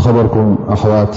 خبركم 0.00 0.56
أخوات 0.68 1.16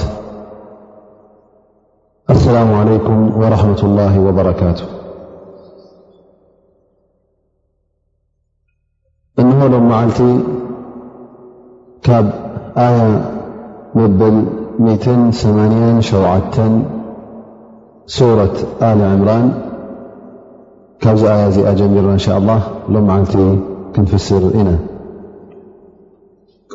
السلام 2.30 2.74
عليكم 2.82 3.38
ورحمة 3.42 3.80
الله 3.88 4.14
وبركاته 4.28 4.86
أنه 9.40 9.60
لو 9.68 9.80
معلتي 9.92 10.34
ك 12.06 12.08
آية 12.86 13.08
مبلئثان 13.98 16.02
شوعدت 16.10 16.58
سورة 18.18 18.56
آل 18.90 18.98
عمران 19.12 19.46
كي 21.02 21.14
جةإن 21.14 22.18
شاء 22.26 22.38
الله 22.42 22.60
لومعلت 22.94 23.34
كنفسرنا 23.96 24.76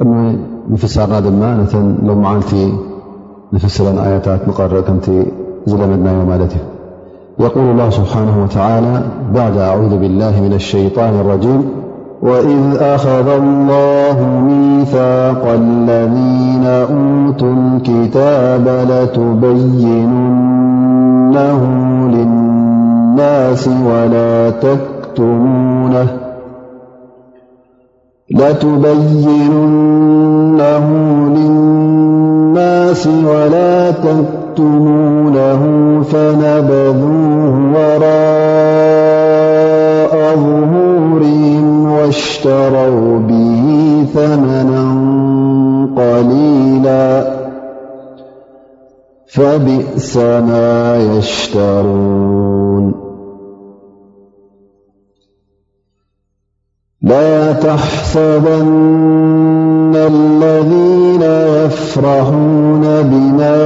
م 0.02 0.32
فسا 0.76 1.18
اد 1.18 1.26
مأنة 1.26 1.96
لو 2.02 2.14
معلت 2.14 2.54
نفسلا 3.52 4.06
آيتات 4.14 4.40
قركنت 4.58 5.04
زلن 5.70 5.92
دناي 6.02 6.16
ومالته 6.20 6.56
يقول 7.38 7.66
الله 7.70 7.90
سبحانه 7.90 8.42
وتعالى 8.44 9.02
بعد 9.34 9.56
أعوذ 9.56 9.98
بالله 9.98 10.42
من 10.46 10.52
الشيطان 10.52 11.20
الرجيم 11.20 11.62
وإذ 12.22 12.76
أخذ 12.94 13.28
الله 13.28 14.26
ميثاق 14.46 15.46
الذين 15.64 16.66
أوتوا 16.66 17.52
الكتاب 17.60 18.68
لتبيننه 18.90 21.60
للناس 22.14 23.68
ولا 23.88 24.50
تكتمونه 24.50 26.08
لتبيننه 28.30 29.26
للناس 31.36 33.06
ولا 33.06 33.90
تكتمونه 33.90 35.62
فنبذوه 36.02 37.72
وراء 37.74 38.68
ظهورهم 40.36 41.92
واشترواا 41.92 43.18
به 43.28 43.66
ثمنا 44.14 44.84
قليلا 45.96 47.38
فبئس 49.26 50.16
ما 50.16 50.96
يشترون 51.16 52.97
لا 57.08 57.52
تحسبن 57.52 59.92
الذين 59.96 61.22
يفرحون 61.64 62.82
بما 63.02 63.56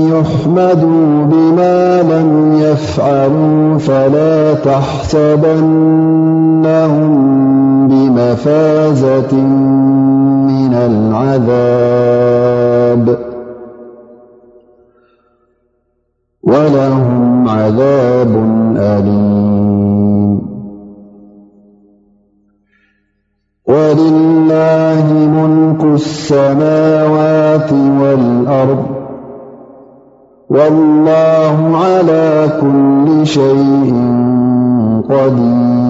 يحمدوا 0.09 1.25
بما 1.25 2.01
لم 2.01 2.53
يفعلوا 2.61 3.77
فلا 3.77 4.53
تحسبنهم 4.53 6.59
بمفازة 7.87 9.31
اولهم 10.73 11.15
عذاب 17.47 18.33
أليم 18.75 20.37
ولله 23.67 25.13
ملك 25.13 25.83
السماوات 25.83 27.73
والأرض 27.73 28.85
والله 30.49 31.77
على 31.77 32.49
كل 32.61 33.19
شيء 33.27 33.93
قدي 35.09 35.86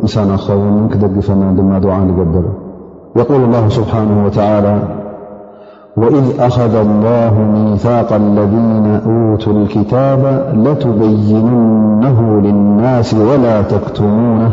إنسان 0.02 0.36
خو 0.36 0.54
ن 0.54 0.88
فنا 1.20 1.50
ما 1.62 1.78
دعاجبه 1.78 2.44
يقول 3.16 3.40
الله 3.44 3.68
سبحانه 3.68 4.24
وتعالى 4.24 4.76
وإذ 5.96 6.26
أخذ 6.40 6.74
الله 6.74 7.34
ميثاق 7.54 8.12
الذين 8.12 8.86
أوتوا 9.08 9.52
الكتاب 9.52 10.22
لتبيننه 10.54 12.40
للناس 12.40 13.14
ولا 13.14 13.62
تكتمونه 13.62 14.52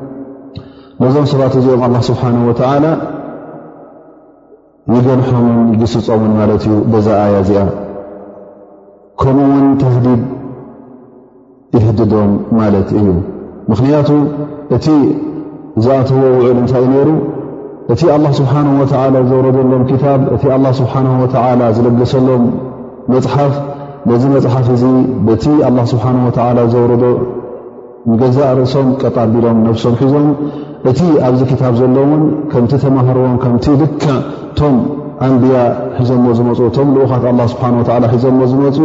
ነዞም 1.01 1.23
ሰባት 1.29 1.53
እዚኦም 1.59 1.81
ኣላ 1.85 1.95
ስብሓን 2.07 2.35
ወተዓላ 2.47 2.85
ይገንሖምን 4.95 5.55
ግስፆምን 5.81 6.33
ማለት 6.39 6.63
እዩ 6.67 6.73
በዛ 6.93 7.07
ኣያ 7.27 7.35
እዚኣ 7.43 7.61
ከምኡ 9.21 9.47
ውን 9.59 9.65
ተህዲብ 9.81 10.19
ይህድዶም 11.77 12.31
ማለት 12.59 12.89
እዩ 12.99 13.07
ምኽንያቱ 13.71 14.09
እቲ 14.77 14.85
ዝኣተዎ 15.85 16.21
ውዑል 16.37 16.57
እንታይ 16.61 16.83
ይ 16.87 16.91
ነሩ 16.93 17.09
እቲ 17.93 18.01
ኣላ 18.15 18.25
ስብሓን 18.39 18.67
ወዓላ 18.81 19.15
ዘወረደሎም 19.29 19.83
ክታብ 19.91 20.21
እቲ 20.37 20.43
ኣላ 20.57 20.65
ስብሓ 20.81 20.93
ወተዓላ 21.25 21.61
ዝለገሰሎም 21.77 22.43
መፅሓፍ 23.13 23.55
ነዚ 24.09 24.23
መፅሓፍ 24.35 24.67
እዙ 24.75 24.83
በቲ 25.29 25.45
ኣላ 25.69 25.77
ስብሓ 25.93 26.05
ወላ 26.47 26.59
ዘውረዶ 26.75 27.03
ንገዛእ 28.11 28.53
ርእሶም 28.59 28.87
ቀጣቢሎም 29.01 29.57
ነፍሶም 29.67 29.95
ሒዞም 30.01 30.29
እቲ 30.89 30.99
ኣብዚ 31.25 31.41
ክታብ 31.49 31.73
ዘሎን 31.79 32.21
ከምቲ 32.51 32.71
ተማሃርዎን 32.83 33.33
ከምቲ 33.41 33.65
ልከ 33.81 34.05
ቶም 34.59 34.75
ኣንብያ 35.25 35.57
ሒዞሞ 35.97 36.25
ዝመፁ 36.37 36.59
እቶም 36.69 36.87
ልኡኻት 36.95 37.23
ላ 37.39 37.43
ስብሓ 37.51 37.65
ወላ 37.79 38.05
ሒዞሞ 38.13 38.39
ዝመፁ 38.51 38.77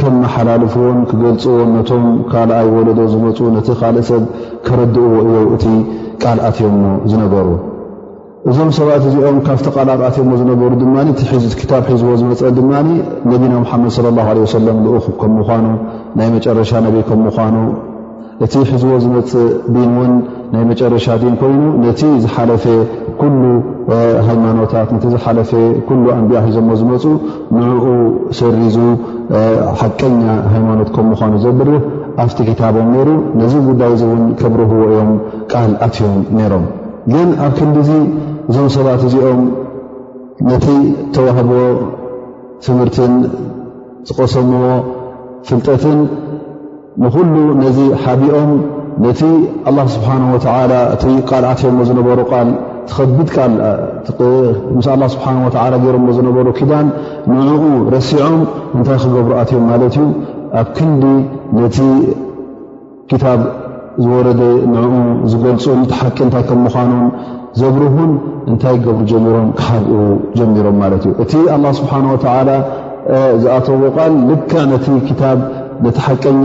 ከመሓላልፍዎን 0.00 0.98
ክገልፅዎን 1.10 1.68
ነቶም 1.76 2.02
ካልኣይ 2.32 2.66
ወለዶ 2.76 2.98
ዝመፁ 3.12 3.38
ነቲ 3.56 3.68
ካልእ 3.80 4.04
ሰብ 4.08 4.22
ክረድእዎ 4.66 5.10
እዮው 5.22 5.46
እቲ 5.56 5.64
ቃልኣትዮምሞ 6.22 6.84
ዝነገሩ 7.12 7.46
እዞም 8.50 8.70
ሰባት 8.80 9.04
እዚኦም 9.10 9.36
ካብቲ 9.48 9.66
ቃልኣጥኣትዮሞ 9.76 10.30
ዝነበሩ 10.42 10.72
ድማ 10.82 10.96
እክታብ 11.56 11.84
ሒዝዎ 11.92 12.12
ዝመፀ 12.22 12.42
ድማ 12.58 12.72
ነቢና 13.32 13.54
ሙሓመድ 13.64 13.94
ላ 14.18 14.28
ወሰለም 14.44 14.78
ልኡኹ 14.86 15.06
ከም 15.22 15.32
ምኳኑ 15.40 15.66
ናይ 16.18 16.28
መጨረሻ 16.36 16.70
ነብ 16.86 16.96
ከም 17.08 17.20
ምኳኑ 17.28 17.54
እቲ 18.44 18.54
ሕዝዎ 18.70 18.94
ዝመፅ 19.04 19.32
ብን 19.72 19.86
እውን 19.96 20.12
ናይ 20.52 20.62
መጨረሻ 20.70 21.06
ድን 21.22 21.34
ኮይኑ 21.42 21.60
ነቲ 21.82 22.00
ዝሓለፈ 22.22 22.64
ኩሉ 23.20 23.42
ሃይማኖታት 24.28 24.88
ነቲ 24.94 25.04
ዝሓለፈ 25.14 25.50
ኩሉ 25.88 26.02
ኣንቢኣሒዞሞ 26.16 26.70
ዝመፁ 26.80 27.04
ንኡ 27.58 27.84
ሰሪዙ 28.40 28.76
ሓቀኛ 29.82 30.22
ሃይማኖት 30.54 30.88
ከም 30.96 31.06
ምኳኑ 31.12 31.32
ዘብርህ 31.44 31.82
ኣብቲ 32.24 32.38
ክታቦም 32.48 32.88
ነይሩ 32.94 33.10
ነዚ 33.40 33.52
ጉዳይ 33.68 33.92
እ 33.96 34.00
እውን 34.08 34.22
ከብረህቦ 34.40 34.74
እዮም 34.88 35.12
ቃል 35.52 35.72
ኣትዮም 35.86 36.20
ነይሮም 36.38 36.66
ግን 37.12 37.28
ኣብ 37.46 37.52
ክንዲ 37.60 37.76
ዙ 37.88 37.92
እዞም 38.50 38.68
ሰባት 38.76 39.02
እዚኦም 39.08 39.40
ነቲ 40.50 40.66
ተዋህቦ 41.14 41.50
ትምህርትን 42.66 43.14
ዝቐሰምዎ 44.08 44.64
ፍልጠትን 45.48 45.98
ንኩሉ 47.02 47.34
ነዚ 47.62 47.78
ሓቢኦም 48.02 48.50
ነቲ 49.04 49.20
ኣላ 49.68 49.78
ስብሓ 49.94 50.08
እቲ 50.94 51.04
ቃል 51.30 51.44
ኣትዮ 51.52 51.70
ዝነበሩ 51.88 52.18
ል 52.48 52.50
ትከቢድ 52.88 53.28
ቃል 53.36 53.52
ምስ 54.76 54.86
ስብሓ 55.14 55.26
ገሮምዝነበሩ 55.84 56.46
ክዳን 56.58 56.86
ንኡ 57.32 57.62
ረሲዖም 57.94 58.36
እንታይ 58.76 58.98
ክገብሩ 59.02 59.30
ኣትዮም 59.42 59.64
ማለት 59.70 59.94
እዩ 60.02 60.06
ኣብ 60.60 60.68
ክንዲ 60.76 61.04
ነቲ 61.56 61.78
ክታብ 63.12 63.40
ዝወረደ 64.04 64.40
ንኡ 64.74 64.92
ዝገልፁ 65.32 65.64
ቲሓቂ 65.90 66.16
ንታይ 66.28 66.44
ከም 66.48 66.60
ምኳኑን 66.66 67.02
ዘብርሁን 67.60 68.12
እንታይ 68.50 68.76
ገብሩ 68.86 69.02
ጀሚሮም 69.10 69.48
ክሓብኡ 69.58 69.92
ጀሚሮም 70.38 70.78
ማለት 70.84 71.02
እዩ 71.08 71.12
እቲ 71.24 71.32
ስብሓ 71.80 71.92
ወ 72.12 72.14
ዝኣተዎ 73.42 73.82
ቃል 73.98 74.12
ል 74.30 74.40
ነቲ 74.72 74.84
ታ 75.20 75.34
ቲ 75.84 75.96
ሓቀኛ 76.06 76.44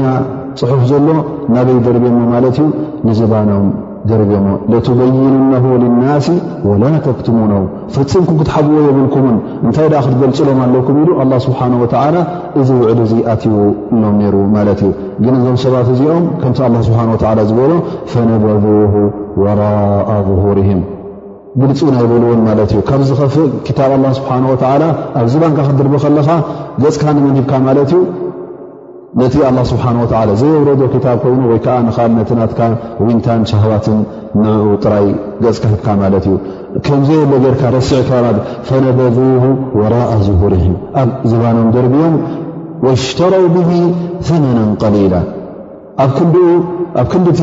ፅሑፍ 0.60 0.82
ዘሎ 0.92 1.08
ናበይ 1.56 1.78
ደርብሞ 1.86 2.18
ማለት 2.34 2.58
እዩ 2.64 2.68
ንዝባኖም 3.08 3.66
ደርብሞ 4.10 4.48
ለትበይኑና 4.72 5.54
ልናሲ 5.82 6.28
ወላ 6.70 6.84
ተክትሙኖው 7.08 7.64
ፍፅምኩም 7.96 8.38
ክትሓብዎ 8.42 8.78
የብልኩምን 8.88 9.38
እንታይ 9.66 9.88
ደኣ 9.94 10.02
ክትገልፅሎም 10.06 10.60
ኣለኩም 10.66 10.98
ኢሉ 11.04 11.10
ኣላ 11.24 11.32
ስብሓን 11.46 11.74
ወላ 11.82 12.16
እዚ 12.62 12.70
ውዕድ 12.82 13.00
እዙ 13.06 13.14
ኣትው 13.34 13.56
ሎም 14.04 14.16
ነይሩ 14.22 14.36
ማለት 14.56 14.80
እዩ 14.90 14.92
ግን 15.26 15.34
እዞም 15.40 15.58
ሰባት 15.66 15.90
እዚኦም 15.96 16.24
ከምቲ 16.44 16.60
ላ 16.76 16.86
ስብሓ 16.88 17.02
ወላ 17.26 17.42
ዝበሎ 17.52 17.72
ፈነበዙ 18.14 18.64
ወራእ 19.44 20.10
ظሁርም 20.30 20.82
ግልፁናይበሉዎን 21.60 22.42
ማለት 22.48 22.72
እዩ 22.74 22.82
ካብ 22.90 23.02
ዝኸፍእ 23.10 23.48
ክታብ 23.68 23.92
ላ 24.06 24.10
ስብሓንወዓላ 24.22 24.84
ኣብ 25.20 25.26
ዝባንካ 25.36 25.60
ክድርቢ 25.70 25.94
ከለካ 26.04 26.30
ገፅካ 26.84 27.04
ንመን 27.16 27.36
ሂብካ 27.40 27.52
ማለት 27.68 27.92
እዩ 27.98 28.02
ነቲ 29.20 29.36
ስብሓ 29.70 29.86
ዘረዶ 30.42 30.82
ታብ 31.06 31.18
ኮይኑ 31.24 31.42
ወይከዓ 31.52 31.76
ካልነትናት 31.96 32.52
ውንታን 33.06 33.42
ዋትን 33.72 34.00
ጥራይ 34.84 35.08
ገፅካካ 35.44 35.86
ማለት 36.02 36.26
እዩ 36.30 36.36
ከምዘርካ 36.86 37.64
ፈነበ 38.68 39.00
ወራء 39.80 40.12
ظሁር 40.28 40.54
ኣብ 41.02 41.10
ዘባኖም 41.32 41.68
ደርብኦም 41.76 42.16
ሽተረው 43.06 43.46
ብ 43.54 43.58
ثመና 44.30 44.60
ቀሊላ 44.82 45.16
ኣብ 46.04 46.12
ክዲቲ 47.12 47.40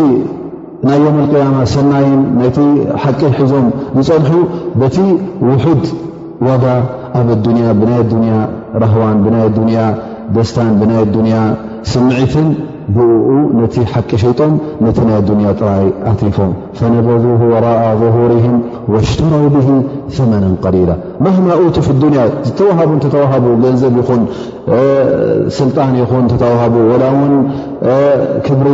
ናይ 0.86 0.98
ዮም 1.04 1.16
ያማ 1.44 1.58
ሰናይን 1.76 2.20
ቲ 2.56 2.64
ሓቂ 3.02 3.20
ሒዞም 3.38 3.66
ዝፀንሑ 4.06 4.32
በቲ 4.80 4.96
ውሑድ 5.48 5.84
ዋጋ 6.48 6.64
ኣብ 7.20 7.28
ብ 7.78 7.80
ኣ 8.40 8.40
ራዋን 8.82 9.58
ያ 9.78 9.86
دستان 10.34 10.78
بنا 10.80 11.00
الدنيا 11.02 11.42
سمعة 11.82 12.36
بو 12.88 13.04
نت 13.60 13.74
حك 13.92 14.10
شيطام 14.22 14.52
نتنا 14.82 15.18
الدنيا 15.18 15.52
تر 15.52 15.68
أتيف 16.10 16.38
فنبذوه 16.78 17.40
وراء 17.52 17.82
ظهورهم 18.02 18.54
واشتروا 18.88 19.48
به 19.54 19.68
ثمنا 20.16 20.48
قليلة 20.64 20.96
ዝተ 21.18 22.60
ገዘብ 22.78 23.04
ስጣን 25.56 25.90
ብሪ 28.60 28.68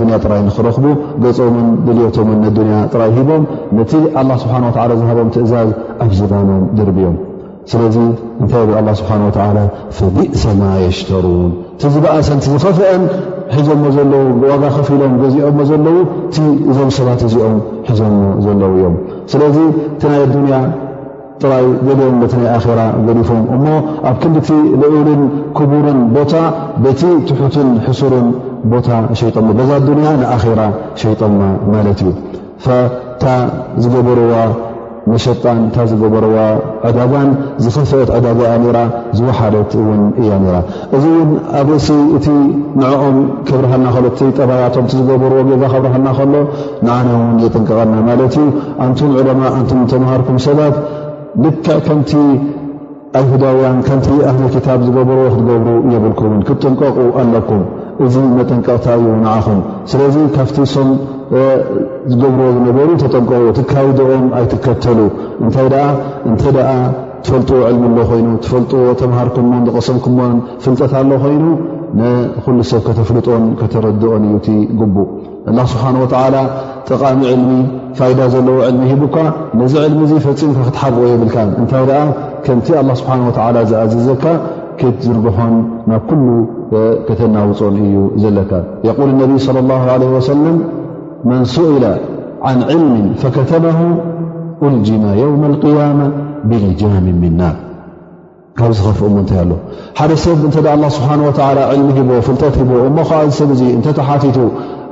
ታ 0.00 0.02
ጥራይ 0.24 0.40
ረክ 0.66 0.76
ገኦምን 1.24 1.66
ድልዮቶምን 1.86 2.38
ንያ 2.68 2.76
ጥራይ 2.92 3.10
ሂቦም 3.18 3.42
ነቲ 3.78 3.92
ላ 4.28 4.30
ስብሓ 4.42 4.56
ዝሃቦም 5.02 5.28
ትእዛዝ 5.34 5.70
ኣብ 6.04 6.12
ዝባኖም 6.20 6.62
ድርብእዮም 6.78 7.16
ስለ 7.72 7.80
እንታይ 8.42 8.64
ስብሓ 9.00 9.12
ፈቢእሰ 9.98 10.44
ማ 10.60 10.70
የሽተሩን 10.84 11.50
ቲዝበኣሰን 11.82 12.38
ቲ 12.44 12.52
ዝኸፍአን 12.52 13.02
ሒዞሞ 13.54 13.82
ዘለዉ 13.96 14.24
ዋጋ 14.50 14.62
ከፊኢሎም 14.76 15.14
ገዚኦ 15.22 15.48
ዘለዉ 15.70 15.96
ቲ 16.34 16.44
እዞም 16.70 16.90
ሰባት 16.98 17.22
እዚኦም 17.28 17.58
ሒዘሞ 17.88 18.08
ዘለዉ 18.46 18.70
እዮም 18.80 18.94
ስለ 19.32 19.42
ቲ 20.02 20.12
ይ 20.14 20.46
ያ 20.52 20.56
ጥራይ 21.42 21.64
ገልኦም 21.86 22.16
ቲ 22.30 22.34
ናይ 22.40 22.48
ኣራ 22.54 22.80
ገዲፎም 23.06 23.42
እሞ 23.56 23.66
ኣብ 24.10 24.16
ክዲ 24.22 24.36
ቲ 24.48 24.56
ልዑልን 24.82 25.22
ክቡርን 25.58 26.00
ቦታ 26.16 26.34
በቲ 26.84 27.00
ትሑትን 27.28 27.68
ሕሱርን 27.86 28.26
ቦታ 28.72 28.88
ሸይጠሞ 29.20 29.48
በዛ 29.60 29.70
ዱንያ 29.88 30.08
ንኣራ 30.22 30.62
ሸይጠማ 31.02 31.40
ማለት 31.74 32.02
እዩ 32.06 32.10
ታ 33.22 33.36
ዝገበርዎ 33.84 34.34
መሸጣን 35.10 35.58
ታ 35.74 35.84
ዝገበርዋ 35.90 36.36
ዕዳጋን 36.88 37.28
ዝኸፍአት 37.64 38.10
ዕዳጋእያ 38.16 38.54
ራ 38.76 38.80
ዝወሓደት 39.18 39.72
እውን 39.82 40.02
እያ 40.22 40.30
ራ 40.54 40.58
እዚ 40.96 41.04
እውን 41.12 41.30
ኣብ 41.60 41.68
እሲ 41.78 41.88
እቲ 42.16 42.26
ንኦም 42.80 43.16
ክብረሃልናሎእ 43.48 44.18
ጠባያቶም 44.38 44.88
ዝገበርዎ 44.94 45.38
ጌጋ 45.50 45.62
ከብረሃልና 45.74 46.10
ከሎ 46.18 46.34
ንዓነውን 46.88 47.30
የጥንቀቐልና 47.44 47.98
ማለት 48.10 48.36
እዩ 48.40 48.46
ኣንቱም 48.86 49.12
ዕለማ 49.22 49.42
ኣንቱም 49.58 49.80
ተምሃርኩም 49.92 50.38
ሰባት 50.46 50.76
ልክዕ 51.44 51.76
ከምቲ 51.86 52.12
ኣይህዳውያን 53.18 53.78
ከምቲ 53.86 54.08
ኣነ 54.30 54.42
ክታብ 54.54 54.80
ዝገብሮዎ 54.86 55.26
ክትገብሩ 55.34 55.74
የብልኩውን 55.94 56.34
ክጠንቀቁ 56.48 56.96
ኣለኩም 57.22 57.62
እዙ 58.06 58.14
መጠንቀቕታ 58.38 58.86
እዩ 58.98 59.06
ንኣኹም 59.22 59.60
ስለዚ 59.92 60.16
ካብቲ 60.36 60.58
ሶም 60.74 60.90
ዝገብርዎ 62.10 62.46
ዝነበሩ 62.56 62.88
ተጠንቀቁ 63.02 63.42
ትካይድኦም 63.58 64.24
ኣይትከተሉ 64.40 64.98
እንታይ 65.44 65.66
ደኣ 65.74 65.84
እንተ 66.30 66.42
ደኣ 66.58 66.70
ትፈልጥዎ 67.24 67.58
ዕልሚ 67.70 67.84
ኣሎ 67.94 67.98
ኮይኑ 68.12 68.28
ትፈልጥዎ 68.44 68.84
ተባሃርኩሞ 69.02 69.50
ዝቐሰምኩሞን 69.68 70.34
ፍልጠት 70.66 70.94
ኣሎ 71.02 71.10
ኮይኑ 71.24 71.44
ንኩሉ 71.98 72.58
ሰብ 72.72 72.82
ከተፍልጦን 72.88 73.44
ከተረድኦን 73.62 74.24
እዩ 74.28 74.36
እቲ 74.40 74.48
ጉቡእ 74.80 75.08
ኣላ 75.50 75.60
ስብሓና 75.72 75.96
ወተዓላ 76.04 76.36
ጠቓሚ 76.88 77.20
ዕልሚ 77.34 77.50
ፋይዳ 77.98 78.20
ዘለዎ 78.34 78.56
ዕልሚ 78.68 78.82
ሂቡካ 78.92 79.16
ነዚ 79.60 79.74
ዕልሚ 79.86 80.00
እዙ 80.06 80.12
ፈፂምካ 80.26 80.58
ክትሓርኦ 80.68 81.02
የብልካ 81.12 81.36
እንታይ 81.60 81.84
ደኣ 81.90 82.00
ከምቲ 82.44 82.66
ኣላ 82.80 82.90
ስብሓ 83.00 83.10
ወላ 83.48 83.56
ዝኣዘዘካ 83.70 84.24
ክትዝርግሖን 84.80 85.54
ናብ 85.90 86.02
ኩሉ 86.10 86.26
ከተናውፆን 87.08 87.74
እዩ 87.86 87.96
ዘለካ 88.24 88.52
የል 88.88 89.10
ነቢ 89.22 89.32
ላ 89.68 89.92
ለ 90.02 90.10
ወሰለም 90.16 90.58
መን 91.30 91.42
ስኢላ 91.54 91.86
ዓን 92.50 92.60
ዕልም 92.76 92.92
ፈከተበሁ 93.22 93.78
ኡልጅመ 94.66 95.02
የውመ 95.22 95.42
ልቅያማ 95.54 96.00
ብልጃምን 96.50 97.16
ም 97.24 97.32
ናር 97.40 97.56
ካብ 98.58 98.70
ዝኸፍእሞ 98.78 99.16
እንታይ 99.22 99.38
ኣሎ 99.44 99.52
ሓደ 99.98 100.12
ሰብ 100.22 100.38
እንተዳ 100.48 100.66
ኣላ 100.76 100.84
ስብሓን 100.96 101.20
ወላ 101.28 101.58
ዕልሚ 101.74 101.88
ሂቦ 101.98 102.10
ፍልጠት 102.26 102.54
ሂቦ 102.60 102.70
እሞ 102.88 102.96
ኸዓዚ 103.10 103.30
ሰብ 103.40 103.50
እዙ 103.54 103.60
እንተ 103.76 103.86
ተሓቲቱ 103.98 104.38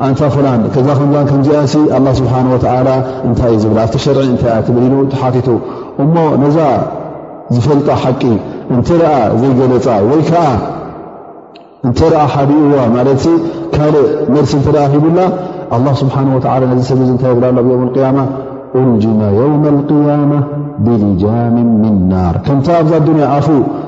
ኣንታ 0.06 0.20
ፍላን 0.34 0.60
ከዛ 0.74 0.88
ከም 0.98 1.08
ከዚኣ 1.30 1.60
ስብሓ 2.18 2.32
እንታይ 3.28 3.52
እዩ 3.56 3.64
ብላ 3.70 3.78
ኣብቲ 3.86 3.96
ሸርዒ 4.04 4.20
ታ 4.42 4.56
ትብሉ 4.66 4.92
ተሓቲቱ 5.12 5.48
እሞ 6.02 6.14
ነዛ 6.42 6.58
ዝፈልጣ 7.54 7.88
ሓቂ 8.02 8.22
እንተኣ 8.74 9.00
ዘይገለፃ 9.40 9.86
ወይከዓ 10.10 10.44
እንተኣ 11.86 12.12
ሓቢኡዎ 12.34 12.76
ማለት 12.96 13.24
ካልእ 13.74 14.06
መርሲ 14.34 14.52
እተኣ 14.60 14.80
ሂቡላ 14.94 15.20
ስብሓ 16.02 16.16
ዚ 16.30 16.82
ሰብታይ 16.90 17.34
ዝብ 17.58 17.98
ኣ 18.10 18.10
ማ 18.18 18.26
ልጅመ 18.88 19.20
ው 19.36 20.00
ያማ 20.08 20.32
ብሊጃም 20.86 21.56
ም 21.84 21.94
ናር 22.10 22.34
ከምታ 22.46 22.68
ኣብዛ 22.80 22.92
ያ 23.22 23.26
ኣፉ 23.36 23.46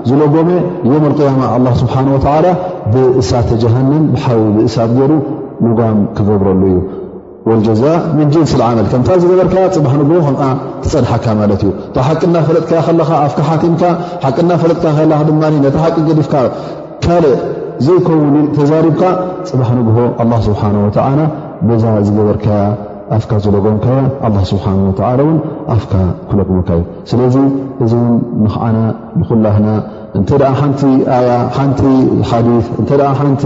ዝለጎመ 0.08 0.50
ስብሓ 1.80 1.94
ብእሳተ 2.94 3.48
ጀሃንም 3.62 4.04
ብሓብቢ 4.14 4.46
ብእሳት 4.56 4.90
ገይሩ 4.98 5.12
ክገብረሉ 6.16 6.62
እዩ 7.50 7.56
ጀዛ 7.66 7.82
ምን 8.16 8.26
ጅንስ 8.32 8.50
ዓመል 8.66 8.86
ከምታ 8.92 9.10
ዝገበርከ 9.22 9.54
ፅባ 9.76 9.86
ንግ 10.00 10.10
ም 10.24 10.34
ትፀድሓካ 10.84 11.26
ማለት 11.40 11.62
እዩ 11.66 11.70
ሓቅና 12.06 12.34
ፈለጥካካ 12.48 12.88
ኣ 13.22 13.28
ሓምካ 13.50 13.82
ሓና 14.24 14.50
ፈለጥካ 14.62 14.86
ቲ 15.74 15.80
ሓቂ 15.84 15.94
ገዲፍካ 16.08 16.34
ካልእ 17.04 17.34
ዘከውን 17.86 18.36
ተዛሪብካ 18.56 19.02
ፅባሕ 19.50 19.70
ንግሆ 19.80 19.98
ስብሓ 20.46 20.62
ዛ 21.84 21.96
ዝገበርካ 22.06 22.46
ኣ 23.16 23.38
ዝለጎምካ 23.44 23.86
ኣ 25.74 25.76
ክለጉመካ 26.30 26.70
ዩስለዚ 27.04 27.36
እዚን 27.84 28.06
ንክዓና 28.44 28.76
ንኩላና 29.20 29.68
እ 30.16 30.18
ንቲ 33.30 33.44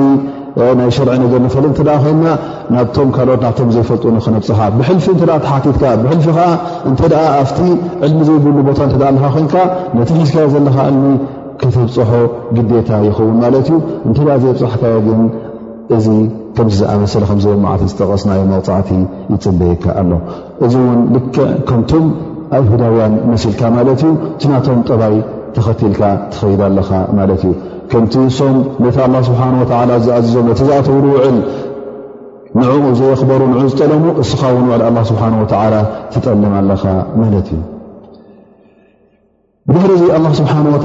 ናይ 0.79 0.91
ሸርዒ 0.97 1.13
ነገር 1.23 1.41
ንፈል 1.45 1.65
ንተደ 1.71 1.91
ኮይና 2.03 2.27
ናብቶም 2.75 3.09
ካልኦት 3.15 3.41
ናብቶም 3.45 3.71
ዘይፈልጡ 3.77 4.03
ንክነፅ 4.17 4.49
ብሕልፊ 4.79 5.07
እተ 5.15 5.23
ተሓቲትካ 5.45 5.83
ብሕልፊ 6.03 6.27
ከዓ 6.37 6.47
እንተ 6.89 7.01
ኣብቲ 7.41 7.59
ዕልሚ 8.07 8.19
ዘይብብሉ 8.29 8.59
ቦታ 8.69 8.81
እ 8.97 9.01
ኣለካ 9.09 9.25
ኮይንካ 9.37 9.55
ነቲ 9.97 10.11
ሕዝካዮ 10.21 10.47
ዘለካኣኒ 10.55 11.03
ከተብፅሖ 11.63 12.11
ግዴታ 12.59 12.91
ይኸውን 13.09 13.37
ማለት 13.45 13.67
እዩ 13.73 13.79
እንተ 14.09 14.19
ዘይብፅሕካዮ 14.45 14.95
ግን 15.09 15.21
እዚ 15.97 16.07
ከምዚ 16.57 16.79
ዝኣመሰለ 16.83 17.23
ከምዝማዓቲ 17.33 17.83
ዝጠቐስናዮም 17.93 18.53
ኣቕፃዕቲ 18.61 18.89
ይፅበየካ 19.35 19.85
ኣሎ 20.03 20.11
እዚ 20.67 20.75
እውን 20.87 21.01
ልከ 21.15 21.37
ከምቶም 21.69 22.07
ኣሁዳውያን 22.59 23.15
መስልካ 23.33 23.61
ማለት 23.77 24.01
እዩ 24.07 24.13
ስናቶም 24.45 24.81
ጠባይ 24.91 25.17
ተኸቲልካ 25.57 26.03
ትኸይዳ 26.33 26.63
ኣለካ 26.71 26.91
ማለት 27.19 27.43
እዩ 27.49 27.53
ከምቲ 27.93 28.15
ሶም 28.39 28.57
ነቲ 28.85 28.97
ه 29.01 29.23
ስه 29.27 29.99
ዝأዞም 30.07 30.47
ቲ 30.59 30.61
ዝኣተውውዕል 30.69 31.37
ንኡ 32.61 32.83
ዘيኽበሩ 33.01 33.41
ን 33.53 33.55
ዝጠለሙ 33.71 34.05
እስኻ 34.25 34.43
ን 34.65 34.97
ስሓه 35.11 35.33
و 35.43 35.45
ትጠልም 36.13 36.53
ኣለኻ 36.61 36.85
ማለት 37.21 37.49
እዩ 37.55 37.63
ድሕሪ 39.75 39.91
ዙ 40.01 40.03
الله 40.19 40.33
ስብሓنه 40.41 40.71
و 40.77 40.79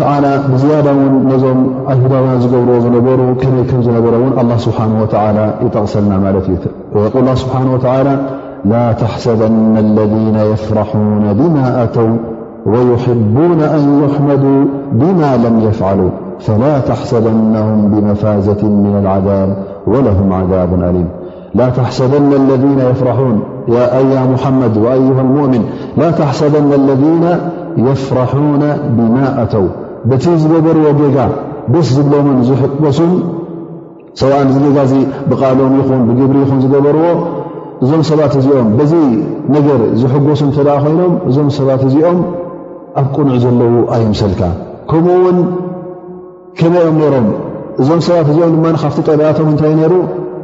ብዝያዳ 0.52 0.88
ን 0.98 1.02
ነዞም 1.30 1.60
ኣዳውያ 1.94 2.34
ዝገብርዎ 2.44 2.74
ዝነበሩ 2.86 3.20
ከመይ 3.42 3.64
ከም 3.70 3.80
ዝነበረ 3.88 4.14
ን 4.50 4.52
ስه 4.66 4.78
يጠቕሰልና 5.66 6.12
ማለት 6.26 6.46
ه 7.54 7.56
و 7.72 7.78
ላ 8.72 8.76
تحሰበن 9.02 9.74
الذ 9.86 10.14
يፍራحون 10.54 11.24
بማ 11.40 11.56
ኣተው 11.86 12.10
ويحبون 12.74 13.60
أن 13.76 13.82
يحመዱ 14.04 14.44
بማ 15.00 15.20
لم 15.46 15.56
يفعل 15.68 16.00
ፈላ 16.46 16.66
ተሓሰበናም 16.90 17.80
ብመፋዘት 17.94 18.62
ምና 18.84 18.92
ልዓذብ 19.06 19.50
ወለም 19.92 20.30
ዓذብ 20.40 20.72
አሊም 20.90 21.08
ላ 21.60 21.66
ታሓሰበና 21.78 22.34
ለ 22.80 22.92
ፍራን 23.00 23.38
ያ 23.76 24.20
ሙሓመድ 24.34 24.76
ኣይ 24.94 25.02
ሙእምን 25.36 25.64
ላ 26.02 26.10
ታሓሰበና 26.20 26.72
ለذ 26.90 27.04
የፍራነ 27.88 28.64
ብማ 28.98 29.16
ኣተው 29.44 29.66
በቲ 30.10 30.26
ዝገበርዎ 30.44 30.86
ጌጋ 31.02 31.18
ብስ 31.74 31.88
ዝብሎምን 31.98 32.38
ዝሕጎሱን 32.50 33.12
ሰብዓ 34.22 34.38
እዚ 34.50 34.56
ጌጋ 34.66 34.78
እዙ 34.88 34.94
ብቓሎኦም 35.32 35.74
ይኹን 35.80 36.02
ብግብሪ 36.10 36.38
ይኹን 36.44 36.60
ዝገበርዎ 36.64 37.04
እዞም 37.86 38.02
ሰባት 38.10 38.34
እዚኦም 38.40 38.70
በዙይ 38.78 39.12
ነገር 39.56 39.82
ዝሕጎሱን 40.02 40.50
እተደኣ 40.54 40.76
ኮይኖም 40.86 41.14
እዞም 41.30 41.50
ሰባት 41.58 41.84
እዚኦም 41.90 42.20
ኣብ 43.02 43.06
ቁኑዕ 43.16 43.38
ዘለዉ 43.44 43.74
ኣይምሰልካው 43.98 44.54
ከመኦም 46.58 46.98
ሮም 47.14 47.28
እዞም 47.82 48.00
ሰባት 48.06 48.28
እዚኦም 48.32 48.54
ድማ 48.56 48.66
ካብቲ 48.86 49.00
ጠብያቶም 49.08 49.50
እንታይ 49.52 49.74
ነይሩ 49.82 49.94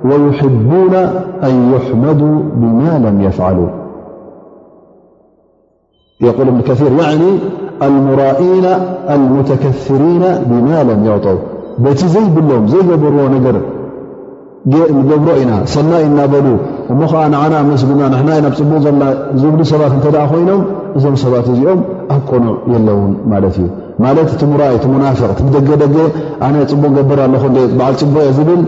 ويحቡና 0.10 0.94
ኣን 1.46 1.56
ይحመዱ 1.74 2.22
ብማ 2.62 2.80
ለም 3.04 3.16
يፍعሉ 3.28 3.60
ል 6.26 6.32
ብ 6.34 8.20
ር 8.20 8.68
لሙተከሪና 9.20 10.24
ብማ 10.50 10.70
ለም 10.90 11.02
يዕጠው 11.10 11.38
በቲ 11.84 12.00
ዘይብሎም 12.16 12.66
ዘይገበርዎ 12.74 13.20
ነገር 13.36 13.56
ገብሮ 15.10 15.30
ኢና 15.42 15.52
ሰና 15.74 15.92
እናበሉ 16.08 16.46
እሞ 16.92 17.00
ኸዓ 17.12 17.24
ንዓና 17.34 17.54
ምስግና 17.72 18.02
ንና 18.14 18.30
ኢና 18.40 18.48
ፅቡቕ 18.60 18.74
ዘና 18.86 19.02
ዝብሉ 19.42 19.60
ሰባት 19.72 19.92
እተ 19.98 20.08
ኮይኖም 20.32 20.62
እዞም 20.98 21.16
ሰባት 21.22 21.48
እዚኦም 21.54 21.80
ኣብ 22.16 22.22
ቁኑዕ 22.32 22.56
የለውን 22.74 23.14
ማለት 23.32 23.56
እዩ 23.62 23.66
ማለት 24.04 24.28
እቲ 24.36 24.44
ሙራ 24.52 24.62
እቲ 24.76 24.86
ሙናፍቅ 24.92 25.30
ቲ 25.40 25.48
ደገደገ 25.56 25.96
ኣነ 26.48 26.56
ፅቡቅ 26.72 26.92
ገበር 26.98 27.20
ኣለኹ 27.26 27.44
በዓል 27.80 27.96
ፅቡቅ 28.02 28.26
ዝብል 28.38 28.62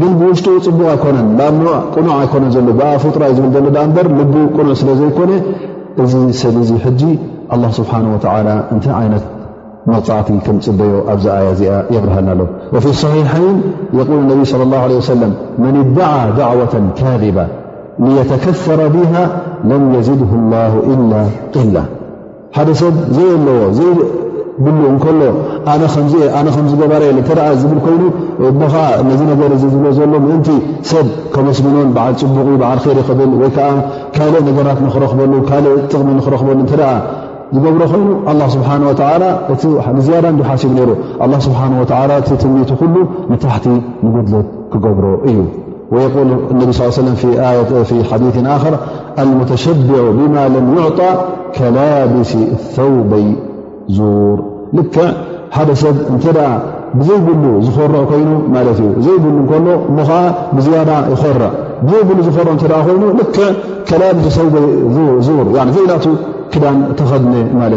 ግን 0.00 0.10
ብውሽጡ 0.20 0.46
ፅቡቕ 0.66 0.80
ኣይኮነን 0.94 1.28
ኣ 1.74 1.76
ቅኑዕ 1.94 2.12
ኣይኮነ 2.20 2.44
ዘሎ 2.56 2.68
ብኣፈጥራ 2.80 3.22
እዩ 3.32 3.36
ዝብል 3.38 3.52
ዘሎ 3.56 3.68
ኣ 3.82 3.84
እምበር 3.88 4.08
ልቡ 4.18 4.34
ቁኑዕ 4.56 4.74
ስለ 4.80 4.90
ዘይኮነ 5.02 5.30
እዚ 6.04 6.12
ሰብ 6.40 6.56
እዙ 6.64 6.70
ሕጂ 6.86 7.02
ኣላ 7.54 7.64
ስብሓን 7.78 8.04
ወዓላ 8.14 8.48
እንታይ 8.74 8.94
ዓይነት 9.02 9.24
መፃዕቲ 9.90 10.28
ከም 10.46 10.56
ፅበዮ 10.66 10.92
ኣብዛ 11.14 11.26
ኣያ 11.40 11.46
እዚኣ 11.54 11.72
የብርሃና 11.94 12.28
ኣለ 12.34 12.40
ወፊ 12.74 12.86
صሒሐይን 13.04 13.56
የል 13.98 14.10
ነቢ 14.32 14.40
ለ 14.60 14.64
ላ 14.74 14.82
ለ 14.90 14.98
ወሰለም 15.00 15.32
መን 15.62 15.76
ዳዓ 15.98 16.18
ዳዕዋ 16.40 16.60
ካዲባ 17.00 17.38
ተከፈረ 18.30 18.80
ብሃ 18.94 19.14
ለም 19.70 19.82
የዝድ 19.96 20.20
ላ 20.52 20.60
ኢላ 20.92 21.12
ቅላ 21.54 21.76
ሓደ 22.56 22.68
ሰብ 22.80 22.94
ዘ 23.16 23.18
ኣለዎ 23.36 23.58
ዘይ 23.78 23.90
ብሉ 24.64 24.78
እከሎ 24.92 25.20
ነ 25.82 26.48
ምዝገባር 26.64 27.02
ዝብል 27.60 27.78
ኮይኑ 27.84 28.02
ከዓ 28.72 28.84
ነዚ 29.08 29.20
ነገር 29.32 29.52
ዝብ 29.62 29.74
ዘሎ 29.98 30.12
ምእንቲ 30.26 30.48
ሰብ 30.90 31.06
ከመስሚኖን 31.34 31.90
በዓል 31.96 32.14
ፅቡቅ 32.22 32.46
በዓል 32.62 32.80
ይር 32.90 33.00
ክብል 33.08 33.30
ወይከዓ 33.42 33.68
ካልእ 34.16 34.42
ነገራት 34.48 34.80
ንኽረክበሉ 34.86 35.32
ካልእ 35.52 35.74
ጥቕሚ 35.90 36.08
ንኽረኽበሉ 36.18 36.60
ተ 36.72 36.90
ዝገብሮ 37.54 37.82
ኮይኑ 37.92 38.40
ስብሓ 38.56 38.70
ዝያዳ 40.08 40.26
እን 40.34 40.36
ሓሲብ 40.50 40.72
ሩ 40.90 41.40
ስብሓ 41.46 41.58
እቲ 42.20 42.32
ትሚቱ 42.42 42.70
ኩሉ 42.82 42.94
ታሕቲ 43.46 43.66
ንጉድለት 44.04 44.48
ክገብሮ 44.74 45.06
እዩ 45.30 45.38
ث 45.90 45.96
لتشبዑ 49.20 50.02
ب 50.16 50.20
يعط 50.78 51.00
ከላሲ 51.56 52.26
ثይ 52.74 52.90
ር 52.96 53.06
ደ 55.68 55.72
ሰብ 55.82 55.96
ብዘይብ 56.98 57.24
ዝር 57.66 57.90
ይ 58.02 58.22
ዘ 59.06 59.20
ዓ 59.32 59.56
ር 65.40 65.68
ዘ 65.74 65.78
ይ 65.82 65.90
ዘ 66.04 66.08
ክዳ 66.52 66.64
ተኸድ 66.98 67.22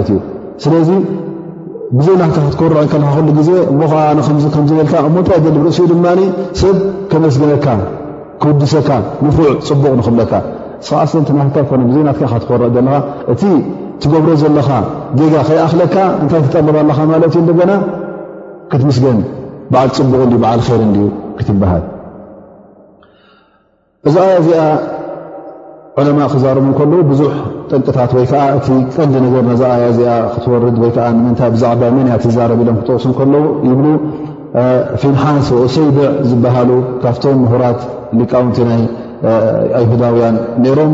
እዩ 0.03 0.19
ለ 0.75 0.77
ብዘ 1.97 2.07
ና 2.21 2.23
ክ 2.29 2.37
ዜ 3.47 4.77
ታ 4.93 5.03
እ 5.33 5.75
ሰብ 6.63 6.77
መግነካ 7.25 7.69
ክውድሰካ 8.41 8.89
ንፉዕ 9.25 9.47
ፅቡቕ 9.67 9.91
ንኽብለካ 9.99 10.33
እስ 10.83 10.89
ኣስቲናታ 11.01 11.55
ኮ 11.69 11.73
ብዙ 11.89 11.97
ናት 12.07 12.17
ካትክር 12.31 12.61
ዘለካ 12.75 12.95
እቲ 13.33 13.41
ትገብሮ 14.01 14.29
ዘለካ 14.43 14.69
ዜጋ 15.19 15.33
ከይኣኽለካ 15.47 15.95
እንታይ 16.21 16.41
ትጠለባኣለካ 16.45 16.99
ማለት 17.11 17.29
እዩ 17.35 17.41
ንደገና 17.43 17.71
ክትምስገን 18.71 19.19
በዓል 19.73 19.89
ፅቡቕ 19.97 20.31
በዓል 20.43 20.59
ይር 20.71 20.81
ክትበሃል 21.37 21.83
እዛ 24.09 24.15
ኣያ 24.27 24.35
እዚኣ 24.43 24.63
ዕለማ 26.01 26.19
ክዛረቡ 26.33 26.63
ንከለዉ 26.71 26.99
ብዙሕ 27.11 27.33
ጥንቅታት 27.71 28.11
ወይከዓ 28.17 28.41
እቲ 28.57 28.67
ቀንዲ 28.95 29.15
ነገር 29.25 29.43
ነዛኣያእዚኣ 29.49 30.13
ክትወርድ 30.33 30.77
ወይከዓ 30.83 31.05
ንምንታይ 31.17 31.49
ብዛዕባ 31.55 31.81
ሜንያት 31.97 32.23
ዛረብ 32.37 32.59
ኢሎም 32.63 32.77
ክጥቕሱ 32.79 33.05
እከለዉ 33.13 33.43
ይብ 33.69 33.81
ፊንሓስ 35.01 35.47
ወእሰይብዕ 35.57 36.07
ዝበሃሉ 36.29 36.69
ካብቶም 37.03 37.37
ምሁራት 37.43 37.79
ሊቃውንቲ 38.19 38.57
ናይ 38.69 38.81
ይሁዳውያን 39.83 40.35
ነይሮም 40.63 40.93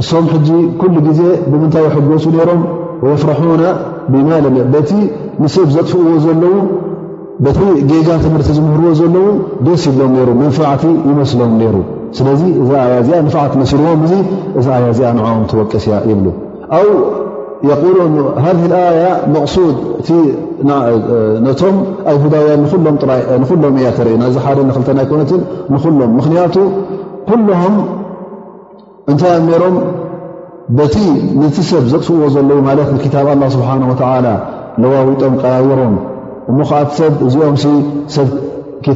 እሶም 0.00 0.24
ሕዚ 0.32 0.48
ኩሉ 0.80 0.94
ግዜ 1.08 1.20
ብምንታይ 1.50 1.86
ሕገሱ 1.94 2.24
ነሮም 2.38 2.62
ወየፍራሑና 3.04 3.64
ብማለ 4.12 4.44
በቲ 4.74 4.90
ንስብ 5.42 5.68
ዘጥፍእዎ 5.76 6.12
ዘለዉ 6.26 6.54
በቲ 7.44 7.58
ጌጋ 7.90 8.08
ትምህርቲ 8.24 8.48
ዝምህርዎ 8.58 8.90
ዘለዉ 9.00 9.26
ደስ 9.66 9.82
ይብሎም 9.88 10.12
ሩ 10.28 10.30
መንፋዕቲ 10.42 10.84
ይመስሎም 11.10 11.52
ነይሩ 11.60 11.76
ስለዚ 12.18 12.42
እዛ 12.62 12.70
ኣያእዚኣ 12.84 13.16
ንፋዓት 13.26 13.54
መሲልዎም 13.62 14.00
እዙ 14.06 14.12
እዛ 14.58 14.66
ኣያ 14.78 14.90
ዚኣ 14.98 15.08
ንኦም 15.18 15.42
ተወቀስ 15.50 15.84
እያ 15.88 15.96
ይብሉ 16.10 16.26
የሉን 17.68 18.14
ሃذ 18.44 18.62
ኣያ 18.78 19.04
መሱድ 19.34 19.76
ነቶም 21.46 21.76
ኣይ 22.10 22.16
ሁዳያ 22.24 22.48
ንሎም 23.42 23.76
እያተርኢና 23.80 24.22
እዚ 24.30 24.36
ሓደ 24.46 24.58
ንክልተናይ 24.68 25.06
ኮነት 25.12 25.30
ንኩሎም 25.74 26.10
ምክንያቱ 26.18 26.56
ኩልም 27.28 27.76
እንታይ 29.12 29.32
ኣ 29.36 29.40
ሮም 29.62 29.76
በቲ 30.78 30.96
ነቲ 31.40 31.56
ሰብ 31.70 31.84
ዘጥፍእዎ 31.92 32.28
ዘለዉ 32.34 32.58
ማለት 32.68 32.88
ንታብ 32.96 33.28
ላ 33.42 33.48
ስብሓ 33.56 33.70
ተ 34.02 34.34
ለዋዊጦም 34.82 35.34
ቀባይሮም 35.42 35.94
እሞ 36.50 36.58
ከዓ 36.70 36.80
ሰብ 36.98 37.12
እዚኦም 37.28 37.54
ሰብ 38.16 38.28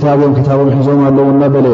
ታብኦም 0.05 0.33
ታቦም 0.49 0.69
ሒዞም 0.75 1.01
ኣለዉ 1.09 1.27
ናበለ 1.43 1.67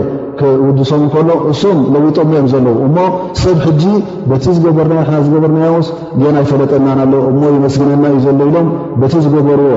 ውድሶም 0.66 1.02
ከሎ 1.12 1.28
እሶም 1.52 1.78
ለዉጠሞኦም 1.92 2.46
ዘለዉ 2.52 2.74
እሞ 2.86 2.96
ሰብ 3.42 3.58
ሕጂ 3.66 3.82
በቲ 4.30 4.44
ዝገበርና 4.56 4.98
ሓ 5.08 5.20
ዝገበርናውስ 5.26 5.88
ገና 6.22 6.34
ይፈለጠናን 6.44 7.00
ኣለው 7.04 7.22
እሞ 7.30 7.42
የመስግነና 7.56 8.04
እዩ 8.10 8.18
ዘሎኢሎም 8.26 8.68
በቲ 9.02 9.14
ዝገበርዎ 9.24 9.68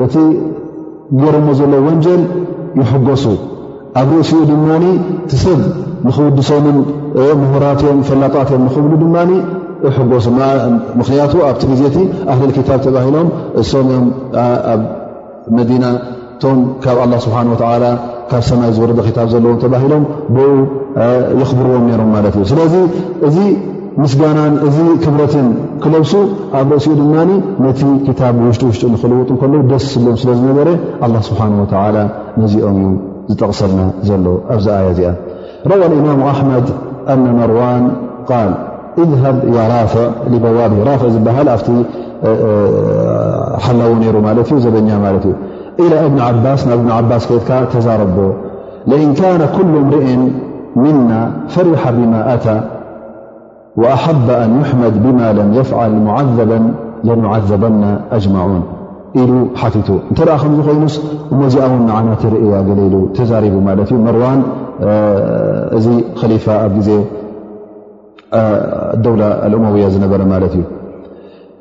በቲ 0.00 0.14
ገረዎ 1.20 1.48
ዘሎ 1.60 1.72
ወንጀል 1.86 2.22
ይሕገሱ 2.80 3.24
ኣብ 4.00 4.08
ርእሲኡ 4.18 4.40
ድማ 4.50 4.68
ቲሰብ 5.30 5.60
ንክውድሶምን 6.06 6.76
ምሁራትእዮም 7.42 8.00
ፈላጣትእዮም 8.10 8.64
ንክብሉ 8.68 8.92
ድማ 9.04 9.16
ይገሱምክንያቱ 9.86 11.32
ኣብቲ 11.48 11.62
ግዜቲ 11.72 11.96
ኣህልል 12.32 12.52
ክታብ 12.58 12.80
ተባሂሎም 12.86 13.28
እሶም 13.62 13.88
እዮም 13.94 14.06
ኣብ 14.72 14.80
መዲና 15.58 15.84
እቶም 16.38 16.58
ካብ 16.82 16.96
ኣላ 17.04 17.14
ስብሓን 17.24 17.46
ወላ 17.52 17.84
ካብ 18.30 18.42
ሰማይ 18.48 18.70
ዝወረደ 18.76 19.00
ክታብ 19.06 19.26
ዘለዎም 19.32 19.56
ተባሂሎም 19.62 20.02
ብ 20.34 20.44
የኽብርዎም 21.40 21.84
ነይሮም 21.88 22.10
ማለት 22.16 22.34
እዩ 22.38 22.44
ስለዚ 22.50 22.74
እዚ 23.28 23.36
ምስጋናን 24.02 24.54
እዚ 24.66 24.76
ክብረትን 25.04 25.48
ክለብሱ 25.84 26.12
ኣብ 26.58 26.68
ርእሲኡ 26.76 26.92
ድማ 27.00 27.16
ነቲ 27.64 27.80
ክታብ 28.06 28.36
ውሽጢ 28.46 28.62
ውሽጡ 28.70 28.84
ንኽልውጥ 28.92 29.30
ከለዉ 29.40 29.60
ደስ 29.72 29.86
ስልም 29.94 30.16
ስለዝነበረ 30.22 30.68
ኣላ 31.06 31.14
ስብሓን 31.30 31.52
ወላ 31.62 31.96
ነዚኦም 32.42 32.78
ዩ 32.84 32.92
ዝጠቕሰልና 33.32 33.80
ዘሎ 34.10 34.24
ኣብዚ 34.56 34.66
ኣያ 34.78 34.86
እዚኣ 34.94 35.10
ረዋ 35.72 35.82
ኢማሙ 36.00 36.20
ኣሕመድ 36.34 36.66
ኣነ 37.14 37.26
መርዋን 37.40 37.84
ቃል 38.30 38.52
እዝሃብ 39.04 39.36
ያ 39.58 39.68
ራፈ 39.76 39.94
በዋብ 40.46 40.72
ራፍ 40.90 41.02
ዝበሃል 41.16 41.48
ኣብቲ 41.56 41.68
ሓላዉ 43.66 43.90
ነይሩ 44.04 44.16
ማለት 44.28 44.48
እዩ 44.54 44.58
ዘበኛ 44.64 44.88
ማለት 45.06 45.24
እዩ 45.30 45.34
إلى 45.80 46.06
ابن 46.06 46.20
عبس 46.20 46.66
ان 46.66 46.90
عبس 46.90 47.28
ተزرب 47.72 48.34
لإن 48.86 49.14
كان 49.14 49.38
كل 49.56 49.68
امرئ 49.82 50.16
منا 50.76 51.30
فرح 51.48 51.90
بما 51.90 52.34
أتى 52.34 52.60
وأحب 53.76 54.30
أن 54.30 54.60
يحمد 54.60 55.02
بما 55.02 55.32
لم 55.32 55.54
يفعل 55.54 55.92
معذبا 56.04 56.70
لنعذبن 57.04 57.84
أجمعون 58.18 58.62
ل 59.16 59.20
ت 59.84 59.90
م 60.52 60.54
ኮይኑس 60.68 60.94
مو 61.38 61.44
معنة 61.92 62.22
ل 62.32 62.34
تزرب 63.18 63.54
مروان 64.06 64.40
لف 66.32 66.46
الدولة 68.40 69.28
الأموية 69.46 69.86
በ 70.12 70.14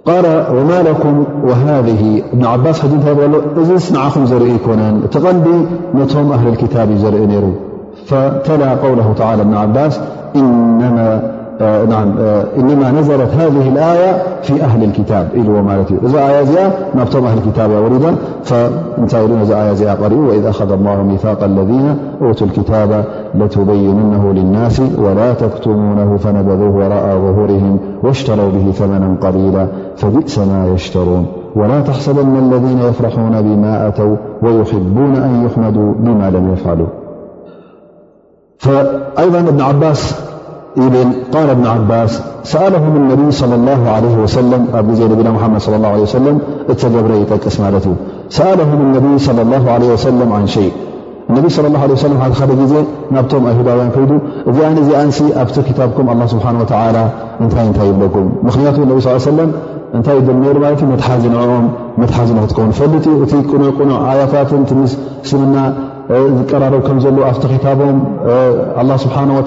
قال 0.07 0.25
وما 0.51 0.81
لكم 0.83 1.25
وهذه 1.43 2.23
ابن 2.33 2.45
عباس 2.45 2.85
دثسنعخم 3.57 4.25
زرئيكنا 4.25 4.99
تقدي 5.11 5.65
نتهم 5.95 6.31
أهل 6.31 6.47
الكتاب 6.47 6.95
زرئنر 6.95 7.53
فتلى 8.05 8.65
قوله 8.73 9.13
تعالى 9.17 9.41
ابن 9.41 9.53
عباس 9.55 9.99
إنما 10.35 11.36
نعم 11.61 12.17
إنما 12.57 12.91
نزلت 12.91 13.29
هذه 13.33 13.67
الآية 13.67 14.23
في 14.41 14.63
أهل 14.63 14.83
الكتاب 14.83 15.27
اليا 15.33 15.81
بتم 16.95 17.25
أهل 17.25 17.39
كتابورد 17.51 19.43
فياقرب 19.75 20.13
وإذ 20.17 20.45
أخذ 20.45 20.71
الله 20.71 21.03
ميثاق 21.03 21.43
الذين 21.43 21.95
أوتوا 22.21 22.47
الكتاب 22.47 23.05
لتبيننه 23.35 24.31
للناس 24.33 24.81
ولا 24.97 25.33
تكتمونه 25.33 26.17
فنببوه 26.17 26.75
وراء 26.75 27.07
ظهورهم 27.17 27.79
واشتروا 28.03 28.49
به 28.49 28.71
ثمنا 28.71 29.15
قليلا 29.21 29.67
فجئس 29.95 30.39
ما 30.39 30.67
يشترون 30.67 31.25
ولا 31.55 31.81
تحسبن 31.81 32.35
الذين 32.53 32.79
يفرحون 32.79 33.41
بما 33.41 33.87
أتوا 33.87 34.15
ويحبون 34.43 35.15
أن 35.15 35.45
يحمدوا 35.45 35.93
بما 35.99 36.29
لم 36.29 36.53
يفعلوا 36.53 36.87
فأيضا 38.57 39.41
بن 39.41 39.61
عباس 39.61 40.15
ብ 40.93 40.95
قል 41.35 41.49
ብን 41.57 41.65
ዓባስ 41.75 42.11
ሰأላه 42.51 42.83
ነ 42.93 42.95
ኣብ 44.79 44.87
ዜ 44.97 45.01
ና 45.83 45.87
ድ 45.93 46.27
እተገብረ 46.71 47.11
ይጠቅስ 47.21 47.55
ማለት 47.63 47.85
እዩ 47.89 47.93
ሰأ 48.37 48.49
ሸ 50.55 50.65
ሓ 52.39 52.45
ደ 52.49 52.51
ዜ 52.73 52.75
ናብቶም 53.15 53.43
ኣይዳውያ 53.51 53.83
ይ 53.87 54.45
እዚ 54.51 54.59
ነዚ 54.77 54.89
ኣን 55.01 55.09
ኣብቲ 55.43 55.55
ታብኩም 55.79 56.07
ስሓ 56.33 56.45
እታይ 56.59 57.67
ታይ 57.77 57.87
ይብለኩ 57.91 58.15
ምክንያቱ 58.47 58.77
እታይ 59.97 60.17
መሓዝ 60.93 61.23
ንም 61.35 62.09
ሓዝ 62.15 62.29
ክውን 62.55 62.71
ፈጥ 62.79 63.05
እቲ 63.25 63.33
ዕኑዕ 63.59 64.01
ያፋት 64.21 64.49
ምስ 64.79 64.93
ስምና 65.31 65.55
ዝቀራብ 66.35 66.73
ከ 66.87 66.91
ኣቲ 67.29 67.45
ታቦም 67.63 67.97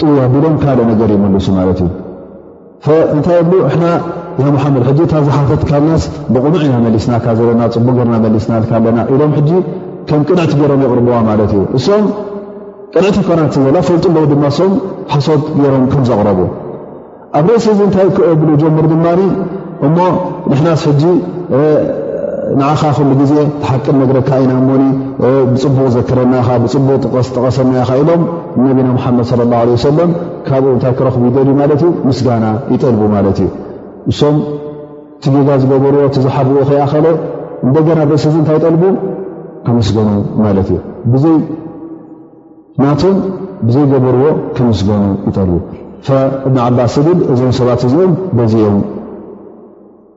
ጥውያ 0.00 0.22
ሎም 0.44 0.54
ካልእ 0.62 0.84
ነገር 0.92 1.10
ይመልሱ 1.16 1.46
ማለት 1.58 1.78
እዩ 1.84 1.90
እንታይ 3.14 3.40
ብ 3.50 3.60
ና 3.82 3.88
መሓመድ 4.54 4.82
ሕ 4.88 5.06
ታብ 5.12 5.22
ዝሓፈት 5.28 5.62
ካልናስ 5.68 6.02
ብቕኑዕ 6.34 6.60
ኢና 6.68 6.76
መሊስናካ 6.86 7.26
ዘለና 7.38 7.62
ፅቡቅ 7.76 7.94
ገርና 7.98 8.16
መሊስናካ 8.24 8.70
ኣለና 8.78 8.98
ኢሎም 9.14 9.32
ከም 10.08 10.20
ቅንዕቲ 10.28 10.52
ገይሮም 10.60 10.80
የቅርብዎ 10.84 11.12
ማለት 11.30 11.52
እዩ 11.54 11.62
እሶም 11.78 12.04
ቅንዕቲ 12.94 13.18
ኮናት 13.28 13.56
ዘላ 13.66 13.76
ፈልጡ 13.88 14.04
ለዉ 14.16 14.24
ድማ 14.32 14.44
ሶም 14.58 14.72
ሓሶት 15.12 15.44
ገይሮም 15.62 15.86
ከም 15.92 16.02
ዘቕረቡ 16.10 16.40
ኣብ 17.38 17.46
ርእሲ 17.54 17.68
እዚ 17.74 17.80
እንታይ 17.86 18.08
ክ 18.16 18.36
ብሉ 18.42 18.50
ጀምር 18.62 18.86
ድማ 18.92 19.06
እሞ 19.86 19.98
ንሕናስ 20.50 20.84
ንዓኻ 22.60 22.80
ኩሉ 22.96 23.08
ግዜ 23.20 23.32
ተሓቅል 23.62 23.94
ነግረካ 24.00 24.30
ይና 24.42 24.52
እሞኒ 24.62 24.82
ብፅቡቕ 25.52 25.86
ዘከረናካ 25.94 26.48
ብፅቡቅ 26.62 27.02
ስተቀሰናካ 27.28 27.88
ኢሎም 28.02 28.22
ነቢና 28.66 28.88
ሙሓመድ 28.96 29.28
ለ 29.40 29.46
ላ 29.52 29.56
ለ 29.68 29.72
ሰላም 29.86 30.10
ካብኡ 30.48 30.68
እንታይ 30.74 30.92
ክረኽቡ 30.98 31.22
ይደልዩ 31.30 31.52
ማለት 31.62 31.80
ዩ 31.86 31.88
ምስጋና 32.08 32.46
ይጠልቡ 32.74 33.02
ማለት 33.16 33.38
እዩ 33.44 33.48
እሶም 34.10 34.36
ቲ 35.24 35.32
ጌጋ 35.36 35.48
ዝገበርዎ 35.62 36.00
ቲዝሓብኡ 36.16 36.56
ክኣኸለ 36.70 37.06
እንደገና 37.68 37.98
ርእሲ 38.10 38.26
ዚ 38.34 38.36
እንታይ 38.42 38.58
ጠልቡ 38.64 38.82
ከመስገኑ 39.66 40.08
ማለት 40.44 40.68
እዩ 40.74 40.78
ብይ 41.12 41.36
ናቶን 42.82 43.16
ብዘይገበርዎ 43.66 44.24
ከመስገኑ 44.58 45.02
ይጠልቡ 45.28 45.56
እብን 46.48 46.58
ዓባስ 46.66 46.94
እግል 47.02 47.18
እዞም 47.32 47.52
ሰባት 47.58 47.80
እዚኦም 47.88 48.12
በዚኦም 48.38 48.76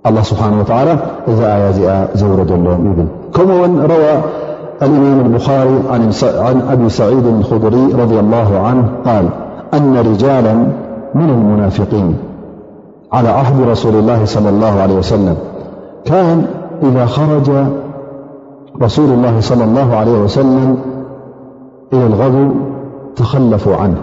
الله 0.06 0.22
سبحانه 0.22 0.60
وتعالى 0.60 0.98
زيازئ 1.28 2.18
زوردلبن 2.18 3.08
كمون 3.34 3.82
روى 3.86 4.12
الإمام 4.82 5.20
البخاري 5.26 5.80
عن 6.24 6.62
أبي 6.72 6.90
سعيد 6.90 7.26
الخذري 7.26 7.88
-رضي 7.94 8.20
الله 8.20 8.60
عنه- 8.60 8.90
قال 9.08 9.30
أن 9.74 9.98
رجالا 9.98 10.54
من 11.16 11.30
المنافقين 11.30 12.16
على 13.14 13.30
عحد 13.30 13.60
رسول 13.68 13.96
الله- 13.96 14.26
صلى 14.36 14.50
الله 14.50 14.82
عليه 14.82 14.96
وسلم 14.98 15.36
كان 16.06 16.46
إذا 16.84 17.06
خرج 17.06 17.52
رسول 18.82 19.10
الله- 19.10 19.40
صلى 19.50 19.64
الله 19.64 19.96
عليه 19.96 20.20
وسلم 20.24 20.78
إلى 21.94 22.06
الغزو 22.08 22.52
تخلفوا 23.16 23.76
عنه 23.76 23.98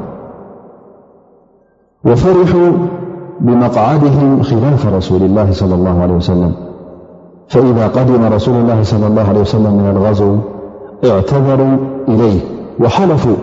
وفرحوا 2.04 2.70
بمقعدهم 3.40 4.42
خلاف 4.42 4.86
رسول 4.86 5.22
الله 5.22 5.52
-صلى 5.52 5.62
الله 5.72 6.02
عليه 6.02 6.14
وسلم 6.14 6.52
فإذا 7.48 7.86
قدم 7.86 8.24
رسول 8.32 8.54
الله 8.54 8.82
-صلى 8.82 9.04
الله 9.06 9.22
عليه 9.28 9.40
وسلم- 9.40 9.76
من 9.76 9.90
الغزو 9.96 10.36
اعتذروا 11.04 11.76
إليه 12.08 12.40
وحلفوا 12.80 13.36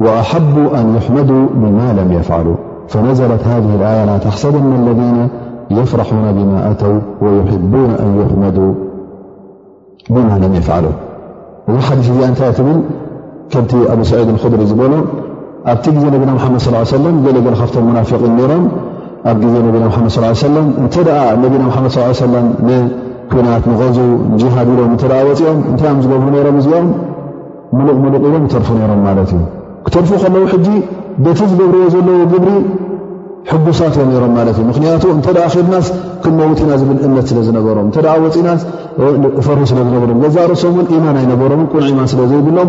وأحبوا 0.00 0.80
أن 0.80 0.94
يحمدوا 0.96 1.46
بما 1.54 1.92
لم 1.92 2.12
يفعلوا 2.12 2.56
فنزلت 2.88 3.40
هذه 3.44 3.74
الآية 3.74 4.04
لا 4.04 4.18
تحسب 4.18 4.54
من 4.54 4.76
الذين 4.88 5.28
يفرحون 5.82 6.32
بما 6.32 6.70
أتوا 6.70 7.00
ويحبون 7.22 7.90
أن 7.90 8.20
يحمدوا 8.20 8.74
بما 10.10 10.38
لم 10.42 10.54
يفعلوا 10.54 10.90
ويحدف 11.68 12.24
أن 12.28 12.34
تأتمن 12.34 12.82
كنت 13.54 13.74
أبو 13.74 14.02
سعيد 14.02 14.28
الخدري 14.28 14.66
زبل 14.66 15.04
ኣብቲ 15.72 15.86
ግዜ 15.94 16.04
ነብና 16.14 16.32
ሓመድ 16.42 16.60
ስላ 16.64 16.76
ሰላም 16.96 17.16
ገለገለ 17.26 17.54
ካብቶም 17.60 17.84
ሙናፍቅን 17.88 18.34
ሮም 18.50 18.64
ኣብ 19.30 19.36
ግዜ 19.44 19.54
ነና 19.64 19.76
መድ 20.04 20.12
ሰለ 20.44 20.56
እንተ 20.82 20.94
ነና 21.06 21.18
መድ 21.42 21.54
ለም 22.34 22.46
ንኩናት 23.30 23.64
ንዙ 23.70 23.80
ጂሃድ 24.40 24.68
ኢሎም 24.74 24.92
ወፅኦም 25.30 25.58
እንታይ 25.70 25.88
ኦም 25.92 25.98
ዝገብሩ 26.04 26.36
ሮም 26.46 26.56
እዚኦም 26.60 26.86
ሙሉቕ 27.78 27.96
ሙሉቕ 28.04 28.22
ኢሎም 28.28 28.44
ተርፉ 28.52 28.68
ይሮም 28.84 29.00
ማለት 29.08 29.30
እዩ 29.38 29.42
ክተርፉ 29.88 30.10
ከለዉ 30.22 30.42
ሕጂ 30.54 30.66
ደቲ 31.24 31.40
ዝገብርዎ 31.52 31.82
ዘለዉ 31.96 32.20
ግብሪ 32.34 32.50
ሕቡሳትዮም 33.50 34.10
ሮም 34.22 34.32
ማለት 34.38 34.56
እዩ 34.60 34.66
ምክንያቱ 34.70 35.02
እንተ 35.16 35.26
ድናስ 35.38 35.86
ክመውት 36.26 36.60
ኢና 36.66 36.72
ዝብል 36.82 36.98
እምነት 37.08 37.26
ስለዝነበሮም 37.32 37.88
እ 37.88 38.16
ወፅኢናስፈር 38.28 39.58
ስለነበሮም 39.72 40.18
ገዛ 40.26 40.36
ርእሶምን 40.52 40.86
ኢማን 40.98 41.16
ኣይነበሮም 41.22 41.62
ቁንዕ 41.74 41.88
ኢማን 41.94 42.10
ስለዘይብሎም 42.14 42.68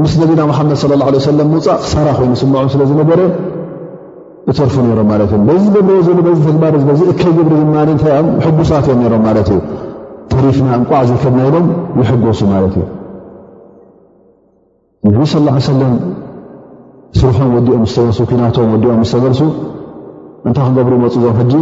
ምስ 0.00 0.12
ነቢና 0.20 0.42
ሓመድ 0.58 0.76
ለ 0.90 0.94
ላ 1.00 1.06
ለ 1.14 1.18
ሰለም 1.28 1.48
ምውፃእ 1.54 1.76
ክሳራ 1.84 2.06
ኮይኑ 2.18 2.32
ስምዖም 2.42 2.68
ስለ 2.74 2.82
ዝነበረ 2.90 3.20
እተርፉ 4.50 4.74
ነይሮም 4.86 5.06
ማለት 5.12 5.30
እዮም 5.34 5.42
በዚ 5.78 6.06
ገብረ 6.16 6.32
ዚ 6.36 6.38
ተግባሪዚ 6.46 7.00
እከይ 7.12 7.32
ገብሪ 7.38 7.52
ዝማ 7.62 7.74
ታዮም 8.02 8.28
ሕጉሳት 8.44 8.86
እዮም 8.92 9.02
ሮም 9.14 9.22
ማለት 9.28 9.48
እዩ 9.54 9.58
ተሪፍና 10.32 10.68
እንቋዓ 10.78 11.00
ዘይከብና 11.10 11.38
ኢሎም 11.48 11.66
ይሕጎሱ 12.00 12.40
ማለት 12.54 12.74
እዩ 12.82 12.88
ነብ 15.16 15.22
ስለ 15.34 15.46
ሰለም 15.70 15.94
ስርሖም 17.20 17.50
ወዲኦም 17.56 17.82
ዝተበልሱ 17.92 18.18
ኩናቶም 18.30 18.68
ወዲኦም 18.74 19.02
ዝተበልሱ 19.10 19.42
እንታይ 20.48 20.66
ክገብሩ 20.68 20.92
ይመፁ 21.00 21.14
እዞ 21.20 21.24
ሕጂ 21.40 21.52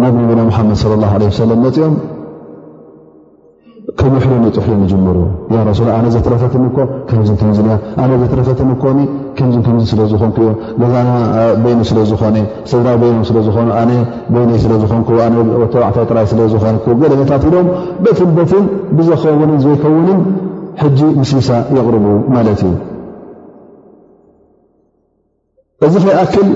ናብ 0.00 0.14
ነቢና 0.22 0.40
ሓመድ 0.56 0.80
ለ 0.92 0.96
ላ 1.02 1.10
ለ 1.20 1.24
ሰለም 1.42 1.60
መፅኦም 1.66 1.94
ከም 4.02 4.12
ውሕሉን 4.16 4.42
የጥሑዮ 4.48 4.74
ንጀሩ 4.82 5.16
ላ 5.54 5.58
ኣነ 5.96 6.06
ዘተረፈትኮ 6.14 6.76
ከምነ 7.08 8.12
ዘተረፈትኮ 8.24 8.68
ከም 9.38 9.48
ም 9.78 9.82
ስለዝኮንዮ 9.90 10.48
ዛ 10.92 11.02
ኒ 11.78 11.82
ስለዝኮ 11.90 12.22
ስድራዊ 12.70 12.96
ኖ 13.16 13.20
ስዝ 13.30 13.48
ይ 14.54 14.60
ስዝንተባዕታዊ 14.62 16.06
ራይ 16.18 16.26
ስዝ 16.32 16.54
ደታት 17.20 17.44
ኢዶም 17.50 17.68
በትን 18.06 18.30
በትን 18.38 18.64
ብዝኸውንን 18.98 19.52
ዘይከውንን 19.66 20.20
ሕጂ 20.82 21.00
ምስሳ 21.20 21.50
የቕርቡ 21.76 22.04
ማለት 22.34 22.60
እዩ 22.70 22.74
እዚ 25.86 25.94
ኸይኣክል 26.06 26.48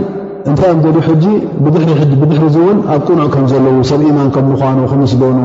እንታይ 0.51 0.71
ኣምዘሉ 0.73 0.97
ሕጂ 1.11 1.25
ብድሕሪ 1.67 2.41
ዝእውን 2.55 2.79
ኣብ 2.95 3.03
ቁኖቅ 3.11 3.31
ከምዘለዉ 3.35 3.77
ሰብ 3.91 4.01
ኢማን 4.09 4.29
ከም 4.35 4.47
ምኑ 4.77 4.85
ከምስ 4.91 5.13
በኑ 5.21 5.39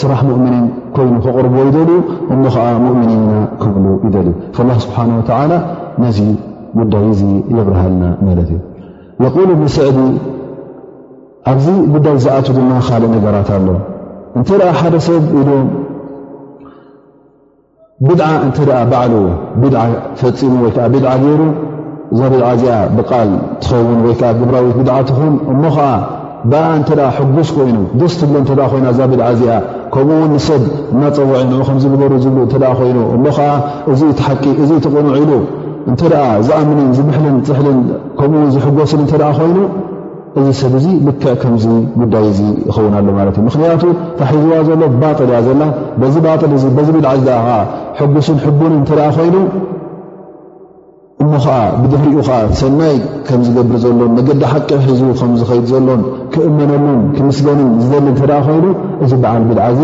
ስራሕ 0.00 0.20
ሙእምኒን 0.28 0.64
ኮይኑ 0.96 1.14
ክቕርብዎ 1.24 1.60
ይደልዩ 1.68 1.98
እሞ 2.34 2.42
ከዓ 2.54 2.66
ሙእምኒና 2.84 3.32
ክብሉ 3.62 3.84
ይደልዩ 4.06 4.34
ላ 4.68 4.70
ስብሓ 4.84 4.96
ነዚ 6.02 6.18
ጉዳይ 6.78 7.06
እ 7.12 7.28
የብርሃልና 7.56 8.02
ት 8.48 8.48
እዩ 8.48 9.28
የሉ 9.44 9.50
ንስዕዲ 9.62 9.98
ኣብዚ 11.50 11.66
ጉዳይ 11.94 12.16
ዝኣት 12.24 12.48
ድማ 12.56 12.70
ካልእ 12.88 13.08
ነገራት 13.14 13.48
ኣሎ 13.56 13.68
እንተ 14.38 14.48
ኣ 14.70 14.72
ሓደ 14.80 14.94
ሰብ 15.06 15.22
ኢ 15.40 15.44
ብድ 18.06 18.20
እተ 18.48 18.56
ባዕል 18.90 19.14
ፈፂሙ 20.20 20.52
ወይዓ 20.66 20.84
ድ 20.92 20.96
ገይሩ 21.06 21.40
እዛ 22.14 22.20
ብልዓዚኣ 22.32 22.74
ብቃል 22.98 23.28
ትኸውን 23.62 23.98
ወይከዓ 24.06 24.30
ግብራዊት 24.40 24.72
ግድዓትኹን 24.80 25.32
እሞ 25.52 25.62
ከዓ 25.76 25.88
ብኣ 26.50 26.62
እተ 26.80 26.90
ሕጉስ 27.16 27.48
ኮይኑ 27.56 27.78
ደስ 28.00 28.14
ትብሎ 28.20 28.34
ተ 28.48 28.68
ኮይና 28.72 28.86
እዛ 28.94 29.00
ብልዓ 29.12 29.26
ዚኣ 29.40 29.50
ከምኡውን 29.94 30.32
ሰብ 30.48 30.62
እናፀውዐ 30.94 31.38
ን 31.50 31.60
ከምግበሩ 31.68 32.12
ዝብ 32.24 32.36
ኮይኑእሞ 32.80 33.24
ከዓ 33.38 33.50
እ 33.90 33.94
ሓቂ 34.26 34.44
እዚ 34.62 34.70
ተቕምዒሉ 34.84 35.30
እንተ 35.90 36.00
ዝኣምኒን 36.46 36.88
ዝብሕልን 36.96 37.36
ፅሕልን 37.48 37.78
ከምኡውን 38.20 38.50
ዝሕጎስን 38.56 39.00
እተ 39.06 39.14
ኮይኑ 39.40 39.58
እዚ 40.38 40.46
ሰብ 40.62 40.72
እዙ 40.78 40.86
ልክዕ 41.06 41.28
ከምዚ 41.42 41.64
ጉዳይ 42.00 42.24
እዙ 42.32 42.40
ይኸውና 42.68 42.96
ሎ 43.06 43.12
ማለት 43.18 43.34
እዩ 43.38 43.42
ምክንያቱ 43.46 43.82
ታሒዝዋ 44.18 44.58
ዘሎ 44.68 44.82
ባል 45.02 45.14
እያ 45.28 45.38
ዘላ 45.46 45.62
ዚ 46.14 46.22
ባል 46.26 46.40
ዚ 46.62 46.92
ብልዓዓ 46.96 47.46
ሕጉስን 48.00 48.38
ሕቡንን 48.46 48.82
ተ 48.90 48.96
ኮይኑ 49.18 49.36
እሞ 51.22 51.30
ከዓ 51.44 51.54
ብድህሪኡ 51.82 52.20
ከዓ 52.26 52.36
ሰናይ 52.58 52.96
ከም 53.28 53.40
ዝገብር 53.46 53.76
ዘሎን 53.84 54.10
መገዲ 54.16 54.42
ሓቂ 54.50 54.68
ሒዝ 54.88 55.00
ከምዝኸይድ 55.20 55.64
ዘሎን 55.70 56.02
ክእመነሉን 56.32 57.00
ክምስገንን 57.16 57.70
ዝደሊ 57.84 58.04
እንተደኣ 58.12 58.38
ኮይኑ 58.48 58.66
እዚ 59.04 59.12
በዓል 59.22 59.44
ብድዓዚ 59.48 59.80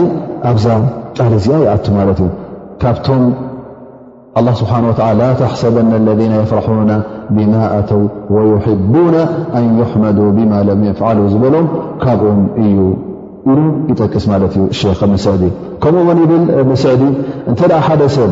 ኣብዛ 0.51 0.67
ጣል 1.17 1.33
እዚኣ 1.39 1.57
ይኣቱ 1.65 1.87
ማለት 1.99 2.19
እዩ 2.25 2.29
ካብቶም 2.83 3.25
ላ 4.47 4.55
ስብሓ 4.61 4.73
ወ 4.91 5.11
ላ 5.23 5.25
ተሓሰበና 5.41 5.93
ለذ 6.07 6.21
የፍራሑና 6.37 6.93
ብማ 7.35 7.53
ኣተው 7.81 8.03
ወይሕቡና 8.37 9.17
ኣን 9.59 9.67
ይሕመዱ 9.83 10.19
ብማ 10.39 10.53
ለም 10.71 10.81
ይፍዓሉ 10.91 11.19
ዝበሎም 11.35 11.67
ካብኦም 12.05 12.41
እዩ 12.67 12.79
ኢሉ 13.53 13.59
ይጠቅስ 13.91 14.25
ማለት 14.33 14.53
እዩ 14.59 14.65
ክ 14.79 14.83
እብኒ 15.03 15.15
ስዕዲ 15.27 15.43
ከምኡውን 15.83 16.19
ይብል 16.25 16.45
እኒስዕዲ 16.65 17.03
እንተ 17.51 17.61
ሓደ 17.87 18.03
ሰብ 18.19 18.31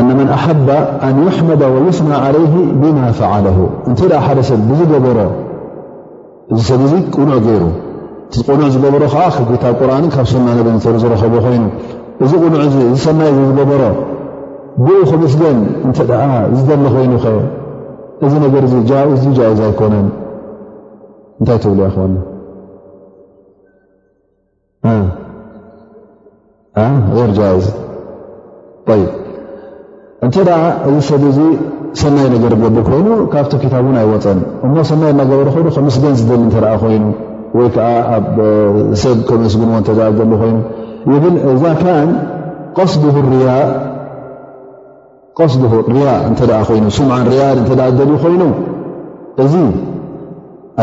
እነ 0.00 0.08
መን 0.18 0.28
ኣሓባ 0.36 0.68
ኣን 1.06 1.16
ይሕመደ 1.26 1.62
ወይስና 1.74 2.12
ዓለይ 2.26 2.44
ብማ 2.82 2.98
ፈዓለ 3.18 3.46
እንተ 3.88 4.00
ሓደ 4.24 4.38
ሰብ 4.48 4.60
ብዝገበሮ 4.70 5.18
እዚ 6.52 6.60
ሰብ 6.70 6.80
እዙ 6.86 6.92
ቁኑዕ 7.16 7.36
ገይሩ 7.46 7.64
ቲቕኑዕ 8.32 8.66
ዝገበሮ 8.74 9.02
ከዓ 9.14 9.22
ታ 9.64 9.72
ቁርን 9.80 10.06
ካብ 10.14 10.26
ና 10.46 10.56
ነ 10.66 10.74
ሰ 10.84 10.96
ዝረኸቡ 11.02 11.34
ኮይኑ 11.46 11.64
እዚ 12.24 12.32
ቕኑዕ 12.42 12.60
ዝሰናይ 12.74 13.30
ዝገበሮ 13.38 13.82
ብኡ 14.84 14.98
ኹምስገን 15.10 15.58
እተ 15.88 15.98
ዓ 16.26 16.28
ዝደሎ 16.58 16.82
ኮይኑ 16.96 17.14
ኸ 17.24 17.34
እዚ 18.24 18.32
ነገር 18.44 18.64
ጃዝ 18.90 19.22
ጃእዝ 19.38 19.60
ኣይኮነን 19.68 20.06
እንታይ 21.40 21.58
ትብሉ 21.62 21.78
ይኸኒ 21.88 22.14
ር 27.26 27.30
ጃእዝ 27.38 27.64
እንተ 30.24 30.36
ደ 30.48 30.52
እዚ 30.88 30.96
ሰብ 31.08 31.22
እዚ 31.30 31.38
ሰናይ 32.00 32.26
ነገር 32.34 32.52
ገብር 32.60 32.82
ኮይኑ 32.88 33.06
ካብቶም 33.32 33.58
ክታብ 33.62 33.84
እን 33.90 33.96
ኣይወፀን 34.02 34.38
እሞ 34.66 34.74
ሰናይ 34.90 35.10
እናገበረ 35.14 35.48
ኮይኑ 35.56 35.66
ከምስገን 35.76 36.14
ዝደሊ 36.20 36.40
እተኣ 36.50 36.66
ኮይኑ 36.82 37.04
ወይከዓ 37.58 37.88
ኣብ 38.14 38.26
ሰብ 39.02 39.18
ከመስግንዎ 39.28 39.74
እተ 39.82 39.88
ዝሊ 39.98 40.26
ኮይኑ 40.42 40.54
ግ 41.08 41.26
እዛ 41.52 41.64
ን 45.88 45.92
ርያ 45.94 46.08
እተ 46.30 46.40
ይኑ 46.78 46.86
ምዓን 47.10 47.26
ርያ 47.34 47.44
ደል 47.98 48.12
ኮይኑ 48.24 48.42
እዚ 49.44 49.54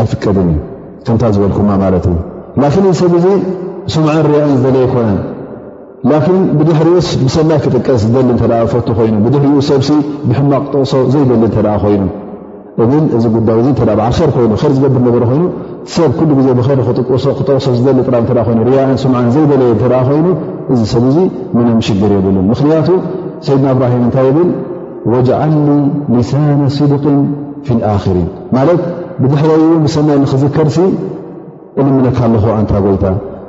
ኣይፍቀደን 0.00 0.48
ዩ 0.54 0.58
ክንታ 1.06 1.22
ዝበልኩማ 1.34 1.70
ማለት 1.84 2.04
እዩ 2.12 2.16
ላን 2.62 2.74
እዚ 2.90 2.94
ሰብ 3.02 3.12
እዚ 3.20 3.26
ስምዓን 3.94 4.20
ርያእን 4.30 4.54
ዝደለ 4.60 4.76
ይኮነን 4.86 5.18
ላኪን 6.10 6.38
ብድሕሪኡስ 6.58 7.08
ብሰናይ 7.24 7.58
ክጥቀስ 7.64 8.00
ዝደሊ 8.04 8.30
እተ 8.36 8.44
ፈት 8.70 8.86
ኮይኑ 8.98 9.14
ብድሪኡ 9.24 9.58
ሰብሲ 9.70 9.90
ብሕማቅ 10.28 10.62
ጠቕሶ 10.72 10.92
ዘይበል 11.12 11.42
ተ 11.56 11.74
ኮይኑ 11.82 12.02
እብ 12.82 12.90
እዚ 13.16 13.24
ጉዳይ 13.34 13.60
ዓ 14.06 14.08
ር 14.18 14.28
ይር 14.42 14.56
ዝገብር 14.76 15.00
ነበ 15.06 15.14
ይኑ 15.34 15.44
ሰብ 15.94 16.12
ሉ 16.30 16.40
ዜ 16.46 16.48
ብሪጠቕሶ 16.60 17.24
ዝ 17.84 17.86
ጥ 18.08 18.08
ይያ 18.72 18.88
ም 19.16 19.22
ዘይበለየ 19.34 19.72
ኮይኑ 20.08 20.26
እዚ 20.74 20.80
ሰብ 20.94 21.04
ዚ 21.16 21.28
ምንም 21.56 21.78
ሽገር 21.88 22.12
የብሉን 22.18 22.46
ምክንያቱ 22.52 22.88
ሰይድና 23.46 23.66
እብራሂም 23.74 24.02
እንታይ 24.06 24.30
ብል 24.36 24.50
ወዓኒ 25.12 25.54
ሊሳና 26.14 26.62
ስድቅን 26.78 27.18
ፍ 27.66 27.76
ልኣክሪን 27.78 28.28
ማለት 28.56 28.80
ብድሕረኡ 29.22 29.66
ብሰናይ 29.84 30.18
ንክዝከርሲ 30.22 30.78
እንምለካ 31.80 32.18
ኣለኹ 32.28 32.44
እንታ 32.60 32.72
ጎይታ 32.86 33.04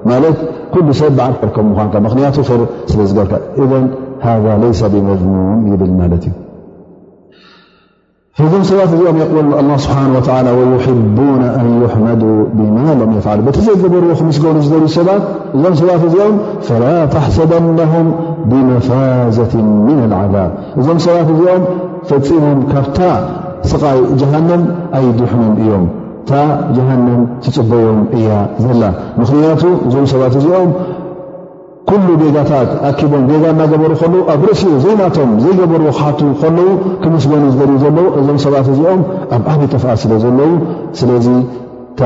ማት 0.10 0.38
ኩ 0.76 0.78
ሰብ 1.02 1.18
ዓ 1.26 1.34
ክርከ 1.42 1.58
ምን 1.66 2.08
ኽንያቱ 2.13 2.38
ር 2.62 2.63
ስለዝገርካ 2.92 3.34
ذ 3.70 3.72
ليሰ 4.63 4.82
ብመም 4.94 5.62
ይብ 5.74 5.82
ማ 6.00 6.08
እዩ 8.42 8.46
ዞም 8.54 8.63
ሰባት 8.70 8.92
እዚኦም 8.94 9.18
ስሓ 9.84 9.98
يب 10.72 11.42
ን 11.70 11.72
يحመዱ 11.86 12.24
ብማ 12.58 12.76
يፍሉ 13.18 13.46
ቲዘገበርዎ 13.58 14.10
ክምስገብሩ 14.20 14.60
ዝር 14.72 14.86
ሰባ 14.98 15.10
እዞም 15.56 15.74
ሰባት 15.82 16.04
እዚኦም 16.10 16.36
ላ 16.84 16.94
ተሓሰበه 17.16 17.66
ብነፋዘة 18.50 19.54
من 19.88 19.98
العذብ 20.08 20.50
እዞም 20.80 20.98
ሰባት 21.08 21.28
እዚኦም 21.34 21.63
ፈፅሞም 22.12 22.60
ካብታ 22.72 23.00
ስቃይ 23.72 24.00
ጀሃም 24.22 24.48
ኣይ 24.98 25.06
ድኑም 25.20 25.44
እዮም 25.63 25.86
ታ 26.29 26.41
ጀሃንም 26.75 27.21
ትጽበዮም 27.43 27.97
እያ 28.17 28.27
ዘላ 28.65 28.83
ምኽንያቱ 29.19 29.63
እዞም 29.88 30.05
ሰባት 30.12 30.36
እዚኦም 30.39 30.69
ኩሉ 31.89 32.05
ጌጋታት 32.21 32.69
ኣኪቦም 32.89 33.23
ጌጋ 33.29 33.43
እናገበሩ 33.53 33.91
ኸለዉ 34.01 34.21
ኣብ 34.33 34.41
ርእሲኡ 34.49 34.75
ዘይናቶም 34.83 35.31
ዘይገበሩ 35.43 35.83
ክሓቱ 35.97 36.19
ኸለዉ 36.41 36.69
ክምስበኑ 37.01 37.43
ዝደልዩ 37.55 37.75
ዘለዉ 37.86 38.05
እዞም 38.19 38.38
ሰባት 38.45 38.67
እዚኦም 38.73 39.01
ኣብኣ 39.38 39.49
ዘይጠፍኣ 39.62 39.88
ስለ 40.03 40.12
ዘለዉ 40.25 40.51
ስለዚ 40.99 41.27
እታ 41.95 42.03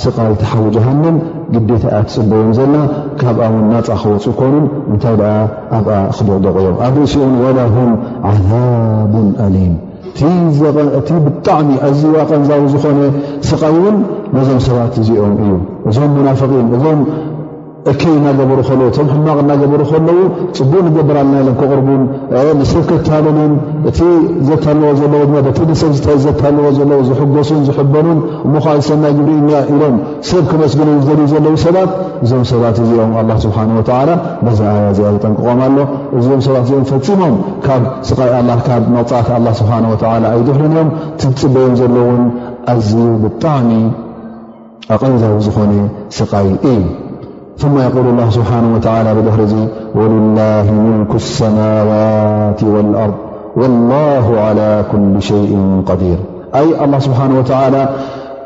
ስቓይቲሓዊ 0.00 0.64
ጀሃንም 0.76 1.16
ግዴታ 1.54 1.84
እኣ 1.92 2.00
ትፅበዮም 2.08 2.50
ዘላ 2.58 2.74
ካብኣ 3.20 3.42
ውን 3.54 3.64
ናፃ 3.72 3.88
ክወፁ 4.02 4.24
ኮኑን 4.40 4.66
እንታይ 4.92 5.16
ደኣ 5.20 5.32
ኣብኣ 5.80 5.92
ክደቕደቕ 6.16 6.56
ዮም 6.68 6.76
ኣብ 6.88 6.94
ርእሲኡን 7.02 7.32
ወላሁም 7.44 7.92
ዓዛቡ 8.32 9.14
ኣሊም 9.46 9.74
بالتعمي 10.18 11.76
اوون 11.78 13.12
ثقون 13.42 14.04
لذم 14.34 14.58
صوا 14.58 14.86
تزئهم 14.94 15.34
يممنافقين 15.86 16.66
እከይ 17.90 18.10
እናገበሩ 18.18 18.58
ከለዉ 18.68 18.86
እቶም 18.90 19.06
ሕማቕ 19.12 19.36
እናገበሩ 19.42 19.82
ከለዉ 19.90 20.18
ፅቡእ 20.56 20.82
ንገበር 20.86 21.16
ኣለና 21.20 21.34
ኢሎም 21.42 21.54
ክቕርቡን 21.60 22.02
ንሰብ 22.60 22.82
ከታልሉን 22.90 23.52
እቲ 23.90 23.98
ዘታልዎ 24.48 24.90
ዘለ 25.00 25.14
ሰብዘታልዎ 25.82 26.66
ዝሕገሱን 27.08 27.62
ዝሕበኑን 27.68 28.18
እሞከዓዝሰና 28.46 29.04
ግብሪ 29.18 29.32
ኢሎም 29.76 29.96
ሰብ 30.32 30.44
ከመስግኖን 30.52 31.00
ዘልብ 31.08 31.26
ዘለዉ 31.32 31.54
ሰባት 31.64 31.90
እዞም 32.24 32.44
ሰባት 32.52 32.78
እዚኦም 32.84 33.12
ላ 33.32 33.38
ስብሓላ 33.46 34.18
በዛ 34.44 34.60
ኣያ 34.76 34.86
ዚኣ 34.98 35.08
ዝጠንቅቆም 35.16 35.60
ኣሎ 35.66 35.78
እዞም 36.20 36.40
ሰባት 36.46 36.64
እዚኦም 36.68 36.84
ፈፂሞም 36.92 37.34
ካይካብ 37.66 38.82
መቕፃእቲ 38.96 39.54
ስብሓላ 39.60 40.24
ኣይድሕንዮም 40.36 40.90
ቲፅበዮም 41.22 41.74
ዘለውን 41.82 42.22
ኣዝዩ 42.72 42.98
ብጣዕሚ 43.24 43.70
ኣቐንዛዊ 44.94 45.34
ዝኾነ 45.46 45.72
ስቃይ 46.18 46.48
እዩ 46.72 46.78
ثم 47.60 47.78
يقول 47.78 48.06
الله 48.08 48.30
سبحانه 48.30 48.74
وتعالى 48.74 49.14
بدهر 49.14 49.44
زي 49.44 49.66
ولله 49.94 50.66
ملك 50.72 51.14
السماوات 51.14 52.62
والأرض 52.64 53.14
والله 53.56 54.40
على 54.40 54.84
كل 54.92 55.22
شيء 55.22 55.82
قدير 55.86 56.18
أي 56.54 56.84
الله 56.84 56.98
سبحانه 56.98 57.38
وتعالى 57.38 57.82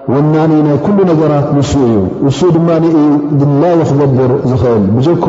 وناني 0.08 0.62
ني 0.62 0.74
كل 0.86 0.96
نجرات 1.10 1.46
نس 1.58 1.72
ي 1.76 1.96
وس 2.24 2.40
دمان 2.54 2.82
لا 3.62 3.70
يخبدر 3.80 4.30
خل 4.56 4.76
بجك 4.96 5.26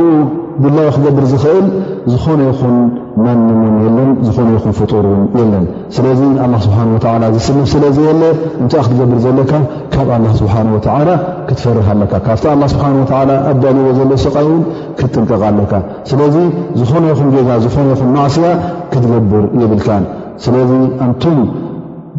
ብላዮ 0.63 0.87
ክገብር 0.95 1.25
ዝኽእል 1.31 1.65
ዝኾነ 2.11 2.39
ይኹን 2.49 2.75
መንምን 3.23 3.71
የለን 3.85 4.09
ዝኾነ 4.25 4.47
ይኹን 4.55 4.73
ፍጡርን 4.79 5.23
የለን 5.39 5.65
ስለዚ 5.95 6.19
ኣላ 6.43 6.53
ስብሓን 6.65 6.89
ወዓላ 6.95 7.23
ዝስንፍ 7.35 7.65
ስለዚ 7.73 7.97
የለ 8.07 8.23
እንታይ 8.63 8.81
ክትገብር 8.85 9.17
ዘለካ 9.25 9.51
ካብ 9.93 10.09
ኣላ 10.17 10.25
ስብሓን 10.39 10.69
ወተዓላ 10.75 11.09
ክትፈርሃ 11.49 11.87
ኣለካ 11.95 12.13
ካብቲ 12.27 12.45
ኣላ 12.53 12.63
ስብሓን 12.73 12.95
ወተዓላ 13.01 13.31
ኣዳልዎ 13.51 13.87
ዘሎ 13.99 14.11
ሰቃይ 14.25 14.47
ን 14.55 14.61
ክትጥንቀቐ 14.99 15.41
ኣለካ 15.51 15.73
ስለዚ 16.11 16.35
ዝኾነ 16.81 17.03
ይኹን 17.13 17.29
ጌጋ 17.35 17.49
ዝኾነ 17.65 17.87
ይኹን 17.95 18.11
ማእስያ 18.17 18.51
ክትገብር 18.93 19.43
ይብልካን 19.63 20.05
ስለዚ 20.45 20.71
ኣንቱም 21.07 21.39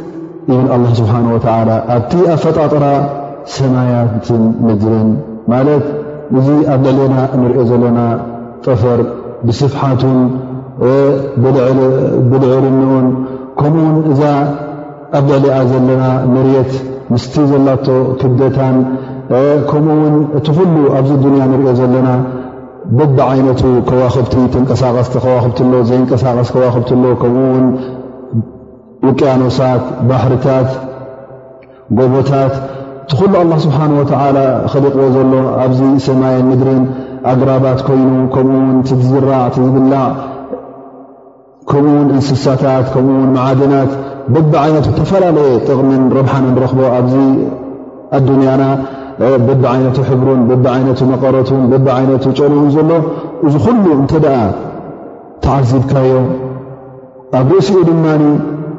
ብ 0.49 0.55
ኣላ 0.75 0.83
ስብሓን 0.99 1.25
ወተላ 1.33 1.69
ኣብቲ 1.95 2.11
ኣብ 2.33 2.39
ፈጣጥራ 2.43 2.85
ሰማያትን 3.55 4.43
ምድርን 4.67 5.09
ማለት 5.51 5.83
እዙ 6.39 6.47
ኣብ 6.73 6.81
ለሌና 6.85 7.15
ንሪኦ 7.41 7.63
ዘለና 7.71 7.99
ጠፈር 8.65 9.01
ብስፍሓቱን 9.47 10.17
ብልዕልንን 12.31 13.07
ከምኡውን 13.59 13.95
እዛ 14.13 14.23
ኣብ 15.19 15.25
ለልኣ 15.31 15.57
ዘለና 15.71 16.03
መርት 16.33 16.73
ምስቲ 17.13 17.35
ዘላቶ 17.51 17.85
ክብደታን 18.21 18.77
ከምኡውን 19.71 20.17
እቲ 20.39 20.47
ኩሉ 20.59 20.75
ኣብዚ 20.99 21.11
ዱንያ 21.23 21.43
ንሪኦ 21.53 21.73
ዘለና 21.81 22.09
በቢ 22.97 23.17
ዓይነቱ 23.31 23.61
ከዋክብቲ 23.89 24.35
ተንቀሳቐስቲ 24.55 25.15
ኸዋክብትሎ 25.25 25.71
ዘይንቀሳቐስ 25.91 26.49
ከዋክብትሎ 26.55 27.03
ከምኡውን 27.21 27.65
ውቅያኖሳት 29.07 29.83
ባሕርታት 30.09 30.69
ጎቦታት 31.99 32.53
እቲ 33.03 33.11
ኩሉ 33.19 33.33
ኣላ 33.41 33.53
ስብሓን 33.63 33.93
ዓ 33.99 34.03
ከሊቕዎ 34.73 35.05
ዘሎ 35.15 35.33
ኣብዚ 35.63 35.79
ሰማይን 36.07 36.45
ምድርን 36.49 36.83
ኣግራባት 37.31 37.79
ኮይኑ 37.87 38.11
ከምኡውን 38.33 38.77
ትትዝራዕ 38.87 39.41
ትዝግላዕ 39.55 40.05
ከምኡውን 41.71 42.11
እንስሳታት 42.17 42.85
ከምኡውን 42.93 43.27
መዓድናት 43.37 43.91
በቢ 44.35 44.51
ዓይነቱ 44.65 44.87
ተፈላለየ 44.99 45.51
ጥቕምን 45.67 46.03
ረብሓን 46.17 46.45
ንረኽቦ 46.55 46.81
ኣዚ 46.97 47.13
ኣዱንያና 48.17 48.63
በቢ 49.49 49.61
ዓይነቱ 49.73 49.97
ሕግሩን 50.11 50.41
በቢዓይነቱ 50.51 51.01
መቐረቱን 51.13 51.61
በቢዓይነቱ 51.73 52.25
ጨሙን 52.39 52.69
ዘሎ 52.77 52.91
እዚ 53.47 53.55
ኩሉ 53.65 53.83
እንተ 53.99 54.13
ደኣ 54.25 54.37
ተዓዚብካዮም 55.45 56.27
ኣብ 57.39 57.49
ርእሲኡ 57.57 57.81
ድማ 57.89 58.05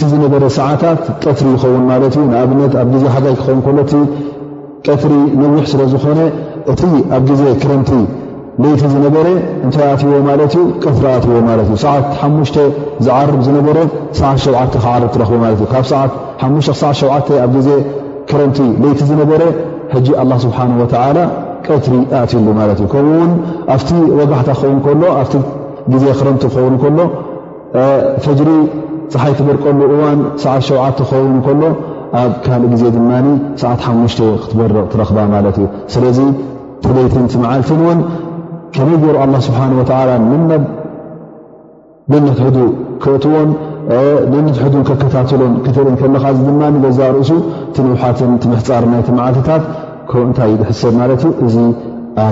ቲ 0.00 0.04
ዝነበረ 0.10 0.44
ሰዓታት 0.56 1.00
ጠትሪ 1.22 1.46
ይኸውን 1.54 1.82
ማ 1.88 1.92
ዩ 2.02 2.06
ንኣብነት 2.28 2.72
ኣብ 2.82 2.92
ዜ 3.00 3.02
ሓጋይ 3.14 3.34
ክኸን 3.40 3.76
ሎእ 3.78 3.88
ቀትሪ 4.86 5.12
ነዊሕ 5.40 5.64
ስለ 5.72 5.80
ዝኾነ 5.92 6.20
እቲ 6.72 6.82
ኣብ 7.16 7.22
ግዜ 7.30 7.42
ክረምቲ 7.62 7.90
ይቲ 8.66 8.82
ዝነበረ 8.92 9.26
እታይኣእይዎ 9.68 10.18
ማ 10.28 10.30
ሪ 10.40 10.42
ኣእዎእሰዓት 11.48 12.06
ዝዓር 13.08 13.30
ዝ 13.48 13.58
ሰዓትሸ 14.20 14.44
ዓር 14.92 15.02
ትረኽቦ 15.16 15.42
እካብዓሸ 15.66 17.04
ኣብ 17.46 17.54
ዜ 17.68 17.76
ክረምቲ 18.32 18.58
ይቲ 18.88 19.00
ዝነበረ 19.10 19.42
ጂ 20.06 20.08
ስብሓላ 20.44 21.18
ቀትሪ 21.68 21.94
ኣእትዩሉ 22.20 22.48
ማት 22.56 22.80
ዩ 22.82 22.86
ከምኡውን 22.94 23.30
ኣብቲ 23.76 23.88
ወጋሕታ 24.18 24.48
ክኸውን 24.58 24.98
ሎ 25.04 25.12
ኣ 25.20 25.22
ግዜ 25.92 26.04
ክረምቲ 26.18 26.44
ክኸውን 26.54 26.74
ሎፈሪ 26.96 28.48
ፀሓይ 29.12 29.32
ትበርቀሉ 29.38 29.80
እዋን 29.96 30.20
ሰዓትሸዓተ 30.44 30.98
ክኸውን 31.10 31.36
ከሎ 31.46 31.62
ኣብ 32.20 32.32
ካልእ 32.46 32.68
ግዜ 32.72 32.82
ድማ 32.96 33.10
ሰዓት 33.62 33.80
ሓሙሽተ 33.86 34.18
ክትበርቕ 34.42 34.78
ትረኽባ 34.92 35.18
ማለት 35.34 35.56
እዩ 35.60 35.66
ስለዚ 35.94 36.18
ትለይትን 36.84 37.24
ቲ 37.32 37.40
መዓልትን 37.44 37.80
ዎን 37.86 38.00
ከመይ 38.76 38.96
ገይሩ 39.04 39.16
ኣላ 39.24 39.34
ስብሓን 39.48 39.72
ወላ 39.80 40.10
ነትሕ 42.26 42.46
ክእትዎን 43.02 43.48
ነትሕን 44.48 44.82
ከከታትሎም 44.88 45.54
ክትርን 45.64 45.96
ከለካ 46.00 46.24
ዚ 46.36 46.40
ድማ 46.48 46.62
ገዛ 46.84 47.00
ርእሱ 47.16 47.30
ቲንውሓትን 47.74 48.32
ትምሕፃርናይቲመዓልትታት 48.42 49.64
ከ 50.10 50.22
እንታይ 50.26 50.50
እዩ 50.54 50.58
ዝሕሰብ 50.68 50.92
ማለት 51.00 51.22
ዩ 51.24 51.62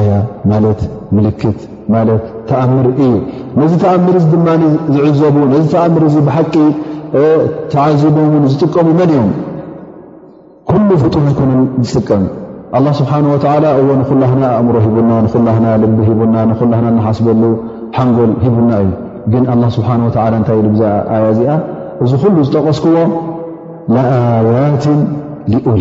ያ 0.08 0.12
ማለት 0.50 0.78
ምልክት 1.16 1.58
ማለት 1.94 2.22
ተኣምር 2.50 2.86
እዩ 2.92 3.10
ነዚ 3.60 3.72
ተኣምር 3.82 4.14
ዚ 4.22 4.26
ድማ 4.34 4.46
ዝዕዘቡ 4.94 5.34
ነዚ 5.50 5.64
ተኣምር 5.74 6.04
ብሓቂ 6.28 6.52
ተዓዚቦን 7.72 8.46
ዝጥቀሙ 8.52 8.86
መን 8.98 9.10
እዮም 9.16 9.28
ኩሉ 10.70 10.88
ፍጡር 11.02 11.26
ይኮነ 11.32 11.50
ዝጥቀም 11.88 12.24
ኣ 12.78 12.80
ስብሓ 13.00 13.12
እዎ 13.82 13.88
ንኩላህና 14.00 14.44
ኣእምሮ 14.58 14.76
ሂቡና 14.86 15.10
ንኩላና 15.26 15.66
ልቢ 15.82 15.98
ሂቡና 16.08 16.36
ንላና 16.50 16.84
ናሓስበሉ 16.98 17.42
ሓንጎል 17.98 18.32
ሂቡና 18.44 18.70
እዩ 18.84 18.90
ግን 19.34 19.44
ስብሓ 19.76 19.90
እታይ 20.08 20.28
ዛ 20.80 20.84
ኣያ 21.16 21.24
እዚኣ 21.34 21.52
እዚ 22.04 22.10
ኩሉ 22.22 22.36
ዝጠቐስክዎ 22.48 22.96
ኣያት 24.16 24.86
ሉ 25.72 25.76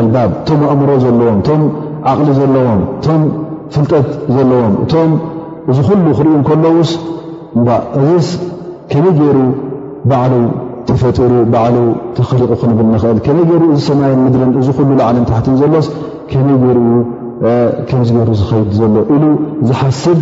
ኣልባብ 0.00 0.30
ቶም 0.48 0.60
ኣእምሮ 0.72 0.90
ዘለዎም 1.06 1.40
ዓሊ 2.10 2.30
ዘለዎም 2.38 2.80
እቶም 2.98 3.22
ፍልጠት 3.74 4.06
ዘለዎም 4.36 4.74
እቶም 4.84 5.10
እዚ 5.72 5.78
ኩሉ 5.88 6.06
ክርኡ 6.18 6.30
ከሎውስ 6.48 6.90
እእዚ 8.00 8.28
ከመይ 8.90 9.12
ገይሩ 9.20 9.38
በዕሉ 10.10 10.34
ተፈጢሩ 10.88 11.32
በዕሉ 11.52 11.76
ተኸሊቁ 12.16 12.50
ክንብል 12.62 12.86
ንኽእል 12.94 13.18
ከመይ 13.26 13.44
ገሩ 13.50 13.62
ዚ 13.76 13.80
ሰማይን 13.90 14.20
ምድርን 14.26 14.52
እዚ 14.62 14.68
ሉ 14.88 14.90
ላዓለን 15.00 15.24
ታሕቲን 15.30 15.56
ዘሎስ 15.62 15.86
ከመይ 16.30 16.56
ገ 17.42 17.48
ከምዚ 17.88 18.08
ገሩ 18.18 18.30
ዝኸይድ 18.40 18.70
ዘሎ 18.80 18.94
ኢሉ 19.14 19.24
ዝሓስብ 19.68 20.18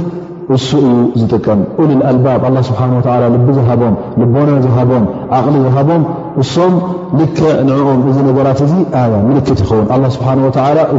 እሱ 0.54 0.68
እዩ 0.86 0.92
ዝጥቀም 1.20 1.60
ሉ 1.90 1.92
ኣልባብ 2.10 2.44
ስብሓላ 2.70 3.22
ልቢ 3.34 3.46
ዝሃቦም 3.58 3.94
ልቦና 4.20 4.50
ዝሃቦም 4.64 5.04
ዓሊ 5.38 5.54
ዝሃቦም 5.66 6.02
እሶም 6.42 6.72
ልክ 7.18 7.38
ንኦም 7.66 8.01
እዚ 8.11 8.16
ነገራት 8.29 8.59
እዙ 8.64 8.72
ኣ 9.01 9.03
ምልክት 9.29 9.61
ይኸውን 9.62 10.11
ስብሓን 10.16 10.40
ወ 10.46 10.49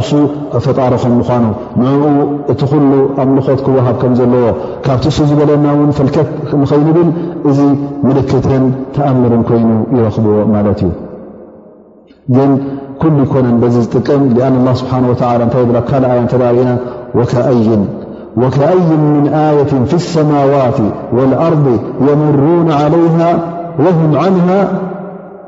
እሱ 0.00 0.12
ኣፈጣሪኹም 0.58 1.12
ምኳኑ 1.18 1.44
ንኡ 1.80 2.02
እቲ 2.52 2.60
ኩሉ 2.72 2.88
ኣብ 3.22 3.28
ንኾት 3.36 3.60
ክወሃብ 3.66 3.96
ከም 4.02 4.14
ዘለዎ 4.20 4.46
ካብቲ 4.86 5.04
እሱ 5.12 5.18
ዝበለና 5.30 5.66
ውን 5.80 5.92
ፈልከት 5.98 6.28
ንኸይኑብል 6.62 7.08
እዚ 7.50 7.58
ምልክትን 8.06 8.64
ተኣምርን 8.96 9.42
ኮይኑ 9.50 9.70
ይረኽብዎ 9.96 10.34
ማለት 10.54 10.80
እዩ 10.88 10.90
ግን 12.36 12.50
ኩሉ 13.02 13.16
ይኮነን 13.26 13.56
በዚ 13.62 13.74
ዝጥቅም 13.84 14.22
ኣን 14.48 14.56
ስብሓ 14.82 14.92
እታይ 15.12 15.42
ካእ 15.90 16.04
ያ 16.18 16.20
ተርእና 16.34 16.70
ወከአይ 18.42 18.78
ምን 19.04 19.24
ኣየት 19.46 19.70
ፍ 19.90 20.02
ሰማዋት 20.14 20.78
ወልኣርض 21.16 21.64
የምሩን 22.08 22.68
ዓለይ 22.82 23.04
ወሁም 23.84 24.12
ዓን 24.26 24.34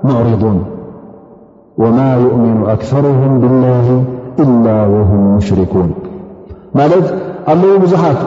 ርን 0.04 0.58
ወማ 1.80 1.98
ይؤምኑ 2.22 2.58
ኣክርም 2.74 3.16
ብላ 3.42 3.64
إላ 4.44 4.66
ወም 4.92 5.24
ሽርኩን 5.46 5.90
ማለት 6.78 7.06
ኣለዉ 7.52 7.72
ብዙሓት 7.82 8.20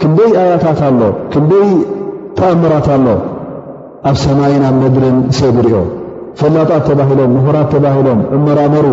ክንደይ 0.00 0.32
ኣያታት 0.44 0.80
ኣሎ 0.88 1.00
ክንደይ 1.34 1.68
ተኣምራት 2.38 2.86
ኣሎ 2.94 3.06
ኣብ 4.10 4.16
ሰማይን 4.24 4.62
ኣብ 4.70 4.76
መድርን 4.82 5.18
ሰብ 5.38 5.56
ርኦ 5.66 5.76
ፈላጣት 6.40 6.82
ተባሂሎም 6.88 7.32
ምሁራት 7.36 7.68
ተባሂሎም 7.74 8.20
እመራመሩ 8.38 8.86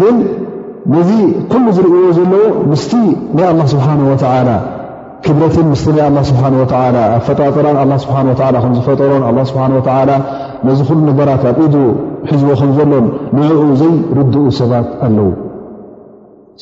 ግን 0.00 0.16
ነዚ 0.94 1.10
ኩሉ 1.52 1.66
ዝርእዎ 1.78 2.06
ዘለዎ 2.20 2.44
ምስቲ 2.70 2.92
ናይ 3.36 3.46
ኣ 3.50 3.68
ስብሓ 3.74 3.86
ወላ 4.12 4.48
ክብረትን 5.26 5.68
ምስ 5.74 5.84
ናይ 5.96 6.06
ኣ 6.20 6.24
ስብሓ 6.30 6.42
ወ 6.62 6.66
ኣብ 7.14 7.22
ፈጣጥራን 7.28 7.78
ኣ 7.84 8.00
ስብሓ 8.06 8.16
ከም 8.64 8.72
ዝፈጠሮን 8.78 9.22
ስብሓ 9.52 9.64
ላ 10.12 10.16
ነዚ 10.66 10.80
ኩሉ 10.88 10.98
ነገራት 11.10 11.42
ኣብ 11.50 11.58
እ 11.64 11.80
ሕዝቦ 12.30 12.50
ከም 12.60 12.70
ዘሎን 12.78 13.06
ንዕኡ 13.38 13.62
ዘይርድኡ 13.80 14.44
ሰባት 14.58 14.86
ኣለዉ 15.06 15.26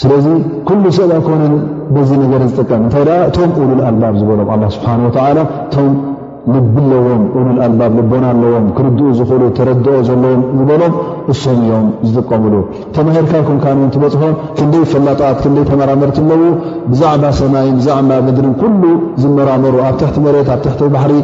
ስለዚ 0.01 0.27
ኩሉ 0.69 0.85
ሰብ 0.97 1.11
ኮነን 1.27 1.55
በዚ 1.95 2.11
ነገር 2.25 2.41
ዝጥቀም 2.53 2.81
እንታይ 2.87 3.03
ደኣ 3.09 3.19
እቶም 3.29 3.51
ሉል 3.71 3.81
ኣልባብ 3.89 4.15
ዝበሎም 4.21 4.49
ኣ 4.55 4.71
ስብሓንወላ 4.77 5.39
እቶም 5.67 5.91
ልብለዎም 6.53 7.23
ሉልኣልባብ 7.47 7.93
ልቦናኣለዎም 7.99 8.65
ክርድኡ 8.77 9.09
ዝኽእሉ 9.19 9.43
ተረድኦ 9.59 9.95
ዘለዎም 10.09 10.41
ዝበሎም 10.59 10.95
እሶም 11.35 11.59
እዮም 11.65 11.87
ዝጥቀምሉ 12.07 12.55
ተማሂርካይኩም 12.97 13.59
ከን 13.65 13.83
ትበፅሖ 13.97 14.25
ክንደይ 14.59 14.85
ፈላጣት 14.93 15.39
ክንደይ 15.45 15.67
ተመራመርት 15.71 16.19
ለዉ 16.31 16.43
ብዛዕባ 16.93 17.25
ሰማይን 17.41 17.77
ብዛዕባ 17.81 18.11
ምድርን 18.29 18.57
ኩሉ 18.63 18.83
ዝመራመሩ 19.25 19.77
ኣብ 19.89 19.95
ትሕቲ 20.03 20.17
መሬት 20.27 20.51
ኣብ 20.57 20.61
ትሕቲ 20.67 20.83
ባሕሪ 20.97 21.15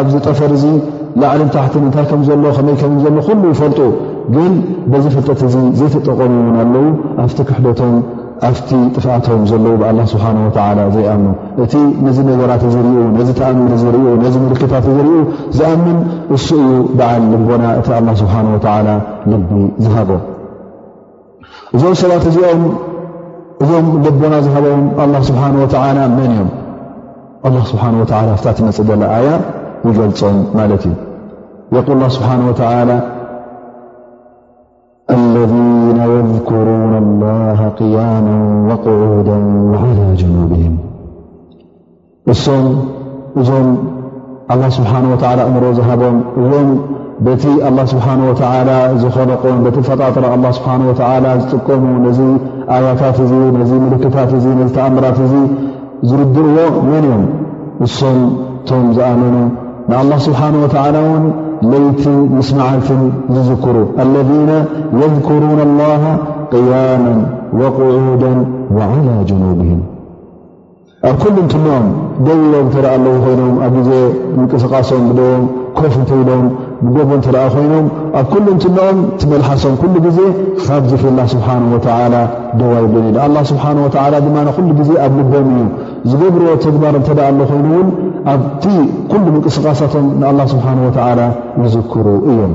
ኣብዚ 0.00 0.14
ጠፈር 0.28 0.52
እዙ 0.58 0.64
ንዓለም 1.22 1.48
ታሕቲ 1.54 1.74
ንታይ 1.86 2.04
ከምዘሎ 2.10 2.44
ከመይ 2.56 2.74
ከምዘሎ 2.80 3.14
ሉ 3.42 3.44
ይፈልጡ 3.52 3.80
ግን 4.34 4.52
በዚ 4.92 5.04
ፍልጠት 5.14 5.40
እዚ 5.48 5.56
ዘይተጠቀሙውን 5.78 6.56
ኣለዉ 6.62 6.84
ኣፍቲ 7.24 7.38
ክሕደቶም 7.48 7.94
ኣፍቲ 8.48 8.70
ጥፋኣቶም 8.94 9.42
ዘለዉ 9.50 9.72
ብኣላ 9.80 10.00
ስብሓ 10.12 10.24
ዘይኣም 10.94 11.22
እቲ 11.64 11.72
ነዚ 12.06 12.18
ነገራት 12.30 12.62
ር 12.76 12.84
ነዚ 13.18 13.28
ተኣምር 13.38 13.74
ነዚ 14.24 14.34
ምርክታት 14.46 14.86
ዝርኡ 14.96 15.10
ዝኣምን 15.58 15.98
እሱዩ 16.36 16.64
በዓል 16.98 17.22
ልቦና 17.32 17.64
እቲ 17.80 17.88
ኣላ 17.98 18.08
ስብሓወላ 18.22 18.88
ልቢ 19.32 19.50
ዝሃቦ 19.86 20.10
እዞም 21.76 21.94
ሰባት 22.02 22.24
እዚኦም 22.32 22.62
እዞም 23.64 23.86
ልቦና 24.06 24.34
ዝሃቦም 24.46 24.82
ኣ 25.02 25.04
ስብሓ 25.30 25.42
ወላ 25.62 25.98
መን 26.18 26.30
እዮም 26.36 26.50
ኣ 27.46 27.68
ስብሓ 27.72 27.84
ወላ 28.16 28.32
ፍ 28.44 28.54
ትመፅእ 28.58 28.86
ዘለኣያ 28.90 29.28
ይገልም 29.88 30.36
ማለት 30.58 30.82
እዩ 30.90 30.94
የል 31.76 32.02
ስብሓ 32.16 32.30
ወተላ 32.48 32.90
ለذነ 35.34 35.98
የذክሩና 36.16 36.94
ላሃ 37.22 37.60
ቅያመ 37.78 38.26
ወቁዑዳ 38.68 39.28
ዓላى 39.82 40.06
ጀኑብም 40.20 40.74
እሶም 42.32 42.64
እዞም 43.40 43.68
ኣላ 44.52 44.62
ስብሓና 44.76 45.04
ወተዓላ 45.14 45.40
ኣእምሮ 45.48 45.64
ዝሃቦም 45.78 46.16
እዞም 46.42 46.68
በቲ 47.26 47.44
ኣላ 47.70 47.78
ስብሓን 47.92 48.22
ወተላ 48.28 48.70
ዝኸለቆም 49.02 49.58
በቲ 49.66 49.76
ፈጣጥራ 49.88 50.24
ኣ 50.36 50.52
ስብሓ 50.58 50.72
ወተ 50.90 51.00
ዝጥቀሙ 51.42 51.84
ነዚ 52.06 52.20
ኣያታት 52.76 53.18
እ 53.24 53.28
ነዚ 53.58 53.72
ምልክታት 53.84 54.32
እ 54.38 54.54
ነዚ 54.60 54.70
ተኣምራት 54.78 55.20
እዙ 55.26 55.34
ዝርድእዎ 56.10 56.58
መን 56.90 57.04
እዮም 57.08 57.24
እሶም 57.86 58.18
እቶም 58.60 58.88
ዝኣመኑ 58.96 59.36
ንኣله 59.90 60.14
ስብሓንه 60.26 60.58
ወ 60.72 61.00
ውን 61.12 61.24
ለይትን 61.70 62.14
ምስ 62.36 62.48
መዓልትን 62.58 63.00
ዝዝክሩ 63.34 63.76
ለذነ 64.12 64.50
የذكሩن 65.00 65.58
الላሃ 65.68 66.02
ቅያመ 66.52 67.04
وقዑዳ 67.60 68.22
ዓلى 68.90 69.14
ጀኑብهም 69.30 69.80
ኣብ 71.08 71.14
ኩሉ 71.22 71.36
እምትኖኦም 71.44 71.86
ደውኢሎም 72.26 72.68
ተደኣ 72.74 72.92
ኣለዉ 72.96 73.16
ኮይኖም 73.24 73.52
ኣብ 73.66 73.74
ዜ 73.88 73.90
እንቅስቃሶም 74.38 75.02
ደቦም 75.18 75.42
ኮፍ 75.78 75.92
እንተኢሎም 76.00 76.44
ብጎቦ 76.84 77.10
ተደኣ 77.26 77.42
ኮይኖም 77.54 77.86
ኣብ 78.20 78.26
ኩሉ 78.32 78.46
እምትኖኦም 78.54 79.00
ትመልሓሶም 79.22 79.74
ኩሉ 79.82 79.94
ግዜ 80.06 80.18
ካብ 80.68 80.84
ዝፍላ 80.92 81.18
ስብሓ 81.34 81.48
ወ 81.74 81.80
ደዋን 82.60 82.92
ን 83.34 83.44
ስብሓ 83.52 83.64
ድማ 84.28 84.36
ኩሉ 84.58 84.68
ጊዜ 84.80 84.90
ኣብ 85.06 85.12
ልቦም 85.20 85.48
እዩ 85.58 85.64
ዝገብርኦ 86.10 86.48
ተግባር 86.64 86.94
እንተደኣ 86.98 87.26
ኣሎ 87.32 87.38
ኮይኑእውን 87.50 87.88
ኣብቲ 88.32 88.64
ኩሉ 89.10 89.24
ምንቅስቃሳቶም 89.34 90.06
ንኣላ 90.20 90.40
ስብሓን 90.52 90.78
ወተዓላ 90.86 91.20
ይዝክሩ 91.62 92.06
እዮም 92.30 92.52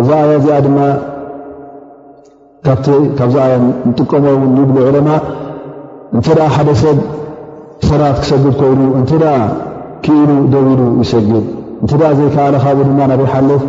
እዚ 0.00 0.08
ኣያ 0.20 0.30
እዚኣ 0.40 0.56
ድማ 0.66 0.78
ካቲ 2.66 2.86
ካብዚ 3.18 3.36
ኣያ 3.44 3.52
እንጥቀመ 3.88 4.24
ውን 4.38 4.56
ይብሉ 4.62 4.76
ዕለማ 4.88 5.08
እንተ 6.16 6.26
ደኣ 6.38 6.48
ሓደ 6.56 6.70
ሰብ 6.82 6.98
ሰራት 7.90 8.16
ክሰግድ 8.22 8.54
ኮይኑ 8.62 8.80
እንተ 9.00 9.10
ደኣ 9.24 9.36
ክኢሉ 10.06 10.30
ደው 10.54 10.66
ኢሉ 10.72 10.82
ይሰግድ 11.04 11.44
እንተ 11.82 11.92
ኣ 12.08 12.10
ዘይከዓለ 12.20 12.54
ካብኡ 12.64 12.84
ድማ 12.90 13.00
ናበይሓልፍ 13.12 13.64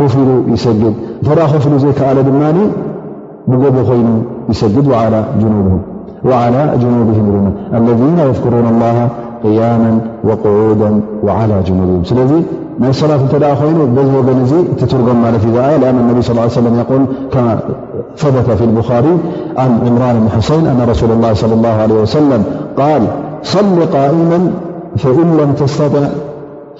ኮፍ 0.00 0.12
ኢሉ 0.24 0.30
ይሰግድ 0.54 0.94
እንተኣ 1.20 1.40
ኮፍ 1.54 1.64
ሉ 1.72 1.78
ዘይከኣለ 1.86 2.18
ድማኒ 2.28 2.58
ብጎቦ 3.50 3.76
ኮይኑ 3.90 4.08
ይሰግድ 4.52 4.86
በዓላ 4.92 5.14
ጅኑቡ 5.40 5.70
لى 6.24 6.68
نوبهمالذين 6.82 8.18
يذكرون 8.18 8.66
الله 8.68 9.08
قياما 9.44 9.98
وقعودا 10.24 11.00
وعلى 11.24 11.62
جنوبهمل 11.66 12.02
لأن 12.80 12.90
انبي 15.98 16.22
صلى 16.22 16.44
اله 16.44 16.46
ي 16.46 16.48
سلميولم 16.48 17.08
ثب 18.16 18.40
في 18.58 18.64
البخاري 18.64 19.18
عن 19.56 19.70
عمران 19.88 20.20
بن 20.20 20.28
حسين 20.36 20.66
أن 20.66 20.82
رسول 20.88 21.10
الله 21.10 21.34
صلى 21.34 21.54
الله 21.54 21.68
عليه 21.68 22.02
وسلم 22.02 22.44
قال 22.76 23.02
صل 23.42 23.86
قائما 23.92 24.50
فإن 24.96 25.36
لم 25.36 25.52
تستطع 25.52 26.06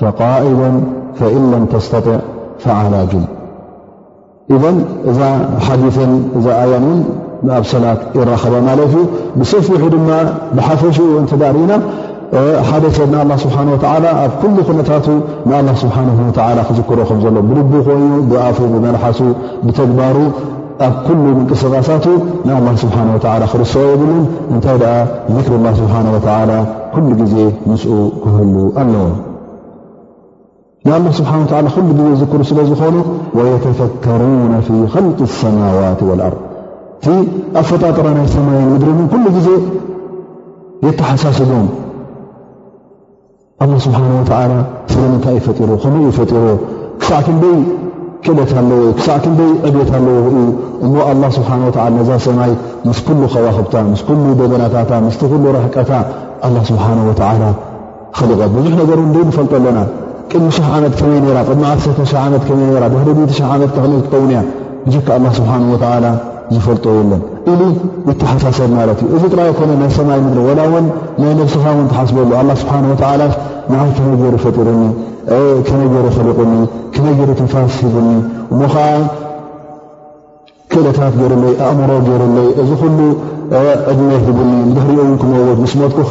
فقائا 0.00 0.80
فإنلم 1.14 1.66
تستطع 1.72 2.18
فعلى 2.58 3.06
جمإذ 4.50 4.64
إث 5.08 5.20
ኣብ 7.56 7.64
ሰላት 7.72 8.00
ይረኸባ 8.18 8.54
ማት 8.66 8.80
ብሰፊሑ 9.38 9.82
ድማ 9.94 10.08
ብሓፈሽኡ 10.56 11.06
እተዳርኢና 11.22 11.72
ሓደ 12.68 12.84
ሰብ 12.96 13.08
ን 13.30 13.36
ስ 13.42 13.48
ኣብ 14.22 14.42
ኩነታቱ 14.68 15.06
ን 15.68 15.74
ስብሓ 15.82 15.96
ክዝክሮ 16.68 16.98
ዘሎ 17.24 17.36
ብል 17.48 17.58
ኮይኑ 17.88 18.12
ብኣፉ 18.30 18.58
ብመልሓሱ 18.74 19.18
ብተግባሩ 19.66 20.16
ኣብ 20.86 20.94
ኩሉ 21.06 21.24
ምንቅስቃሳት 21.38 22.06
ን 22.50 23.48
ክርሰ 23.54 23.74
ይብሉን 23.92 24.22
እንታይ 24.52 24.78
ذክርላ 25.38 25.66
ስብሓ 25.80 25.94
ኩሉ 26.94 27.08
ግዜ 27.22 27.34
ምስ 27.72 27.84
ክህሉ 28.22 28.54
ኣለዎ 28.82 29.04
ን 30.86 30.92
ሉ 31.96 32.08
ዜ 32.22 32.30
ሩ 32.40 32.48
ስለዝኾኑ 32.52 32.96
ተፈከሩ 33.66 34.22
ል 34.52 35.20
ሰማዋት 35.40 36.00
ኣርض 36.28 36.40
ቲ 37.04 37.08
ኣብ 37.58 37.64
ፈጣጥራ 37.68 38.06
ናይ 38.16 38.26
ሰማይ 38.34 38.58
ምድሪ 38.72 38.90
ምን 38.98 39.06
ኩሉ 39.12 39.24
ግዜ 39.36 39.48
የተሓሳስቦም 40.86 41.66
ስብሓ 43.86 43.98
ስለምንታይ 44.92 45.34
ይፈጢሮ 45.38 45.70
ከመ 45.82 45.94
ይፈጢሮ 46.10 46.44
ክሳዕ 47.00 47.18
ክደይ 47.26 47.56
ክት 48.26 48.52
ኣለዎዩ 48.62 48.86
ክሳዕ 48.98 49.16
ክይ 49.24 49.50
ዕቤት 49.68 49.90
ኣለዎ 49.98 50.14
እዩ 50.30 50.46
እሞ 50.84 52.06
ዛ 52.08 52.18
ሰማይ 52.28 52.52
ምስ 52.88 52.98
ኩ 53.06 53.18
ኸዋክብታ 53.34 53.74
ምስ 53.92 54.02
ደበናታታ 54.40 54.92
ስ 55.16 55.30
ራሕቀታ 55.58 55.90
ስብሓላ 56.70 57.48
ክሊቀ 58.18 58.40
ብዙሕ 58.56 58.72
ነገር 58.82 58.98
ንፈልጦ 59.28 59.52
ኣለና 59.60 59.78
ቅድሚ 60.30 60.48
ዓመት 60.76 61.00
መይሚዓዓቤ 61.12 61.62
ዓ 63.54 63.56
ተ 63.76 63.88
ከውኒያ 64.12 64.40
ካ 65.08 65.34
ስብሓላ 65.40 66.06
ተሓሳሰብ 68.20 68.70
ማትእዩ 68.76 69.08
እዚ 69.16 69.22
ጥራይ 69.32 69.50
ኮ 69.58 69.66
ናይ 69.70 69.88
ሰማይ 69.98 70.20
ምድሪ 70.26 70.52
ላ 70.58 70.62
ን 70.82 70.84
ናይ 71.22 71.32
ነብስኻ 71.40 71.64
ውን 71.78 71.86
ትሓስበሉ 71.92 72.30
ስብሓላ 72.62 73.22
ንይ 73.70 73.88
ከነ 73.98 74.10
ገይሩ 74.20 74.34
ፈጢርኒ 74.44 74.82
ከመ 75.66 75.80
ገይሩ 75.92 76.06
ክልቁኒ 76.16 76.54
ከመይ 76.94 77.12
ገሩ 77.18 77.30
ትፋስ 77.40 77.76
ሂኒ 77.94 78.08
ሞከዓ 78.60 78.84
ክእለታት 80.72 81.14
ገይሩለይ 81.20 81.54
ኣእምሮ 81.66 81.90
ገይሩይ 82.08 82.48
እዚ 82.62 82.70
ኩሉ 82.80 82.98
ዕድመት 83.90 84.22
ሂብኒ 84.28 84.50
ሕሪኦ 84.84 85.04
ክመወድ 85.22 85.60
ስ 85.72 85.82
መትኩኸ 85.82 86.10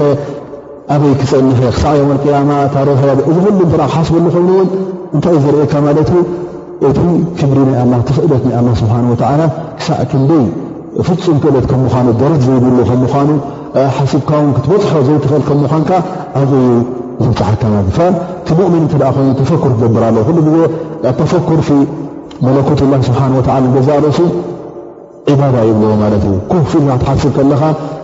ኣበይ 0.95 1.13
ክሰኒ 1.21 1.47
ክሳዕ 1.59 1.93
ዮም 2.01 2.11
ያማ 2.35 2.51
ታሮእዚ 2.73 3.03
ሉ 3.57 3.71
ክሓስበሉ 3.73 4.25
ኮይኑውን 4.35 4.69
እንታይ 5.15 5.35
እዩ 5.37 5.43
ዝርእካ 5.45 5.73
ዩ 5.99 6.23
እቲ 6.89 6.99
ፍግሪ 7.39 7.59
ናይ 7.91 8.01
ትኽእለት 8.09 8.43
ስሓ 8.81 8.93
ክሳዕክንደይ 9.79 10.45
ፍፁም 11.07 11.37
ክእለት 11.43 11.65
ምኑ 11.81 12.07
ደ 12.21 12.31
ዘይብ 12.45 12.63
ምኑ 12.75 12.79
ሓስብካውን 13.95 14.47
ክትበፅሖ 14.55 14.93
ዘትኽእል 15.07 15.43
ከምን 15.49 15.83
ኣ 16.39 16.41
ዘተሓከመቲ 17.25 17.97
እምን 18.69 18.83
ተ 18.91 18.95
ይኑ 19.19 19.27
ተፈክር 19.39 19.71
ክገብርለ 19.79 20.05
ሉ 20.45 20.47
ዜ 20.55 21.09
ተፈር 21.19 21.61
መለትላ 22.45 22.93
ስብሓ 23.09 23.21
ዛ 23.87 23.99
ርእሱ 24.05 24.19
ባዳ 25.39 25.55
ይብለዎ 25.69 25.91
ማ 26.01 26.07
ፍልካ 26.71 26.89
ክትሓስብ 27.01 27.31
ከለካ 27.37 27.63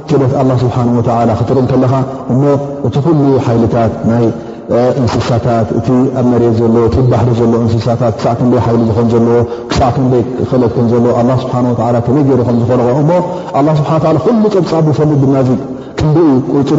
ክት 0.09 0.21
ስ 0.61 0.63
ክትርም 1.39 1.65
ከለካ 1.71 1.93
እእቲ 2.87 2.95
ሉ 3.17 3.23
ሓልታት 3.45 3.91
እንስሳታትእ 4.99 5.89
ኣ 6.19 6.21
መ 6.29 6.31
እ 6.45 6.47
ባሪ 7.11 7.27
ሎ 7.37 7.39
እንስሳታት 7.65 8.13
ክሳዕ 8.19 8.33
ክይ 8.39 8.55
ሓይ 8.65 8.75
ዝንዘዎ 9.11 9.39
ክሳዕ 9.71 9.89
ክ 9.95 9.97
ክእለ 10.49 10.63
ገ 10.75 10.77
ዝል 10.91 11.03
እ 11.19 11.21
ሉ 14.39 14.41
ፀብፃ 14.71 14.87
ሰኒድ 14.97 15.19
ድማ 15.23 15.35
ክ 15.99 16.01
ቁፅ 16.51 16.69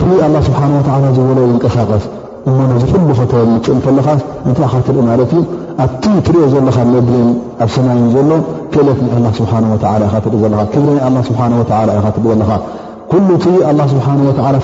ቲ 0.00 0.02
ስብሓ 0.46 0.60
ዝበሎ 1.16 1.38
ይንቀሳቀስ 1.48 2.04
እ 2.46 2.48
ዚ 2.82 2.84
ሉ 3.06 3.10
ተምፅእ 3.32 3.78
ከለካ 3.86 4.08
እይ 4.48 4.54
ኣኻትርኢ 4.66 4.98
ማለት 5.08 5.30
እዩ 5.36 5.42
ኣ 5.82 5.84
ትሪኦ 6.26 6.44
ዘለካ 6.54 6.78
መድሪ 6.94 7.16
ኣብ 7.64 7.68
ሰናይ 7.76 7.98
ዘሎ 8.16 8.30
ክእለት 8.74 8.98
ዘ 9.36 9.38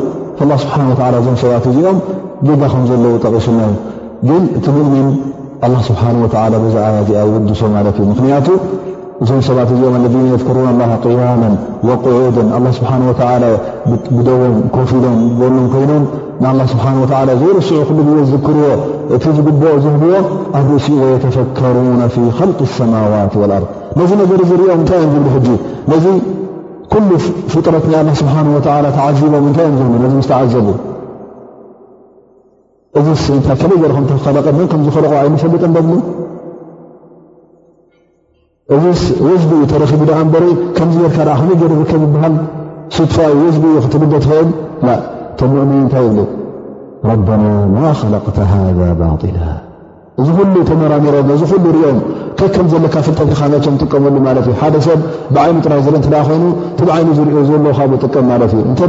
ሓ 0.76 1.12
እዞም 1.22 1.36
ሰባት 1.44 1.66
እዚኦም 1.74 2.00
ጌ 2.48 2.60
ከዘለዉ 2.72 3.14
ጠቂሱናዩ 3.26 3.72
እ 5.02 5.12
ስብሓ 5.90 6.02
ዚ 6.22 6.72
ኣዚ 7.00 7.10
ይውድሶ 7.18 7.62
ማለት 7.76 7.96
እዩ 8.02 8.06
ምክንያቱ 8.12 8.48
እዞም 9.24 9.42
ሰባት 9.48 9.70
እዚኦም 9.74 9.96
ለذ 10.04 10.16
የذከሩ 10.34 10.58
ያማ 10.68 10.82
ቁዑደ 12.04 12.38
ስሓ 12.78 12.90
ብደቦም 14.16 14.56
ኮፊኢሎም 14.76 15.20
ሎም 15.42 15.58
ኮይኖም 15.74 16.04
ን 16.60 16.66
ስሓ 16.74 16.86
ዘርስዑ 17.42 17.80
ሉ 18.10 18.18
ዝክርዎ 18.32 18.64
እቲ 19.16 19.24
ዝግኦ 19.38 19.64
ዝህብዎ 19.86 20.14
ኣብ 20.60 20.66
ርእሲኡ 20.76 21.02
ተፈከሩ 21.26 21.78
خል 22.38 22.52
لሰማዋት 22.62 23.34
وኣርض 23.42 23.68
ነዚ 24.00 24.12
ነገር 24.22 24.42
ሪኦም 24.62 24.82
ንታይ 24.86 25.04
ሕ 25.34 26.00
ዚ 26.04 26.08
ኩሉ 26.94 27.10
ፍጥረት 27.54 27.86
ና 28.08 28.16
ስሓ 28.22 28.34
ተዓዚቦም 28.98 29.46
ታይ 29.60 29.68
እ 29.72 29.76
ዚ 30.14 30.14
ስ 30.26 30.30
ተዓዘቡ 30.32 30.68
እዚ 33.00 33.08
ስ 33.24 33.28
እንታይ 33.36 33.56
ከለይ 33.60 33.78
ገርከምከለቀ 33.82 34.46
ን 34.58 34.64
ከምዝኮልቀ 34.72 35.12
ዓይነሰልጠ 35.20 35.64
ንዶሎ 35.74 35.90
እዚስ 38.76 39.02
ወዝኡ 39.28 39.60
ተረኪቡ 39.72 40.02
ዳኣ 40.10 40.18
ንበሪ 40.28 40.46
ከምዚ 40.78 40.98
ገርካ 41.16 41.40
ኸ 41.40 41.48
ር 41.72 41.72
ርከብ 41.80 42.02
ዝበሃል 42.12 42.36
ሱትፋ 42.98 43.16
ወዝእዩ 43.40 43.74
ክትልበ 43.88 44.14
ትኽእ 44.28 44.46
ላ 44.86 44.90
እቶ 45.32 45.40
መእም 45.56 45.72
እንታይ 45.84 46.04
ይብሉ 46.10 46.20
ረበና 47.10 47.44
ማ 47.76 47.80
خለقተ 48.04 48.38
ሃذ 48.52 48.80
ባطላ 49.02 49.40
እዚ 50.20 50.28
ኩሉ 50.38 50.56
ተመራሚሮዚ 50.70 51.42
ሉ 51.50 51.68
ሪኦም 51.76 52.00
ከ 52.40 52.48
ከም 52.56 52.66
ዘለካ 52.72 52.96
ፍልጠት 53.06 53.30
ቶም 53.66 53.76
ዝጥቀመሉ 53.82 54.16
ማት 54.26 54.38
ሓደ 54.62 54.76
ሰብ 54.86 55.00
ብዓይኑ 55.36 55.56
ጥራሕ 55.66 55.86
ርኢ 55.94 56.02
ተ 56.08 56.24
ኮይኑ 56.30 56.42
ቲብዓይኑ 56.80 57.08
ዝሪኦ 57.18 57.44
ዘለዉ 57.50 57.68
ካብ 57.78 57.92
ይጥቀም 57.96 58.26
ማለት 58.32 58.52
እዩ 58.58 58.64
እንተ 58.72 58.82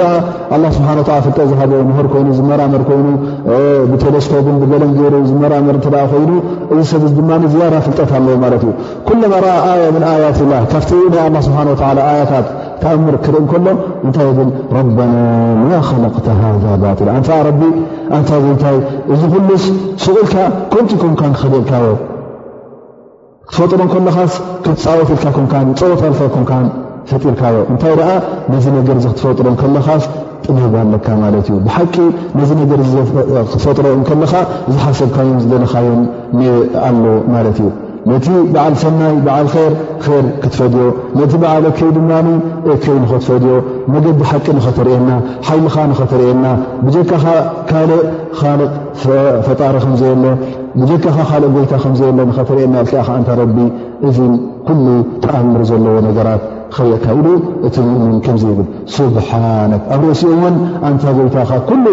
ላ 0.62 0.72
ስብሓ 0.76 0.88
ፍልጠ 1.26 1.38
ዝሃ 1.50 1.60
ምር 1.98 2.06
ኮይኑ 2.14 2.28
ዝመራመር 2.38 2.82
ኮይኑ 2.88 3.06
ብቴለስኮብን 3.92 4.56
ብገለም 4.62 4.90
ገይሩ 4.98 5.14
ዝመራመር 5.30 5.78
እተ 5.82 5.86
ኮይኑ 6.14 6.30
እዚ 6.74 6.80
ሰብ 6.92 7.04
ዚ 7.10 7.14
ድማ 7.20 7.30
ዝያራ 7.54 7.74
ፍልጠት 7.86 8.10
ኣለዎ 8.18 8.36
ማለትእዩ 8.46 8.74
ኩማ 9.10 9.22
ርኣ 9.46 9.54
ም 9.96 10.04
ኣያት 10.14 10.40
ላ 10.52 10.60
ካብቲ 10.74 10.90
ናይ 11.14 11.42
ስብሓ 11.48 11.58
ወ 11.72 11.78
ታት 12.32 12.46
ከኣምር 12.82 13.16
ክርኢ 13.24 13.38
ንከሎ 13.44 13.66
እንታይ 14.06 14.26
እብል 14.30 14.48
ረበና 14.76 15.12
ማ 15.66 15.70
ኸለቅተ 15.88 16.26
ሃ 16.38 16.42
ባጢል 16.82 17.08
ኣንታ 17.16 17.30
ረቢ 17.48 17.60
ኣንታ 18.16 18.30
ይ 18.44 18.48
ንታይ 18.54 18.76
እዚ 19.14 19.22
ኽሉስ 19.32 19.64
ስቑልካ 20.04 20.34
ኮንቲ 20.72 20.90
ከምካን 21.02 21.34
ክኸልልካዮ 21.40 21.86
ክትፈጥሮ 23.52 23.80
ከሎኻስ 23.92 24.32
ክትፃወትልካ 24.64 25.32
ምካ 25.44 25.54
ፀወታልካ 25.80 26.26
ምካን 26.44 26.66
ፈጢርካዮ 27.10 27.56
እንታይ 27.72 27.94
ደኣ 28.00 28.10
ነዚ 28.52 28.64
ነገር 28.78 28.98
ዚ 29.04 29.06
ክትፈጥሮ 29.14 29.46
ከለኻስ 29.62 30.04
ጥለጓ 30.44 30.74
ኣለካ 30.86 31.06
ማለት 31.24 31.46
እዩ 31.52 31.56
ብሓቂ 31.68 31.94
ነዚ 32.40 32.50
ነገር 32.62 32.80
ክትፈጥሮኦም 33.52 34.02
ከለኻ 34.10 34.32
ዝሓሰብካዮም 34.74 35.38
ዝለለካዮም 35.44 36.02
ኣሎ 36.88 37.04
ማለት 37.36 37.56
እዩ 37.62 37.68
ነቲ 38.10 38.26
በዓል 38.54 38.74
ሰናይ 38.82 39.12
በዓል 39.26 39.46
ር 39.56 39.62
ር 40.12 40.24
ክትፈድዮ 40.42 40.84
ነቲ 41.18 41.32
በዓል 41.42 41.64
እከይ 41.70 41.90
ድማኒ 41.96 42.28
እከይ 42.74 42.96
ንኸትፈድዮ 43.02 43.52
መገዲ 43.94 44.20
ሓቂ 44.30 44.46
ንኸተርኤየና 44.56 45.10
ሓይልኻ 45.48 45.76
ንኸተርእየና 45.90 46.46
ብጀካኻ 46.86 47.26
ካልእ 47.68 48.02
ኻልቕ 48.40 48.72
ፈጣሪ 49.48 49.74
ከምዘበለ 49.84 50.24
ብጀካኻ 50.80 51.18
ካልእ 51.30 51.52
ጎይታ 51.58 51.74
ከምዘበለ 51.84 52.18
ንኸተርኤየና 52.30 52.76
ከዓ 52.90 53.02
ከዓ 53.10 53.16
እንተረቢ 53.20 53.56
እዚ 54.08 54.18
ኩሉ 54.68 54.86
ተኣምር 55.26 55.62
ዘለዎ 55.70 55.94
ነገራት 56.08 56.42
ካ 56.74 56.78
ኢሉ 57.18 57.26
እቲ 57.66 57.76
ምእምን 57.86 58.14
ከምዘይብል 58.26 58.66
ስብሓነ 58.94 59.72
ኣብ 59.94 60.02
ርእሲኡእዎን 60.08 60.54
ኣንታ 60.88 61.04
ገይታካ 61.16 61.50
ኩሉ 61.68 61.86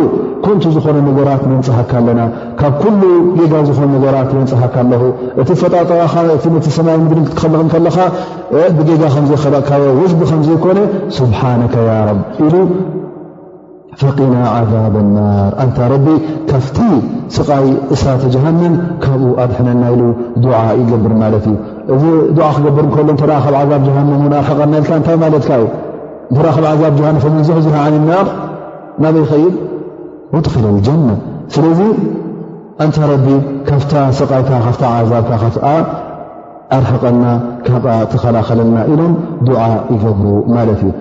ኮንቲ 0.46 0.64
ዝኾነ 0.76 0.96
ነገራት 1.08 1.42
መንፀሃካ 1.52 1.92
ኣለና 2.02 2.20
ካብ 2.60 2.74
ኩሉ 2.84 3.02
ጌጋ 3.40 3.54
ዝኮነ 3.70 3.90
ነገራት 3.96 4.30
መንፀሃካ 4.38 4.76
ኣለ 4.84 5.02
እቲ 5.44 5.50
ፈጣጠቃኻ 5.64 6.16
እ 6.36 6.62
ቲ 6.68 6.76
ሰማይ 6.78 6.96
ምድሪ 7.04 7.20
ክትትኸልቕን 7.28 7.72
ከለካብጋ 7.74 8.90
ዘይቕካ 9.34 9.70
ውሽ 10.00 10.14
ከምዘይኮነ 10.32 10.80
ስብሓነከ 11.20 11.76
ፈقና 14.02 14.36
عذብ 14.56 14.96
الናር 15.06 15.52
ንተ 15.68 15.78
ረቢ 15.92 16.08
ካፍቲ 16.50 16.78
ስቃይ 17.36 17.66
ሳተ 18.02 18.24
ጀሃነም 18.34 18.74
ካብኡ 19.04 19.24
ኣብነና 19.44 19.84
ኢ 19.96 20.10
ይገብር 20.82 21.14
ማለት 21.24 21.46
እዩ 21.94 22.04
እዚ 22.32 22.38
ክገብር 22.58 22.86
ሎ 22.98 23.14
ብ 23.20 23.22
ዛብ 23.70 24.34
ሃ 24.48 24.56
ቀና 24.60 24.74
ታይ 25.08 25.18
ማለት 25.24 25.48
ዩ 25.62 25.66
ብ 26.36 26.38
ዛብ 26.82 27.00
ሃ 27.24 27.42
ዙሕ 27.48 27.60
ዙ 27.66 27.70
ናር 28.12 28.28
ናበ 29.04 29.16
ይይድ 29.32 29.56
أድخ 30.38 30.54
الጀن 30.74 31.08
ስለዚ 31.56 31.80
ንታ 32.88 33.00
ካፍ 33.70 33.82
ስይ 34.18 34.28
ካ 34.80 34.92
ዛብ 35.14 35.26
ኣርሓቀልና 36.76 37.28
ካብኣ 37.68 37.92
ተኸላኸለልና 38.12 38.78
ኢሎም 38.94 39.14
ዱዓ 39.48 39.62
ይገብሩ 39.94 40.26
ማለት 40.56 40.82
እዩ 40.88 40.92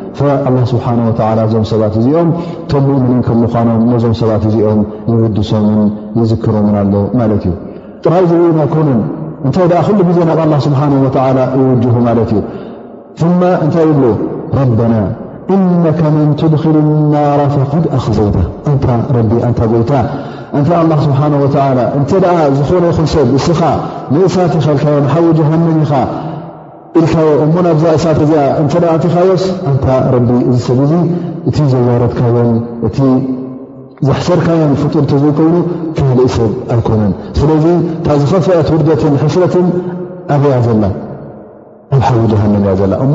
ላ 0.55 0.63
ስብሓን 0.71 1.01
ወላ 1.09 1.41
እዞም 1.49 1.65
ሰባት 1.73 1.95
እዚኦም 2.01 2.29
እቶም 2.63 2.83
ሙእምኒን 2.91 3.21
ከም 3.27 3.37
ምኳኖም 3.45 3.83
መዞም 3.91 4.15
ሰባት 4.21 4.45
እዚኦም 4.51 4.81
ይውድሶምን 5.11 5.81
ይዝክሮምን 6.21 6.77
ኣሎ 6.83 6.95
ማለት 7.21 7.43
እዩ 7.49 7.53
ጥራይ 8.05 8.25
ዝርኢና 8.31 8.61
ይኮንን 8.69 9.01
እንታይ 9.47 9.67
ደኣ 9.73 9.81
ኩሉ 9.89 9.99
ጊዜ 10.11 10.19
ናብ 10.31 10.41
ኣላ 10.47 10.55
ስብሓን 10.67 10.95
ወተዓላ 11.07 11.39
ይውጅሁ 11.61 11.95
ማለት 12.09 12.33
እዩ 13.21 13.31
ማ 13.41 13.53
እንታይ 13.65 13.87
ይብሎ 13.93 14.05
ረበና 14.61 14.95
እነካ 15.55 16.01
መን 16.15 16.31
ትድኪሉ 16.41 16.77
ናራ 17.13 17.41
ፈድ 17.73 17.85
ኣኽዘይታ 17.97 18.39
ንታ 18.73 18.87
ንታ 19.51 19.61
ጎይታ 19.73 19.93
እንታ 20.59 20.71
ስብሓ 21.05 21.21
ወ 21.43 21.85
እተ 21.99 22.23
ኣ 22.33 22.37
ዝኾነ 22.59 22.85
ይኹንሰብ 22.93 23.29
እስኻ 23.39 23.61
ንእሳት 24.15 24.53
ይኸልካዮ 24.59 24.97
ሓዊ 25.15 25.27
ጀሃንም 25.39 25.79
ኢኻ 25.85 25.93
ኢልካዮ 26.99 27.29
እሞናብዛ 27.45 27.85
እሳት 27.99 28.21
ዚኣ 28.31 28.43
እተ 28.65 28.75
ትኻዮስ 29.05 29.45
ንታ 29.73 29.87
እዚ 30.51 30.59
ሰብ 30.67 30.79
እዙ 30.87 30.93
እቲ 31.49 31.57
ዘያረትካዮም 31.73 32.53
እቲ 32.89 32.99
ዘሕሰርካዮም 34.07 34.73
ፍጡርተ 34.83 35.11
ዘይኮይኑ 35.23 35.55
ካእ 35.97 36.21
ሰብ 36.37 36.47
ኣይኮነን 36.75 37.13
ስለዚ 37.41 37.67
ታ 38.05 38.09
ዝኸፍአት 38.23 38.69
ውርደትን 38.75 39.15
ሕስረትን 39.25 39.67
ኣያ 40.35 40.55
ዘኣብ 40.67 42.17
ዊ 42.53 42.63
ያ 42.69 42.73
ዘላእሞ 42.81 43.15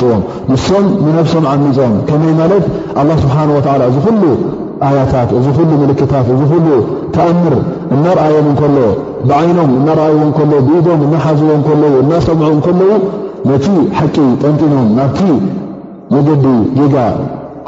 ፅምንሶም 0.00 0.84
ንነፍሶም 1.04 1.44
ዓሚፆም 1.52 1.92
ከመይ 2.08 2.32
ማለት 2.40 2.64
ኣላ 3.00 3.10
ስብሓወዓ 3.22 3.74
እዚ 3.90 3.96
ኩሉ 4.06 4.22
ኣያታት 4.88 5.30
እዚ 5.38 5.46
ሉ 5.68 5.70
ምልክታት 5.82 6.26
እዚ 6.34 6.52
ሉ 6.66 6.76
ተኣምር 7.14 7.54
እናርኣዮም 7.94 8.46
እከሎ 8.52 8.76
ብዓይኖም 9.30 9.70
እናኣዮ 9.78 10.14
ከ 10.36 10.40
ብኢዶም 10.50 11.00
እናሓዙቦም 11.06 11.62
ከለዉ 11.68 11.94
እናሰምዖም 12.04 12.60
ከለዉ 12.66 12.90
ነቲ 13.50 13.66
ሓቂ 13.98 14.16
ጠንጢኖም 14.42 14.88
ናብቲ 14.98 15.20
መገዲ 16.14 16.44
ጌጋ 16.78 16.96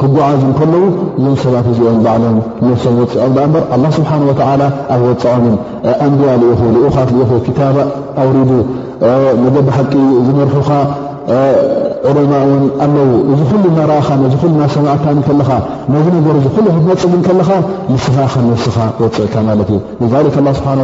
ክጓዓዙ 0.00 0.42
ከለዉ 0.60 0.84
እዞም 1.18 1.34
ሰባት 1.44 1.66
እዚኦም 1.72 1.98
በዕሎም 2.06 2.36
ንነፍሶም 2.62 2.94
ወፅኦም 3.00 3.22
ኣ 3.24 3.44
እበር 3.46 3.64
ኣላ 3.74 3.84
ስብሓንወዓላ 3.98 4.62
ኣብ 4.94 5.02
ወፃዖምን 5.10 5.56
ኣንቢያ 6.06 6.30
ኢኹ 6.52 6.60
ልኡኻት 6.76 7.10
ኢኹ 7.22 7.30
ታባ 7.58 7.76
ኣውሪዱ 8.22 8.50
መገዲ 9.44 9.68
ሓቂ 9.78 9.92
ዝመርሑካ 10.28 10.70
ዕለማውን 12.08 12.62
ኣለዉ 12.84 13.10
እዚ 13.32 13.40
ኩሉ 13.50 13.64
ናርእኻ 13.76 14.08
ሉ 14.20 14.44
ናሰማዕታ 14.60 15.06
ከለኻ 15.26 15.50
ናዝ 15.92 16.06
ነገር 16.16 16.36
ኩሉ 16.56 16.66
ክመፅግ 16.76 17.12
ከለኻ 17.26 17.50
ንስኻ 17.92 18.16
ነስኻ 18.48 18.76
ወፅዕካ 19.02 19.34
ማለት 19.48 19.70
እዩ 20.04 20.12
ስብሓን 20.46 20.80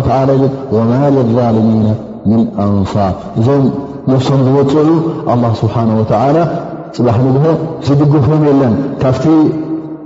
ወማ 0.77 0.91
ልልሚን 1.15 1.87
ምን 2.31 2.43
ኣንፋ 2.65 2.95
እዞም 3.41 3.65
ነፍሶም 4.13 4.41
ዝወፅዑ 4.47 4.89
ኣ 5.33 5.37
ስብሓን 5.63 5.89
ወላ 6.01 6.35
ፅባሕ 6.97 7.17
ንግሆ 7.29 7.47
ዝድግፎም 7.87 8.43
የለንካብ 8.49 9.15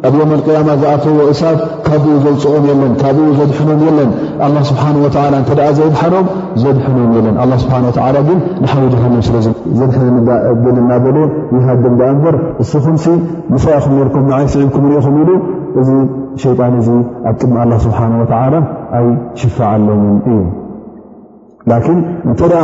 ኣብ 0.08 0.14
ዮም 0.18 0.30
ኣልቅያማ 0.34 0.68
ዝኣተዎ 0.80 1.16
እሳብ 1.32 1.56
ካብኡ 1.86 2.12
ዘውፅኦም 2.24 2.64
የለን 2.70 2.92
ካብኡ 3.00 3.26
ዘድሕኖም 3.38 3.80
የለን 3.86 4.10
ኣላ 4.46 4.56
ስብሓን 4.68 4.96
ወዓላ 5.04 5.32
እንተ 5.40 5.50
ደኣ 5.58 5.66
ዘይድሓኖም 5.78 6.26
ዘድሕኖም 6.62 7.10
የለን 7.16 7.34
ላ 7.50 7.58
ስብሓ 7.64 7.74
ወላ 7.88 8.16
ግን 8.28 8.38
ንሓዊ 8.64 8.84
ጀሃንም 8.94 9.20
ስለ 9.26 9.36
ዘድሕንል 9.80 10.78
ናበለ 10.92 11.18
ይሃድ 11.56 11.84
ዳኣ 12.00 12.08
እንበር 12.14 12.36
እስኹምሲ 12.64 13.06
ንሳእኹም 13.54 13.94
ነርኩም 14.00 14.24
ንዓይ 14.30 14.46
ስዒብኩም 14.54 14.86
ሪኢኹም 14.92 15.16
ኢሉ 15.24 15.30
እዚ 15.82 15.90
ሸይጣን 16.46 16.74
እዙ 16.80 16.88
ኣብ 17.30 17.34
ቅድሚ 17.42 17.58
ኣላ 17.66 17.72
ስብሓንወተዓላ 17.86 18.54
ኣይ 18.98 19.06
ሽፈዓሎም 19.42 20.02
እዩ 20.32 20.38
ላኪን 21.70 21.98
እንተደኣ 22.30 22.60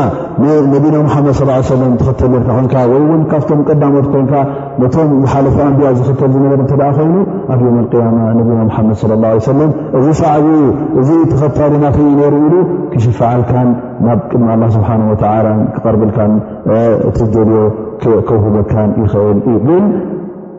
ነቢና 0.74 0.96
ሙሓመድ 1.06 1.34
ለ 1.48 1.56
ሰለም 1.70 1.90
ትኽተል 2.00 2.32
ካ 2.46 2.52
ኮይንካ 2.54 2.74
ወይእውን 2.90 3.22
ካብቶም 3.30 3.60
ቀዳሞት 3.68 4.06
ኮይንካ 4.12 4.34
ነቶም 4.82 5.10
ሓለፈ 5.32 5.56
ንድያ 5.72 5.88
ዝኽተል 5.98 6.30
ዝነበር 6.34 6.60
እተኣ 6.66 6.80
ኮይኑ 6.98 7.16
ኣብ 7.54 7.60
ዮም 7.66 7.76
ቅያማ 7.92 8.18
ነቢና 8.38 8.60
ሓመድ 8.76 9.00
ላ 9.24 9.32
ሰለም 9.48 9.72
እዚ 9.98 10.06
ሳዕቢ 10.20 10.46
እዚ 11.00 11.08
ተኸታልናተነሩ 11.32 12.32
ኢሉ 12.46 12.54
ክሽፈዓልካን 12.92 13.68
ናብ 14.08 14.20
ቅድሚ 14.30 14.48
ላ 14.62 14.70
ስብሓ 14.76 14.88
ወተላ 15.10 15.48
ክቐርብልካን 15.76 16.32
ትጀልዮ 17.18 17.60
ከውህበካን 18.28 18.90
ይኽእል 19.02 19.38
እዩግን 19.50 19.84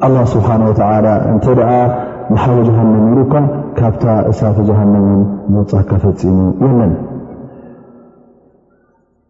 ኣላ 0.05 0.15
ስብሓንወተዓላ 0.35 1.07
እንተ 1.33 1.45
ደኣ 1.61 1.71
ንሓዊ 2.33 2.57
ጃሃንም 2.69 3.07
ሉካ 3.17 3.33
ካብታ 3.79 4.05
እሳተ 4.31 4.57
ጀሃንም 4.69 5.05
ን 5.17 5.21
ንውፃ 5.53 5.71
ካ 5.89 5.99
ፈፂሙ 6.05 6.37
የለን 6.65 6.91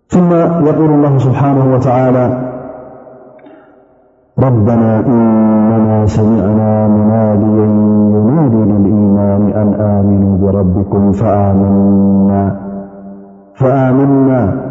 ثم 0.07 0.31
يقول 0.67 0.89
الله 0.91 1.17
سبحانه 1.17 1.73
وتعالى 1.73 2.53
ربنا 4.39 4.99
إننا 4.99 6.05
سمعنا 6.05 6.87
مناديا 6.87 7.65
يناد 8.13 8.55
للإيمان 8.55 9.51
أن 9.53 9.73
آمنوا 9.73 10.37
بربكم 10.51 11.11
فآمنا 13.55 14.61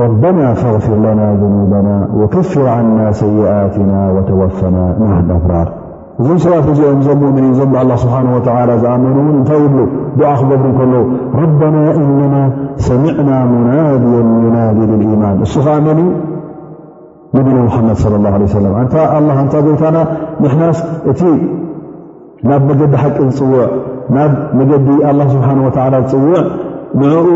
ربنا 0.00 0.54
فاغفر 0.54 0.96
لنا 0.96 1.32
ذنوبنا 1.34 2.08
وكفر 2.16 2.68
عنا 2.68 3.12
سيئاتنا 3.12 4.10
وتوفنا 4.10 4.96
مع 5.00 5.20
الأفرار 5.20 5.79
እዞም 6.20 6.38
ሰባት 6.44 6.66
እዚኦም 6.70 6.98
ዞምምን 7.06 7.44
ዘ 7.58 7.62
ኣ 7.80 7.82
ስብሓ 8.02 8.14
ወ 8.34 8.38
ዝኣመኑ 8.82 9.14
ውን 9.26 9.36
እንታይ 9.40 9.60
ይብሉ 9.64 9.78
ድዓ 10.18 10.30
ክገብሩ 10.40 10.66
ከለዉ 10.78 11.04
ረበና 11.40 11.76
እነና 12.00 12.36
ሰሚዕና 12.88 13.30
ሙናድያ 13.52 14.18
ዩናዲ 14.44 14.78
ልኢማን 14.90 15.38
እሱ 15.46 15.54
ክኣመኒ 15.66 16.00
ነቢና 17.36 17.56
ሙሓመድ 17.68 17.98
ላه 18.26 18.34
ለ 18.42 18.50
ሰለ 18.56 18.64
እንታ 18.82 18.94
እንታ 19.44 19.54
ጎይታና 19.66 19.98
ንሕናስ 20.42 20.78
እቲ 21.12 21.20
ናብ 22.48 22.60
መገዲ 22.70 22.92
ሓቂ 23.02 23.16
ዝፅውዕ 23.30 23.64
ናብ 24.16 24.32
መገዲ 24.60 24.88
ስብሓ 25.34 25.48
ወ 25.66 25.72
ዝፅውዕ 26.02 26.36
ን 27.00 27.26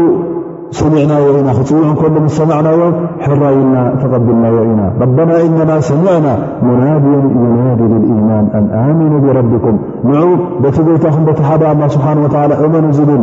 ሰሚዕናዎ 0.78 1.24
ኢና 1.40 1.48
ክፅውዕከሉ 1.58 2.14
ምሰማዕናዮም 2.26 2.94
ሕራይልና 3.24 3.76
ተቐቢልናዮ 4.00 4.56
ኢና 4.70 4.80
ረና 5.00 5.18
እነና 5.48 5.70
ሰሚዕና 5.90 6.28
ሙናድያ 6.68 7.14
ዩናዲ 7.42 7.80
ብልيማን 7.92 8.46
ኣን 8.58 8.66
ኣምኑ 8.82 9.12
ብረቢኩም 9.24 9.76
ንዑ 10.12 10.26
በቲ 10.64 10.76
ጎይታኹም 10.88 11.24
በቲሓደ 11.28 11.62
ኣ 11.70 11.74
ስብሓ 11.96 12.06
እመኑ 12.66 12.84
ዝብል 12.98 13.22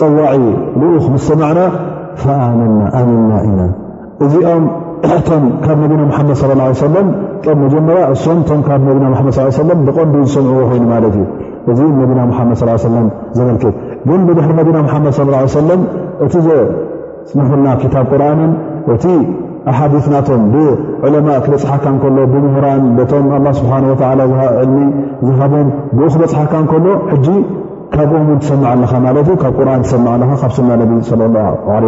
ፀዋዒ 0.00 0.42
ልኡክ 0.80 1.06
ምሰማዕና 1.14 1.60
መና 2.60 2.80
ኣምና 3.00 3.32
ኢና 3.50 3.60
እዚኦም 4.24 4.64
ቶም 5.28 5.42
ካብ 5.64 5.78
ነቢና 5.80 6.02
ሓመድ 6.18 6.30
ى 6.44 6.68
ه 6.68 6.76
ሰለም 6.84 7.08
ቀ 7.44 7.66
ጀመላ 7.72 7.96
እሶምቶም 8.14 8.60
ካብ 8.68 8.80
ና 9.02 9.10
ድ 9.74 9.80
ብቐንዱ 9.88 10.14
ዝሰምዑዎ 10.28 10.60
ኮይኑ 10.70 10.84
ማለት 10.94 11.14
እዩ 11.22 11.26
እዚ 11.72 11.78
ነቢና 12.00 12.20
ሓመድ 12.38 12.56
ص 12.62 12.82
ሰለ 12.86 12.96
ዘመልክት 13.38 13.74
ግን 14.08 14.20
ብድሕሪ 14.28 14.56
ነና 14.76 14.84
ሓመድ 14.94 15.14
ه 15.42 15.46
ሰለ 15.56 15.68
እቲ 16.24 16.34
ዘፅምሕልና 16.48 17.68
ክታብ 17.82 18.06
ቁርንን 18.12 18.52
እቲ 18.94 19.04
ኣሓዲናቶም 19.70 20.42
ብዑለማ 20.52 21.28
ክበፅሓካከሎ 21.44 22.16
ብምሁራን 22.32 22.82
ቶም 23.12 23.24
ኣ 23.36 23.52
ስብሓ 23.60 23.72
ወ 23.90 23.94
ዝ 24.32 24.34
ዕልሚ 24.62 24.76
ዝሃቦም 25.28 25.68
ብኡ 25.96 26.06
ክበፅሓካ 26.14 26.52
ከሎ 26.72 26.86
ሕጂ 27.12 27.28
ካብ 27.94 28.10
ኦምን 28.20 28.38
ትሰምዕ 28.42 28.66
ኣለካ 28.74 28.92
ማለት 29.06 29.26
እዩ 29.30 29.36
ካብ 29.42 29.54
ቁርን 29.60 29.82
ትሰም 29.86 30.04
ኣለ 30.12 30.22
ካብ 30.42 30.52
ስና 30.58 30.70
ነቢ 30.82 30.92
ለ 31.20 31.28
ለ 31.34 31.36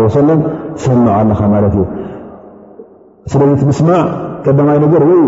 ወሰለም 0.07 0.41
ትሰም 0.79 1.05
ኣለካ 1.19 1.41
ማለት 1.55 1.75
እዩ 1.79 1.85
ስለዚ 3.33 3.53
ትምስማዕ 3.63 4.03
ከዳማይ 4.45 4.79
ነገርይ 4.85 5.21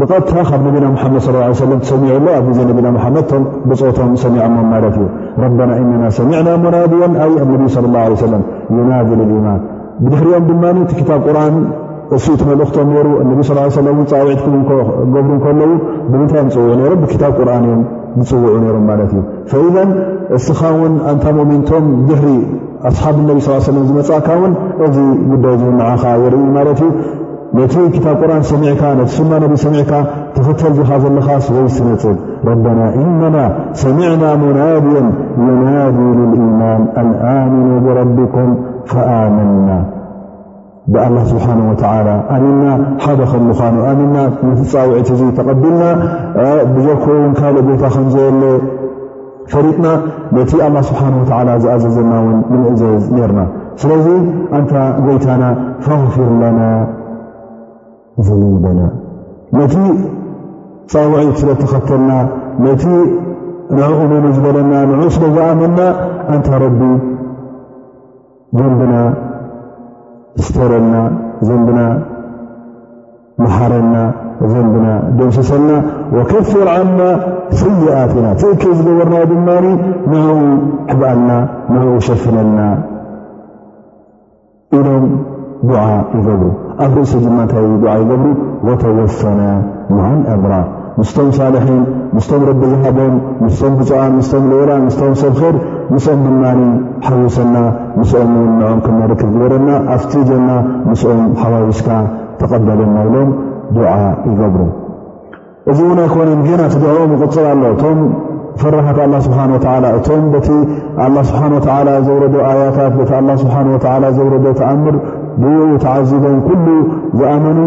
ብቐጥታ 0.00 0.36
ካብ 0.48 0.60
ነቢና 0.66 0.84
ምሓመድ 0.92 1.22
ሰም 1.58 1.70
ትሰሚዑሎ 1.82 2.26
ኣብ 2.36 2.44
ግዜ 2.50 2.60
ነና 2.76 2.92
ሓመድቶም 3.04 3.42
ብፆቶም 3.70 4.12
ሰሚዖሞም 4.22 4.68
ማለት 4.74 4.94
እዩ 4.98 5.06
ረበና 5.42 5.70
ኢነና 5.80 6.04
ሰሚዕና 6.18 6.48
ሞናድዮን 6.64 7.14
ኣብ 7.24 7.32
ኣብ 7.42 7.50
ነቢ 7.54 7.66
ለ 7.86 7.92
ላ 7.94 8.06
ለ 8.12 8.16
ሰለም 8.22 8.42
ዩናድን 8.78 9.20
ልኢማን 9.30 9.60
ብድሕሪኦም 10.04 10.44
ድማ 10.50 10.64
እቲ 10.84 10.90
ክታብ 11.00 11.20
ቁርን 11.26 11.56
እ 12.14 12.38
ትመልእኽቶም 12.40 12.88
ሩ 13.04 13.06
ነ 13.28 13.44
ፃውዒትክገብሩ 14.12 15.28
ከለዉ 15.44 15.70
ብምንታይ 16.12 16.42
ንፅውዑ 16.48 16.72
ሮም 16.90 16.98
ብክታብ 17.04 17.32
ቁርን 17.42 17.64
እዮም 17.68 17.82
ዝፅውዑ 18.22 18.56
ነሮም 18.64 18.86
ማለት 18.90 19.12
እዩ 19.14 19.20
ፈኢ 19.52 19.86
እኻ 20.52 20.60
ውን 20.80 20.94
እንታ 21.12 21.24
ሞሜንቶም 21.38 21.86
ድሕሪ 22.08 22.28
ኣስሓብ 22.90 23.16
ነቢ 23.30 23.38
ለም 23.76 23.84
ዝመፃእካ 23.90 24.28
ውን 24.44 24.54
እዚ 24.86 24.96
ጉዳይ 25.32 25.56
ንዓከ 25.78 26.02
የርኢ 26.24 26.44
ማለት 26.58 26.80
እዩ 26.86 26.90
ነቲ 27.56 27.74
ክታብ 27.94 28.14
ቁርን 28.26 28.42
ሰሚካ 28.50 28.82
ነቲ 28.98 29.10
ስና 29.14 29.32
ነቢ 29.42 29.54
ሰሚዕካ 29.64 29.92
ትኽተል 30.34 30.72
ዚኻ 30.78 30.90
ዘለኻ 31.02 31.26
ስወይ 31.46 31.66
ስነፅብ 31.78 32.16
ረበና 32.48 32.80
እመና 33.00 33.36
ሰሚዕና 33.82 34.24
ሙናድያን 34.42 35.08
ዩናድ 35.46 35.96
ልኢማን 36.20 36.82
ኣንኣሚኑ 37.00 37.68
ብረቢኩም 37.86 38.50
ፈኣመና 38.92 39.68
ብኣላ 40.94 41.16
ስብሓ 41.32 41.44
ወ 41.66 41.74
ኣሚና 42.34 42.64
ሓደ 43.02 43.20
ከሉኻኑ 43.32 43.76
ኣምና 43.90 44.16
ምፃውዒት 44.48 45.08
እዙ 45.16 45.22
ተቐቢልና 45.36 45.84
ብዘኮውን 46.76 47.34
ካልእ 47.40 47.62
ጎይታ 47.68 47.84
ከንዘለ 47.96 48.42
ፈሪጥና 49.52 49.86
ነቲ 50.38 50.50
ኣላ 50.68 50.76
ስብሓ 50.88 51.02
ዝኣዘዘናውን 51.66 52.36
ንምእዘዝ 52.54 53.04
ነርና 53.18 53.42
ስለዙ 53.82 54.06
ኣንታ 54.56 54.74
ጎይታና 55.04 55.44
ፈغፊር 55.84 56.32
ለና 56.42 56.60
ذبنا 58.20 58.90
نت 59.54 59.72
صوع 60.86 61.20
ل 61.24 61.32
تخተنا 61.34 62.18
نت 62.60 62.84
نع 63.76 63.88
ممجبلنا 64.12 64.78
نع 64.84 65.08
سلأمنا 65.14 65.88
أنت 66.34 66.48
رب 66.64 66.80
ذنبنا 68.58 69.02
استرنا 70.38 71.02
ذنبنا 71.44 71.86
محرنا 73.38 74.02
ذنبنا 74.42 74.94
دنسسنا 75.18 75.76
وكثر 76.16 76.68
عنا 76.68 77.08
سيئتنا 77.50 78.30
تلك 78.40 78.62
جبرن 78.76 79.12
دمن 79.30 79.64
نع 80.12 80.24
حبأن 80.90 81.26
نع 81.72 81.98
شفننا 82.06 82.68
ይገብሩ 86.18 86.46
ኣብ 86.84 86.92
ርእሲ 86.98 87.12
ድማ 87.24 87.36
እንታይ 87.44 87.64
ዓ 87.72 87.98
ይገብሩ 88.02 88.26
ወተወፈነ 88.68 89.40
ማዓ 89.96 90.08
እምራ 90.34 90.54
ምስቶም 90.98 91.28
ሳልሒን 91.36 91.82
ምስቶም 92.14 92.42
ረቢ 92.48 92.62
ዝሃቦም 92.72 93.14
ምስቶም 93.44 93.74
ብፁዓን 93.78 94.12
ምስቶም 94.18 94.44
ልራን 94.52 94.82
ምስቶም 94.88 95.12
ሰብ 95.20 95.38
ር 95.44 95.52
ምስኦም 95.92 96.20
ድማኒ 96.26 96.60
ሓውሰና 97.06 97.54
ምስኦም 97.98 98.32
ንዖም 98.56 98.80
ክመርክ 98.86 99.22
ግበረና 99.30 99.68
ኣፍቲጀና 99.94 100.50
ምስኦም 100.88 101.22
ሓዋዊስካ 101.42 101.88
ተቐበለማሎም 102.40 103.30
ዱዓ 103.78 103.92
ይገብሩ 104.28 104.62
እዚ 105.70 105.78
እውን 105.86 105.98
ይ 106.04 106.08
ኮነን 106.14 106.40
ገና 106.48 106.62
ድዕኦም 106.84 107.10
ይቕፅል 107.14 107.46
ኣሎ 107.52 107.62
እቶም 107.74 107.98
ፈራሓት 108.60 108.98
ኣላ 109.06 109.14
ስብሓ 109.26 109.38
ላ 109.82 109.86
እቶም 109.98 110.22
ቲ 110.46 110.56
ላ 111.16 111.18
ስብሓ 111.30 111.76
ዘውረዶ 112.06 112.36
ኣያታት 112.50 112.94
ቲ 113.00 113.36
ስሓ 113.42 113.56
ዘውረዶ 114.18 114.46
ተኣምር 114.60 114.96
ብኡ 115.40 115.58
ተዓዚቦን 115.82 116.36
ኩሉ 116.46 116.66
ዝኣመኑ 117.18 117.58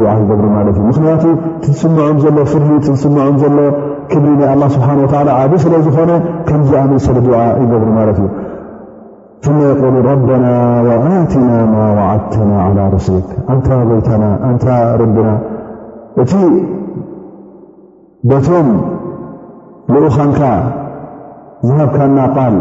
ድዓ 0.00 0.10
ይገሩ 0.22 0.42
ማለት 0.56 0.76
እ 0.80 0.84
ምክንያቱ 0.88 1.24
ትስምዖም 1.64 2.16
ዘሎ 2.24 2.38
ፍር 2.52 2.64
ስምዖም 3.02 3.36
ዘሎ 3.42 3.56
ክብሪ 4.12 4.30
ናይ 4.40 4.62
ስብሓ 4.76 4.88
ዓብ 5.40 5.52
ስለ 5.64 5.74
ዝኾነ 5.86 6.10
ከም 6.48 6.62
ዝኣምን 6.70 7.00
ስለ 7.06 7.16
ድዓ 7.26 7.38
ይገብሩ 7.62 7.88
ማለት 8.00 8.18
እዩ 8.20 8.30
ሉ 9.92 10.00
ረና 10.06 10.46
ጋትና 10.86 11.50
ማ 11.74 11.84
ዋዓድተና 11.98 12.50
ى 12.62 12.86
ርስሊ 12.94 13.16
ንታ 13.58 13.68
ወይተና 13.90 14.24
ንታ 14.54 14.66
ረቢና 15.00 15.30
እቲ 16.22 16.32
በቶም 18.30 18.68
ንኡካንካ 19.92 20.40
ዝሃብካ 21.66 21.96
ናቃል 22.18 22.54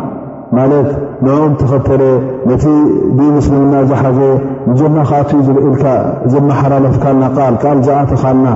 ማለት 0.60 0.88
ንኦም 1.26 1.52
ተኸተለ 1.60 2.04
ነቲ 2.50 2.64
ብ 3.18 3.20
ምስሊ 3.36 3.54
ምና 3.64 3.76
ዝሓዘ 3.90 4.20
ንጀማ 4.70 4.96
ኸኣትዩ 5.10 5.50
ኢልካ 5.68 5.84
ዘመሓላለፍካልና 6.34 7.24
ቃል 7.38 7.56
ቃል 7.64 7.78
ዝኣተኻልና 7.88 8.48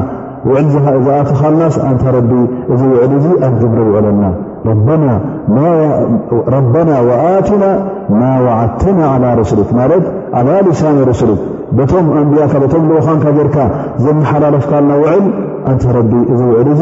ውዕል 0.47 0.65
ዝኣተኻልናስ 0.73 1.75
እንታ 1.89 2.03
ረቢ 2.17 2.31
እዙ 2.73 2.81
ውዕል 2.93 3.11
እዙ 3.19 3.25
ኣብግብሪ 3.47 3.79
ውዕለና 3.89 4.23
ረበና 6.55 6.91
ዋኣትና 7.09 7.63
ማ 8.19 8.21
ዋዓድተና 8.45 8.99
ዓላ 9.13 9.25
ሩሱሊ 9.39 9.59
ማለት 9.79 10.05
ዓላ 10.39 10.49
ሊሳን 10.67 10.97
ሩሱሊ 11.11 11.31
በቶም 11.77 12.07
ኣንብያካ 12.21 12.53
በቶም 12.63 12.83
ልኡኻንካ 12.91 13.25
ጌርካ 13.39 13.57
ዘመሓላለፍካልና 14.05 14.91
ውዕል 15.03 15.23
እንታ 15.71 15.85
ረቢ 15.97 16.13
እዙ 16.33 16.39
ውዕል 16.51 16.67
እዙ 16.75 16.81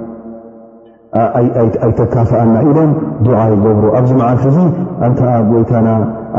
ኣይተካፍአና 1.85 2.53
ኢሎም 2.67 2.91
ዱዓ 3.23 3.39
ይገብሩ 3.53 3.85
ኣብዚ 3.97 4.11
መዓልቲ 4.19 4.43
እዙ 4.51 4.57
ኣንታ 5.05 5.21
ጎይታና 5.49 5.87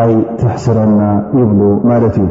ኣይትሕስረና 0.02 1.00
ይብሉ 1.38 1.60
ማለት 1.90 2.14
እዩ 2.22 2.28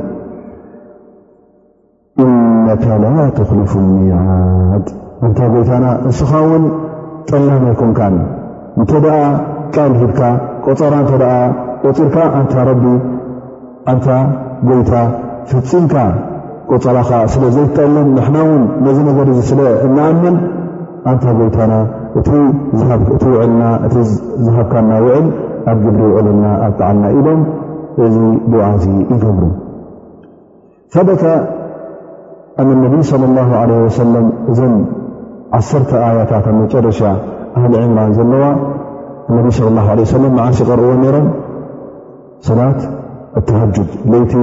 እነከ 2.23 2.85
ለማ 3.03 3.17
ትኽልፉ 3.37 3.73
ኒዓት 3.89 4.87
እንታ 5.25 5.39
ጎይታና 5.53 5.85
እስኻ 6.13 6.31
ውን 6.49 6.65
ጠላመይኩምካ 7.29 8.01
እንተ 8.79 8.91
ደኣ 9.05 9.21
ቃልሂድካ 9.75 10.21
ቆፀራ 10.65 10.93
እተኣ 11.05 11.21
ቆፂርካ 11.83 12.15
ኣንታ 12.39 12.53
ረቢ 12.69 12.83
ኣንታ 13.91 14.07
ጎይታ 14.67 14.93
ፍፂምካ 15.51 15.95
ቆፀራኻ 16.73 17.09
ስለ 17.33 17.43
ዘይጠለም 17.55 18.09
ንሕና 18.17 18.37
እውን 18.47 18.65
ነዚ 18.85 18.97
ነገድ 19.09 19.29
እ 19.37 19.47
ስለ 19.51 19.61
እናኣመን 19.85 20.35
ኣንታ 21.11 21.23
ጎይታና 21.39 21.73
هبن 22.15 22.55
وعل 24.97 25.25
جبر 25.67 26.03
وعلنا 26.03 26.71
تعلنا 26.79 27.09
إلم 27.17 27.39
ذ 28.13 28.15
دع 28.51 28.65
يجبر 29.13 29.43
ثب 30.93 31.09
أن 32.59 32.69
النبي 32.77 33.01
صلى 33.11 33.25
الله 33.29 33.49
عليه 33.61 33.79
وسلم 33.87 34.23
ن 34.59 34.85
عثرت 35.57 35.91
آيت 36.09 36.31
مرش 36.57 36.99
أهل 37.57 37.71
عمران 37.83 38.09
لو 38.31 38.45
النبي 39.29 39.51
صلى 39.57 39.67
الله 39.71 39.87
عليه 39.91 40.03
وسلم 40.07 40.31
معاش 40.35 40.59
قرو 40.69 40.93
نر 41.03 41.15
سناة 42.47 42.79
التهج 43.37 43.75
ليت 44.11 44.33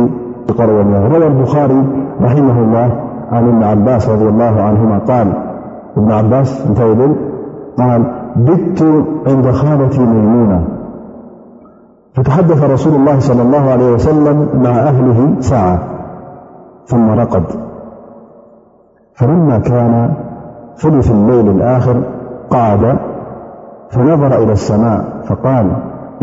رور 0.68 0.86
روى 1.12 1.26
البخاري 1.32 1.80
رحمه 2.26 2.56
الله 2.64 2.88
عن 3.32 3.42
بن 3.54 3.62
عباس-رض 3.72 4.22
الله 4.32 4.54
عنهم 4.66 4.88
ال 4.98 5.32
بن 5.96 6.10
ب 6.32 7.27
قال 7.78 8.04
بدت 8.36 8.82
عند 9.26 9.50
خالةي 9.50 9.98
ميموما 10.06 10.64
فتحدث 12.14 12.64
رسول 12.64 12.94
الله 12.94 13.18
صلى 13.18 13.42
الله 13.42 13.70
عليه 13.70 13.92
وسلم 13.92 14.48
مع 14.62 14.70
أهله 14.70 15.34
سعى 15.40 15.78
ثم 16.86 17.10
رقد 17.10 17.44
فلما 19.14 19.58
كان 19.58 20.12
فلث 20.76 21.10
الليل 21.10 21.48
الآخر 21.48 22.02
قعد 22.50 22.96
فنظر 23.90 24.42
إلى 24.42 24.52
السماء 24.52 25.04
فقال 25.26 25.70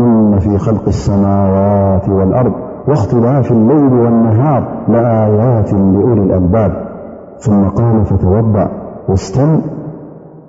إن 0.00 0.38
في 0.38 0.58
خلق 0.58 0.82
السماوات 0.86 2.08
والأرض 2.08 2.52
واختلاف 2.88 3.52
الليل 3.52 3.92
والنهار 3.92 4.62
لآيات 4.88 5.72
لأول 5.72 6.18
الألباب 6.18 6.72
ثم 7.38 7.64
قال 7.64 8.04
فتوضع 8.04 8.68
واستم 9.08 9.60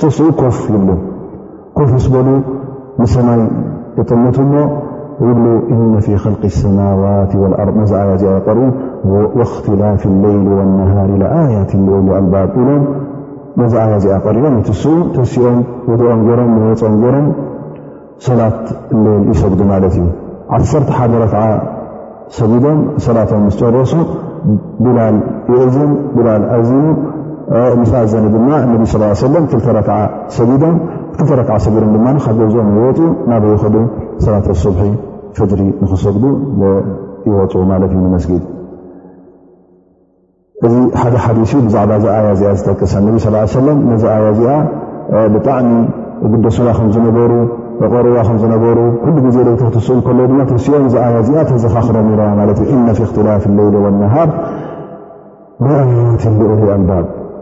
ተኡ 0.00 0.26
ኮፍ 0.40 0.56
ይብሉ 0.74 0.90
ኮፍ 1.78 1.90
ስበሉ 2.04 2.28
ንሰማይ 3.00 3.40
ጠምቱ 4.10 4.36
ሞ 4.52 4.60
ይብሉ 5.26 5.46
እነ 5.74 5.94
خል 6.22 6.34
ሰማዋት 6.60 7.32
ር 7.68 7.84
ዚ 7.90 7.94
ያ 8.02 8.06
ዚ 8.22 8.26
ሪኡ 8.58 9.48
ክትላፍ 9.52 10.02
اለይል 10.12 10.44
وነሃር 10.58 11.10
ኣያት 11.42 11.72
ኡሉ 11.96 12.06
ኣልባ 12.20 12.34
ኢሎም 12.60 12.82
መዚ 13.60 13.72
ዓያ 13.84 13.94
ዚ 14.04 14.08
ቀሪኦም 14.26 14.54
ኡ 14.60 14.96
ተሲኦም 15.16 15.58
ወድኦም 15.90 16.20
ይሮም 16.28 16.52
ወፅኦም 16.70 16.96
ይሮም 17.06 17.26
ሰላት 18.26 18.60
ሌል 19.04 19.22
ይሰጉዲ 19.32 19.60
ማለት 19.72 19.94
እዩ 20.00 20.06
ዓሰርተ 20.56 20.88
ሓደ 20.98 21.12
ረፍዓ 21.22 21.42
ሰጊዶም 22.38 22.78
ሰላቶም 23.06 23.40
ምስ 23.48 23.54
ጨረሱ 23.60 23.92
ብላል 24.84 25.16
ይእዝም 25.52 25.92
ብላል 26.16 26.42
ኣዝሙ 26.56 26.84
ምሳ 27.82 27.92
ዘኒ 28.10 28.26
ድማ 28.34 28.48
ነቢ 28.72 28.82
ለዓክዓ 29.76 29.96
ሰጊም 30.36 31.86
ድማ 31.94 32.06
ካ 32.24 32.32
ገዝኦም 32.38 32.68
ዝወፁ 32.76 32.98
ናብይከዱ 33.30 33.76
ሰላት 34.24 34.46
ኣሱቡሒ 34.54 34.88
ፍድሪ 35.38 35.62
ንክሰግዱ 35.82 36.24
ይወፁ 37.28 37.52
ማለትእዩ 37.70 37.98
ንመስጊድ 38.06 38.42
እዚ 40.66 40.74
ሓደ 41.00 41.14
ሓዲስ 41.24 41.50
ብዛዕባ 41.66 41.92
ዚኣያ 42.04 42.20
እዚኣ 42.36 42.50
ዝጠቅሰ 42.60 42.94
ነብ 43.06 43.16
ሰለ 43.56 43.66
ነዚ 43.90 44.02
ኣያ 44.14 44.24
እዚኣ 44.32 44.54
ብጣዕሚ 45.34 45.70
ግደስና 46.32 46.68
ከምዝነበሩ 46.78 47.32
ቆር 47.94 48.06
ዝነበሩ 48.42 48.78
ሉ 49.04 49.14
ግዜ 49.26 49.38
ታ 49.60 49.64
ስ 49.86 50.00
ከ 50.08 50.16
ድ 50.30 50.52
ሲኦም 50.64 50.84
እዚ 50.88 50.96
ኣያ 51.04 51.14
እዚኣ 51.22 51.42
ተዘፋኽሮ 51.52 51.96
ማለት 52.40 52.60
እዩ 52.66 52.72
እና 52.82 52.88
እክትላፍ 53.06 53.44
ለይሊ 53.60 53.76
ነሃር 54.02 54.30
ትን 56.24 56.36
ኦል 56.56 56.62
ኣልባብ 56.76 57.06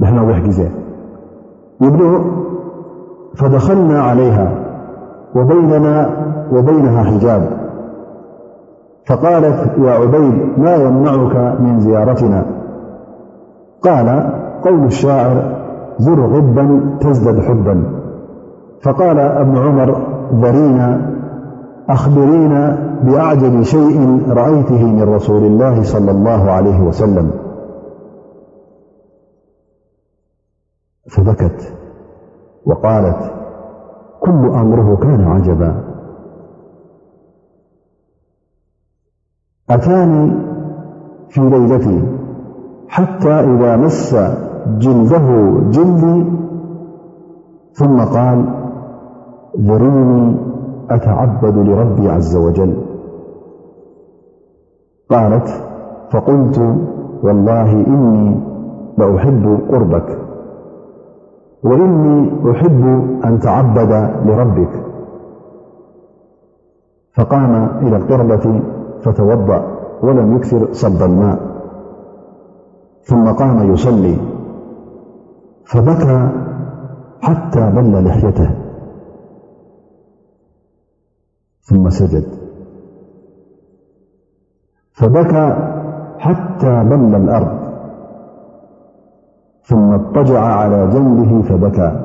لحنويحجزي 0.00 0.68
يبن 1.80 2.24
فدخلنا 3.34 4.02
عليها 4.02 4.50
وبيننا 5.34 6.10
وبينها 6.52 7.02
حجاب 7.04 7.60
فقالت 9.06 9.72
يا 9.78 9.90
عبيد 9.90 10.48
ما 10.58 10.74
يمنعك 10.76 11.60
من 11.60 11.80
زيارتنا 11.80 12.44
قال 13.82 14.32
قول 14.64 14.84
الشاعر 14.84 15.52
ذر 16.02 16.20
غبا 16.26 16.80
تزدد 17.00 17.40
حبا 17.40 17.82
فقال 18.82 19.18
ابن 19.18 19.56
عمر 19.56 19.96
ذرينا 20.34 21.10
أخبرينا 21.88 22.78
بأعجد 23.02 23.62
شيء 23.62 24.20
رأيته 24.28 24.92
من 24.92 25.14
رسول 25.14 25.42
الله 25.44 25.82
صلى 25.82 26.10
الله 26.10 26.50
عليه 26.50 26.80
وسلم 26.82 27.30
فبكت 31.10 31.74
وقالت 32.66 33.32
كل 34.20 34.46
أمره 34.46 34.96
كان 34.96 35.24
عجبا 35.24 35.74
أتاني 39.70 40.32
في 41.28 41.40
ليلتي 41.40 42.02
حتى 42.88 43.30
إذا 43.30 43.76
مس 43.76 44.14
جلده 44.78 45.54
جلدي 45.70 46.24
ثم 47.72 48.00
قال 48.00 48.44
ذريني 49.60 50.36
أتعبد 50.90 51.56
لربي 51.56 52.08
عز 52.08 52.36
وجل 52.36 52.76
قالت 55.10 55.48
فقلت 56.10 56.58
والله 57.22 57.70
إني 57.72 58.40
لأحب 58.98 59.58
قربك 59.70 60.18
وإني 61.62 62.28
أحب 62.50 62.84
أن 63.24 63.38
تعبد 63.42 63.92
لربك 64.26 64.84
فقام 67.14 67.68
إلى 67.86 67.96
القربة 67.96 68.60
فتوضع 69.02 69.62
ولم 70.02 70.36
يكثر 70.36 70.72
صد 70.72 71.02
الماء 71.02 71.38
ثم 73.02 73.24
قام 73.24 73.72
يصلي 73.72 74.16
فبكى 75.64 76.28
حتى 77.22 77.70
بل 77.70 78.04
لحيته 78.04 78.50
ثم 81.60 81.88
سجد 81.88 82.24
فبكى 84.92 85.54
حتى 86.18 86.84
بل 86.84 87.14
الأرض 87.14 87.59
طجع 90.14 90.40
على 90.40 90.86
جنبه 90.86 91.42
فبكى 91.42 92.00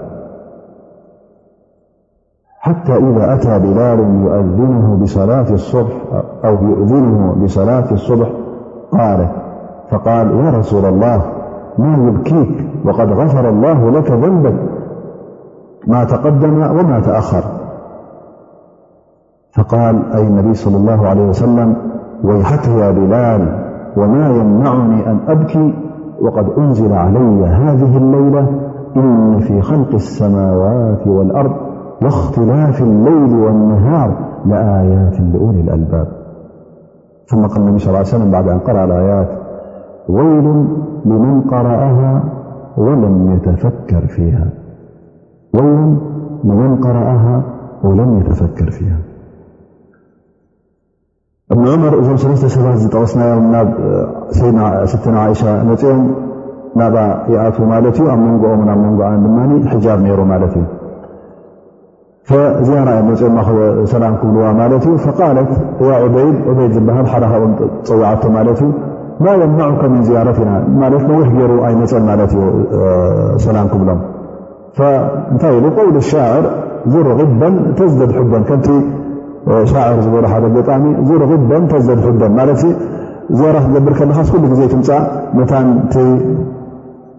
حتى 2.60 2.94
إذا 2.96 3.34
أتى 3.34 3.60
بلال 3.60 4.00
يؤذنه 4.00 4.96
بصلات 5.02 5.52
الصبح 5.52 5.92
أو 6.46 6.54
يؤذنه 6.54 7.36
بصلاة 7.44 7.92
الصبح 7.92 8.28
قالت 8.92 9.32
فقال 9.92 10.32
يا 10.36 10.50
رسول 10.50 10.86
الله 10.86 11.22
ما 11.78 11.98
يبكيك 12.08 12.68
وقد 12.86 13.12
غفر 13.12 13.50
الله 13.50 13.92
لك 13.92 14.12
ذنبك 14.12 14.56
ما 15.88 16.04
تقدم 16.04 16.54
وما 16.54 17.00
تأخر 17.00 17.44
فقال 19.54 20.12
أي 20.16 20.22
النبي 20.28 20.54
-صلى 20.54 20.68
الله 20.76 21.08
عليه 21.08 21.30
وسلم 21.30 21.76
ويحك 22.24 22.68
يا 22.68 22.92
بلال 22.92 23.64
وما 23.98 24.30
يمنعني 24.30 25.06
أن 25.12 25.20
أبكي 25.28 25.74
وقد 26.22 26.50
أنزل 26.58 26.94
علي 26.94 27.46
هذه 27.46 27.98
الليلة 27.98 28.48
إن 28.98 29.40
في 29.40 29.62
خلق 29.62 29.94
السماوات 29.94 31.08
والأرض 31.08 31.52
واختلاف 32.04 32.82
الليل 32.82 33.34
والنهار 33.40 34.18
لآيات 34.46 35.20
لأول 35.20 35.56
الألباب 35.56 36.08
ثم 37.26 37.46
قال 37.46 37.58
النبي 37.62 37.78
صى 37.80 37.90
ال 37.90 37.94
لي 37.96 38.02
وسلم 38.02 38.32
بعد 38.32 38.48
أن 38.48 38.60
قرأ 38.60 38.84
الآيات 38.86 39.30
ويل 40.10 40.68
لمن 41.06 41.42
قرأها 41.42 42.24
ولم 42.78 43.32
يتفكر 48.26 48.62
فيها 48.62 48.98
እብ 51.56 51.64
ዑመር 51.72 51.94
እዞም 52.00 52.16
ሰለስተ 52.22 52.46
ሰባት 52.54 52.78
ዝጠቀስናኦም 52.84 53.46
ናብ 53.54 53.68
ስ 54.38 54.94
ሻ 55.42 55.52
ነፅኦም 55.68 56.02
ናብ 56.80 56.96
ይኣት 57.34 57.58
ማለት 57.74 57.98
እዩ 58.00 58.06
ኣብ 58.14 58.20
መንጎኦም 58.28 58.62
ኣብ 58.74 58.80
መንጎኣ 58.86 59.10
ድማ 59.26 59.38
ሒጃብ 59.72 60.02
ሩ 60.20 60.24
ማለት 60.34 60.56
እዩ 60.62 60.66
ዝራ 62.68 62.90
ኦም 63.02 63.08
ላ 64.02 64.06
ክብልዋ 64.22 64.48
ት 64.86 66.10
በይድ 66.16 66.72
ዝበሃል 66.76 67.08
ሓደካቦ 67.14 67.42
ፀውዓቶ 67.88 68.24
ማለት 68.38 68.60
እዩ 68.66 68.70
ማ 69.26 69.38
የማዕካ 69.44 69.82
ምን 69.94 70.02
ዝያረትና 70.10 70.52
ውሕ 71.20 71.28
ገይሩ 71.38 71.52
ኣይ 71.68 71.74
ነፀን 71.82 72.06
ሰላም 73.46 73.68
ክብሎም 73.74 74.00
እንታይ 75.34 75.56
ኢ 75.64 75.70
ውል 75.80 75.98
ሻዕር 76.12 76.46
ዙር 76.94 77.08
ቅበ 77.20 77.42
ተዝደድ 77.78 78.12
በን 78.32 78.44
ሻዕር 79.72 79.98
ዝበሉ 80.06 80.24
ሓደ 80.32 80.46
ጣሚ 80.68 80.84
ዝርብ 81.08 81.32
ደንተዘድደ 81.50 82.22
ማት 82.38 82.62
ዝራክ 83.40 83.66
ትገብር 83.68 83.94
ከካ 84.00 84.30
ሉ 84.42 84.44
ግዜ 84.54 84.62
ትምፃ 84.74 84.88
መታን 85.38 85.68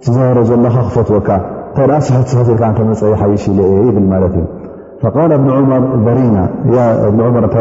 ዝበረ 0.07 0.39
ዘለካ 0.49 0.77
ክፈትወካ 0.89 1.29
እንታይ 1.81 2.01
ስፈትርካ 2.31 2.63
ተመፀይ 2.79 3.15
ሓይሽ 3.21 3.45
ይብልማት 3.87 4.23
እዩ 4.41 4.45
ቃ 5.15 5.17
እብኒ 5.39 5.49
ር 5.57 5.61
ቨሪና 6.07 6.37
እ 6.69 7.29
ር 7.45 7.47
ታ 7.55 7.59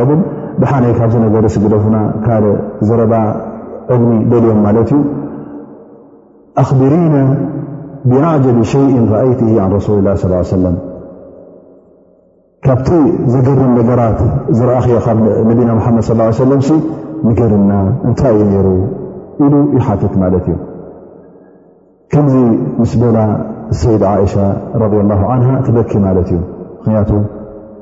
ድሓነይ 0.62 0.94
ካብ 1.00 1.10
ዝነገርሲ 1.14 1.56
ግደፉና 1.66 1.98
ካልእ 2.26 2.58
ዝረባ 2.88 3.14
ዕድሚ 3.94 4.12
ደልዮም 4.32 4.60
ማለት 4.66 4.90
እዩ 4.98 5.02
ኣኽብሪና 6.64 7.16
ብኣዕጀል 8.12 8.60
ሸይ 8.74 8.88
ረኣይቲ 9.14 9.42
ን 9.56 9.70
ረሱሊ 9.78 9.98
ላ 10.08 10.44
ሰለ 10.56 10.64
ካብቲ 12.68 12.88
ዘገርም 13.32 13.72
ነገራት 13.80 14.20
ዝረእ 14.58 14.78
ኽ 14.84 14.88
ካብ 15.08 15.18
ነቢና 15.50 15.70
መሓመድ 15.80 16.04
ሰለም 16.42 16.62
ንገርና 17.28 17.72
እንታይ 18.08 18.36
እዩ 18.38 18.48
ነይሩ 18.56 18.68
ኢሉ 19.46 19.54
ይሓቲት 19.78 20.14
ማለት 20.22 20.46
እዩ 20.52 20.56
ከምዚ 22.14 22.36
ምስ 22.82 22.92
በላ 23.02 23.18
ሰይድ 23.82 24.04
ዓእሻ 24.14 24.36
ረ 24.82 24.88
ላ 25.12 25.18
ዓን 25.34 25.42
ትበኪ 25.68 25.92
ማለት 26.08 26.28
እዩ 26.34 26.40
ብክንያቱ 26.78 27.12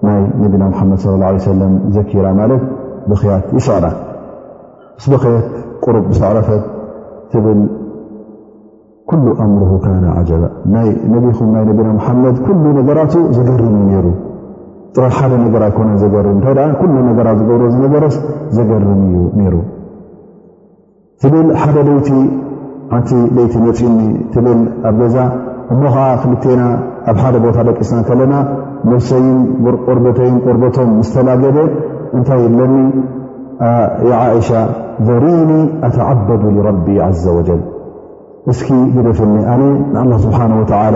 ናይ 0.08 0.20
ነቢና 0.44 0.64
ሓመድ 0.80 1.00
ሰለም 1.48 1.74
ዘኪራ 1.96 2.26
ማለት 2.42 2.64
በክያት 3.10 3.48
ይስዕራ 3.60 3.86
ምስ 4.98 5.06
በክያት 5.14 5.48
ቁርብ 5.86 6.06
ብሰዕረፈት 6.12 6.66
ትብል 7.32 7.62
ኩሉ 9.12 9.26
ኣምር 9.46 9.64
ካነ 9.86 10.06
ዓጀባ 10.20 10.44
ናይ 10.76 10.90
ነቢኹም 11.16 11.50
ናይ 11.56 11.64
ነብና 11.72 11.90
ሙሓመድ 12.02 12.36
ኩሉ 12.46 12.64
ነገራቱ 12.82 13.14
ዘገርም 13.40 13.76
ነይሩ 13.90 14.08
ጥራ 14.96 15.06
ሓደ 15.18 15.32
ነገር 15.44 15.62
ኣይኮነን 15.68 15.96
ዘገርም 16.02 16.34
እንታይ 16.38 16.58
ኣ 16.64 16.66
ኩ 16.80 16.82
ነገራ 17.10 17.28
ዝገብሮ 17.40 17.62
ዝነገረስ 17.76 18.16
ዘገርም 18.58 19.00
እዩ 19.06 19.16
ሩ 19.54 19.56
ትብል 21.24 21.48
ሓደ 21.62 21.78
ደይቲ 21.88 22.10
ሓንቲ 22.92 23.10
ደይቲ 23.36 23.54
መፂእኒ 23.68 24.00
ትብል 24.34 24.60
ኣብ 24.90 24.96
ገዛ 25.02 25.18
እሞ 25.74 25.82
ኸዓ 25.96 26.08
ክልቴና 26.24 26.62
ኣብ 27.12 27.18
ሓደ 27.24 27.36
ቦታ 27.46 27.58
ደቂስና 27.70 27.98
ከለና 28.10 28.34
መርሰይን 28.90 29.32
ቆርተይን 29.86 30.36
ቆርበቶም 30.46 30.90
ምስተላገደ 31.00 31.58
እንታይ 32.18 32.40
የለኒየዓእሻ 32.46 34.50
ዘሪኒ 35.10 35.52
ኣተዓበዱ 35.88 36.44
ረቢ 36.70 36.86
ዘ 37.24 37.26
ወጀል 37.38 37.62
እስኪ 38.52 38.68
ዝደፍኒ 38.96 39.34
ኣነ 39.54 39.62
ንኣላ 39.94 40.12
ስብሓን 40.26 40.52
ወላ 40.62 40.96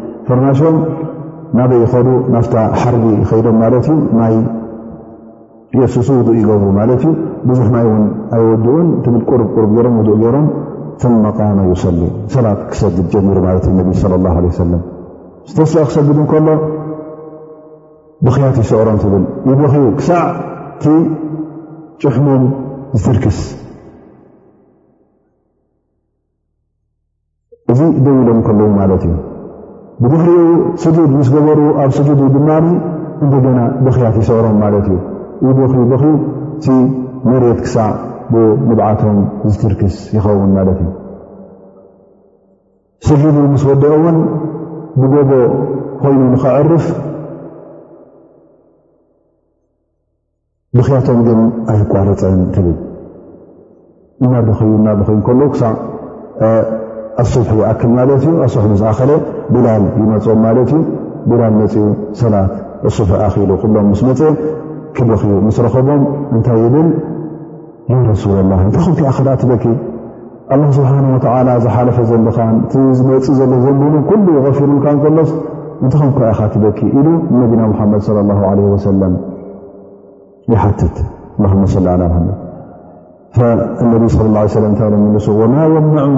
እፈርማሽዮን 0.31 0.75
ናበይ 1.57 1.79
ይኸዱ 1.83 2.07
ናፍታ 2.33 2.57
ሓርቢ 2.81 3.03
ኸይዶም 3.29 3.55
ማለት 3.61 3.85
እዩ 3.93 3.95
ናይ 4.19 4.33
የሱስ 5.79 6.09
ውድእ 6.17 6.37
ይገብሩ 6.41 6.67
ማለት 6.77 7.01
እዩ 7.07 7.11
ብዙሕ 7.49 7.67
ናይ 7.73 7.83
እውን 7.89 8.05
ኣይወድኡን 8.35 8.87
ትብል 9.03 9.23
ቁርብ 9.29 9.51
ርብ 9.63 9.71
ገይሮም 9.77 9.95
ውእ 9.99 10.15
ገይሮም 10.21 10.45
ማ 11.23 11.29
ቃመ 11.37 11.57
ዩሰሊ 11.71 11.99
ሰላት 12.35 12.61
ክሰድድ 12.71 13.07
ጀሚሩ 13.13 13.35
ማለት 13.47 13.65
ዩ 13.69 13.73
ነቢ 13.79 13.89
ለ 14.13 14.19
ላ 14.25 14.31
ለ 14.45 14.51
ሰለም 14.59 14.81
ዝተሳኦ 15.49 15.83
ክሰግድ 15.89 16.17
እንከሎ 16.23 16.47
ብኸያት 18.27 18.57
ይሰቕሮም 18.63 18.99
ትብል 19.03 19.25
ይኺኡ 19.51 19.73
ክሳዕቲ 19.99 20.85
ጭሕሞም 22.03 22.45
ዝትርክስ 22.99 23.41
እዚ 27.73 27.81
ደው 28.05 28.15
ኢሎም 28.23 28.39
ከለዉ 28.47 28.69
ማለት 28.79 29.03
እዩ 29.09 29.13
ብድኽሪኡ 30.03 30.43
ስጁድ 30.83 31.09
ምስ 31.17 31.27
ገበሩ 31.33 31.61
ኣብ 31.81 31.91
ስጁድ 31.97 32.19
ድማ 32.35 32.49
እንደገና 33.23 33.57
በኽያት 33.85 34.15
ይስዕሮም 34.21 34.55
ማለት 34.63 34.85
እዩ 34.93 34.97
እ 35.49 35.51
ደ 35.57 35.83
በኪ 35.91 36.03
እቲ 36.55 36.65
መሬት 37.29 37.59
ክሳዕ 37.65 37.91
ብንብዓቶም 38.31 39.17
ዝትርክስ 39.51 39.97
ይኸውን 40.15 40.49
ማለት 40.57 40.79
እዩ 40.83 40.89
ስጁዱ 43.07 43.35
ምስ 43.53 43.63
ወደአዎን 43.69 44.17
ብጎበ 45.01 45.31
ኮይኑ 46.01 46.19
ንኽዕርፍ 46.33 46.85
ደኽያቶም 50.77 51.19
ግን 51.27 51.39
ኣይቋርፀን 51.73 52.39
ትብል 52.55 52.77
እማ 54.25 54.33
ደኸዩና 54.47 54.87
ብኽ 54.99 55.09
ከሎዉ 55.27 55.41
ክሳዕ 55.53 55.73
ኣሱ 57.21 57.33
ይኣክል 57.59 57.89
ማለት 57.97 58.21
እዩ 58.29 58.33
ኣሱ 58.45 58.55
ስኣኸለ 58.81 59.11
ብላል 59.53 59.83
ይመፅም 60.01 60.39
ማለት 60.45 60.69
እዩ 60.77 60.81
ብላል 61.29 61.53
መፅኡ 61.61 61.83
ሰላት 62.21 62.51
ሱቡ 62.97 63.09
ኣኺሉ 63.25 63.49
ኩሎም 63.61 63.87
ምስ 63.91 64.01
መፀ 64.09 64.21
ክብኺኡ 64.97 65.31
ምስ 65.47 65.57
ረኸቦም 65.65 66.01
እንታይ 66.35 66.63
ብል 66.75 66.89
ያ 67.91 67.95
ረሱላ 68.11 68.35
ላ 68.51 68.59
እንታይም 68.67 68.93
ከኣኸኣ 68.99 69.27
ትበኪ 69.41 69.63
ኣ 70.53 70.55
ስብሓን 70.77 71.05
ወተዓላ 71.15 71.49
ዝሓለፈ 71.65 71.97
ዘለኻን 72.11 72.55
እቲዝመፅእ 72.65 73.27
ዘሎ 73.39 73.51
ዘ 73.65 73.67
ኩሉ 74.09 74.25
غፊሩንካ 74.45 74.85
ንዘሎስ 74.97 75.29
እንታም 75.83 76.09
ከኣኻ 76.17 76.39
ትበኪ 76.53 76.79
ኢሉ 76.99 77.07
ነቢና 77.41 77.61
ሙሓመድ 77.73 78.01
ለ 78.57 78.69
ወሰለም 78.75 79.13
ይሓትት 80.53 80.95
ኣ 81.43 81.53
ሊ 81.83 82.07
ዓ 82.09 82.15
መድ 82.23 83.61
ነቢ 83.91 84.03
ለ 84.33 84.47
ለ 84.63 84.65
እታይ 84.73 84.89
ሎ 84.91 84.95
ምልሱ 85.05 85.25
ወማ 85.41 85.55
ወመዑኒ 85.73 86.17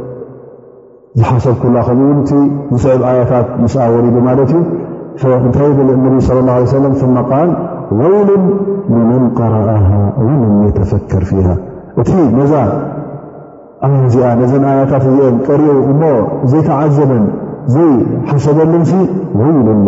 ዝሓሰብ 1.19 1.55
ኩሉ 1.61 1.75
ከምኡ 1.87 2.09
ንቲ 2.17 2.29
ዝስዕብ 2.71 3.01
ኣያታት 3.09 3.47
ስ 3.73 3.75
ወሪዱ 3.93 4.15
ማለት 4.27 4.51
እዩ 5.19 5.31
እንታይ 5.45 5.71
ብል 5.77 5.87
ነቢ 6.03 6.15
ص 6.27 6.29
ه 6.35 6.87
ም 7.13 7.21
ቃል 7.29 7.49
ወይሉን 7.99 8.43
መን 9.09 9.23
قረአ 9.39 9.81
መን 10.27 10.43
يተፈከር 10.67 11.23
ፊ 11.29 11.35
እቲ 12.01 12.09
ነዛ 12.37 12.53
ዚኣ 14.13 14.25
ነዘ 14.41 14.53
ኣያታት 14.73 15.05
እዚአ 15.11 15.29
ቀሪኡ 15.47 15.75
እሞ 15.91 16.01
ዘይተዓዘበን 16.51 17.23
ዘይሓሰበልን 17.75 18.83
ወይሉ 19.39 19.57
ኣለ 19.77 19.87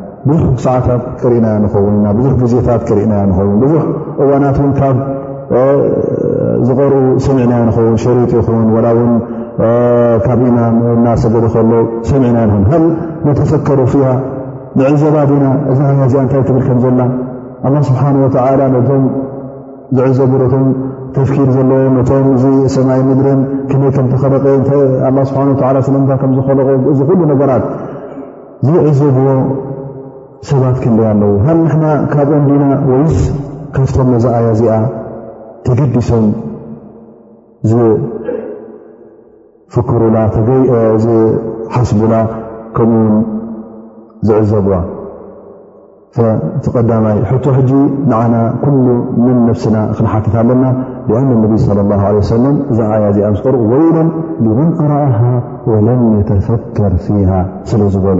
ብዙሕ 0.29 0.41
ሰዓታት 0.63 1.01
ቀሪእናዮ 1.21 1.55
ንኸውንና 1.63 2.07
ብዙሕ 2.17 2.31
ግዜታት 2.41 2.81
ቀሪእናዮ 2.89 3.21
ንኸውን 3.29 3.55
ብዙሕ 3.63 3.83
እዋናት 4.23 4.57
ን 4.69 4.71
ካብ 4.79 4.97
ዝቐርኡ 6.67 6.95
ሰሚዕናዮ 7.27 7.61
ንኸውን 7.69 7.95
ሸሪጥ 8.03 8.31
ይኹን 8.39 8.67
ላ 8.85 8.91
ውን 8.97 9.13
ካብ 10.25 10.39
ኢና 10.49 10.59
ናሰገዲ 11.05 11.45
ከሎ 11.55 11.71
ሰሚዕናዮ 12.09 12.43
ንኹን 12.51 12.61
ሃ 12.73 12.81
ነተፈከሮ 13.27 13.79
ፊሃ 13.93 14.05
ንዕዘባ 14.79 15.15
ና 15.43 15.47
እዚና 15.71 15.87
ዚኣ 16.11 16.19
እንታይ 16.25 16.43
ትብል 16.49 16.61
ከም 16.67 16.77
ዘላ 16.83 16.99
ኣላ 17.67 17.75
ስብሓን 17.89 18.15
ወዓላ 18.23 18.61
ነቶም 18.75 19.03
ዝዕዘ 19.97 20.19
ቢሮቶም 20.33 20.65
ተፍኪር 21.15 21.49
ዘለዎ 21.55 21.81
ነቶም 21.97 22.27
ሰማይ 22.75 23.01
ምድረን 23.09 23.41
ክመ 23.71 23.83
ከም 23.97 24.05
ተኸለቐ 24.13 24.45
ስብሓ 25.31 25.71
ለምታ 25.95 26.11
ከምዝለቁ 26.21 26.67
እዚ 26.93 26.99
ኩሉ 27.09 27.21
ነገራት 27.33 27.65
ዘዕዘብዮ 28.67 29.27
ሰባት 30.49 30.75
ከንደያ 30.83 31.07
ኣለዉ 31.15 31.33
ሃ 31.45 31.53
ንና 31.63 31.83
ካብ 32.13 32.29
ኣንዲና 32.37 32.63
ወይት 32.91 33.17
ካፍቶም 33.75 34.07
ነዛ 34.13 34.25
ኣያ 34.37 34.47
እዚኣ 34.55 34.71
ተገዲሶም 35.65 36.25
ዝሓስቡላ 41.03 42.13
ከምኡውን 42.77 43.15
ዝዕዘብዋ 44.27 44.73
ተ 46.15 46.71
ቀዳማይ 46.75 47.19
ሕቶ 47.29 47.45
ሕጂ 47.57 47.71
ንዓና 48.09 48.35
ኩሉ 48.63 48.85
ምን 49.25 49.37
ነፍስና 49.49 49.77
ክንሓትት 49.97 50.33
ኣለና 50.41 50.65
አ 51.19 51.21
ነቢ 51.43 51.53
ሰ 51.67 51.77
እዛ 52.73 52.79
ኣያ 52.95 53.05
እዚኣ 53.13 53.29
ስ 53.39 53.43
ቀርእ 53.45 53.63
ወይሎን 53.71 54.09
መን 54.59 54.69
ኣራእ 54.85 55.15
ወለም 55.71 56.01
የተፈከር 56.19 56.93
ፊሃ 57.05 57.31
ስለዝበሉ 57.71 58.19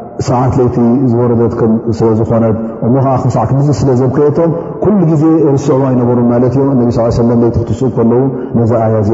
ሰዓት 0.27 0.53
ለይቲ 0.59 0.75
ዝወረት 1.11 1.53
ስለዝኮነት 1.99 2.55
እሞከዓ 2.87 3.13
ሰዓት 3.35 3.49
ዙ 3.67 3.73
ስለዘክየቶም 3.81 4.51
ኩሉ 4.83 4.99
ግዜ 5.11 5.23
ርስዑ 5.55 5.79
ይነበሩ 5.93 6.19
ማት 6.31 6.43
እዮ 6.55 6.67
ነ 6.79 7.49
ቲ 7.55 7.59
ክት 7.69 7.81
ከለዉ 7.97 8.23
ዚ 8.69 9.11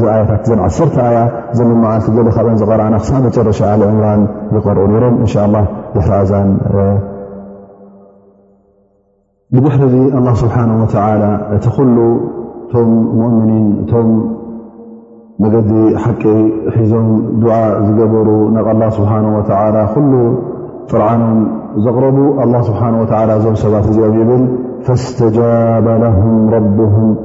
ዚ 0.00 0.04
ያታት 0.18 0.44
ዘ 0.50 0.60
ዓሰተ 0.66 0.94
ኣያ 1.06 1.18
ዘምመዓልቲ 1.58 2.06
ካ 2.36 2.56
ዘርዓና 2.62 2.94
ክሳብ 3.02 3.20
መጨረሻ 3.28 3.60
ዕምራን 3.90 4.22
ዝቀርኡ 4.54 4.86
ሮም 5.04 5.14
ን 5.20 5.60
ድሕዛን 5.94 6.50
ብድሕሪ 9.54 9.82
ዚ 9.92 9.94
ስብሓ 10.42 10.56
እቲ 11.56 11.66
እቶም 11.66 12.90
ምኒ 13.18 13.52
مجد 15.40 15.96
حق 15.96 16.22
حم 16.74 17.40
دعاء 17.40 17.82
جبروا 17.98 18.50
ن 18.50 18.58
الله 18.58 18.88
سبحانه 18.88 19.38
وتعالى 19.38 19.86
فل 19.94 20.34
طرعنم 20.90 21.46
زقربوا 21.76 22.42
الله 22.44 22.60
سبحانه 22.62 23.00
وتعالى 23.02 23.40
زم 23.40 23.54
سباتئم 23.54 24.14
يبل 24.20 24.42
فاستجاب 24.86 25.86
لهم 25.88 26.48
ربهم 26.50 27.16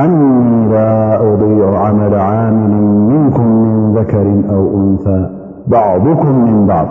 أني 0.00 0.68
لا 0.68 1.18
أطيع 1.34 1.78
عمل 1.86 2.14
عامل 2.14 2.70
منكم 3.14 3.46
من 3.46 3.92
ذكر 3.98 4.26
أو 4.54 4.62
أنثى 4.80 5.20
بعضكم 5.66 6.34
من 6.48 6.66
بعض 6.66 6.86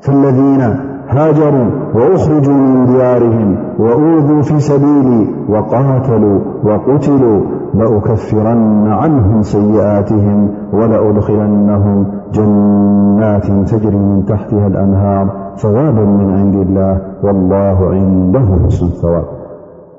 فالذين 0.00 0.62
هاجروا 1.08 1.66
وأخرجوا 1.94 2.54
من 2.54 2.86
ديارهم 2.86 3.56
وأوذوا 3.78 4.42
في 4.42 4.60
سبيلي 4.60 5.26
وقاتلوا 5.48 6.40
وقتلوا 6.64 7.40
لأكفرن 7.84 8.86
عنهم 8.92 9.42
سيئاتهم 9.42 10.50
ولأدخلنهم 10.72 12.06
جنات 12.32 13.46
تجري 13.70 13.96
من 13.96 14.24
تحتها 14.28 14.66
الأنهار 14.66 15.26
ثوابا 15.56 16.00
من 16.04 16.28
عند 16.38 16.54
الله 16.54 17.00
والله 17.22 17.78
عنده 17.90 18.42
حسن 18.66 18.86
الثواب 18.86 19.24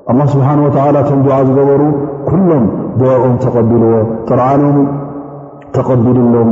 الله 0.09 0.25
سبحانه 0.33 0.63
وتعالى 0.65 0.99
م 1.15 1.21
دعا 1.27 1.41
جبرا 1.49 1.91
كلم 2.29 2.63
م 2.99 3.33
بل 3.69 3.81
طرعنم 4.29 4.77
تقبللم 5.75 6.49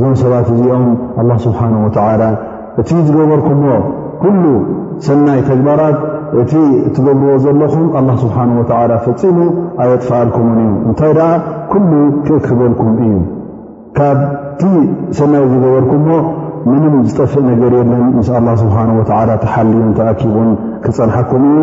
م 0.00 0.02
سبات 0.22 0.48
ئم 0.68 0.84
الله 1.20 1.36
سبحانه 1.46 1.78
وتعالى 1.86 2.28
تي 2.88 2.96
جبركم 3.08 3.58
كل 4.24 4.44
سنا 5.06 5.34
تجبرات 5.48 5.98
እቲ 6.42 6.52
እትገብርዎ 6.86 7.34
ዘለኹም 7.44 7.86
ኣላ 7.98 8.08
ስብሓ 8.22 8.36
ወተ 8.58 8.70
ፈፂሙ 9.04 9.38
ኣየጥፋኣልኩምን 9.82 10.58
እዩ 10.64 10.68
እንታይ 10.88 11.12
ደኣ 11.18 11.30
ኩሉ 11.72 11.92
ክእክበልኩም 12.26 12.88
እዩ 13.04 13.12
ካብቲ 13.98 14.60
ሰናይ 15.18 15.44
ዝገበርኩምዎ 15.52 16.16
ምንም 16.70 16.94
ዝጠፍእ 17.08 17.44
ነገር 17.50 17.72
የለን 17.78 18.04
ምስ 18.16 18.28
ኣላ 18.38 18.48
ስብሓ 18.62 18.76
ወ 18.98 19.02
ተሓልዩን 19.44 19.92
ተኣኪቡን 20.00 20.50
ክፀናሐኩም 20.84 21.44
እዩ 21.50 21.60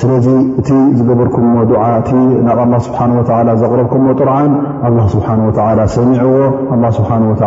ስለዚ 0.00 0.26
እቲ 0.60 0.68
ዝገበርኩምሞ 0.98 1.56
ድዓቲ 1.70 2.10
ናብ 2.46 2.58
ኣላ 2.64 2.74
ስብሓ 2.88 2.98
ወ 3.18 3.22
ዘቕረብኩምዎ 3.62 4.12
ጥርዓን 4.20 4.50
ኣላ 4.88 4.98
ስብሓ 5.14 5.28
ወ 5.46 5.88
ሰሚዕዎ 5.96 6.36
ኣላ 6.74 6.84
ስብሓ 6.98 7.10
ወተ 7.30 7.42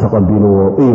ተቐቢልዎ 0.00 0.56
እዩ 0.86 0.92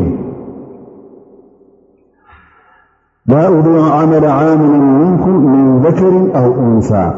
لا 3.26 3.47
أضيع 3.47 3.95
عمل 3.95 4.26
عامل 4.26 4.80
منكم 5.07 5.30
من 5.45 5.82
ذكر 5.82 6.36
أو 6.43 6.53
أنثى 6.59 7.11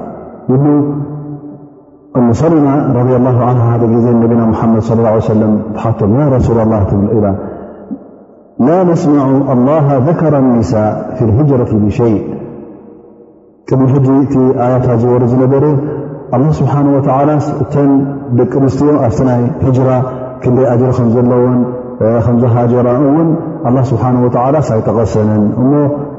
أمسلم 2.15 2.67
رض 2.97 3.11
الله 3.11 3.43
عنه 3.45 3.75
ذ 3.75 4.11
نبا 4.15 4.35
محمد 4.35 4.79
صى 4.81 4.93
الله 4.93 5.07
عليه 5.07 5.17
وسلم 5.17 5.61
ا 5.77 6.29
رسول 6.29 6.59
الله 6.59 6.79
ل 6.91 7.35
لا 8.59 8.83
نسمع 8.83 9.23
الله 9.53 9.85
ذكر 10.09 10.37
النساء 10.39 11.15
في 11.15 11.21
الهجرة 11.25 11.71
بشيء 11.73 12.21
دم 13.71 13.81
آيتور 14.65 15.21
ن 15.23 15.77
الله 16.35 16.51
سبحانه 16.61 16.91
وتعالى 16.97 17.33
ر 18.63 18.69
ف 19.63 19.65
جرة 19.77 19.99
كن 20.43 20.55
أر 20.73 22.65
جر 22.73 22.87
ኣ 23.67 23.71
ስብሓን 23.89 24.15
ወዓላ 24.23 24.55
ሳይተቐሰንን 24.67 25.43
እሞ 25.61 25.71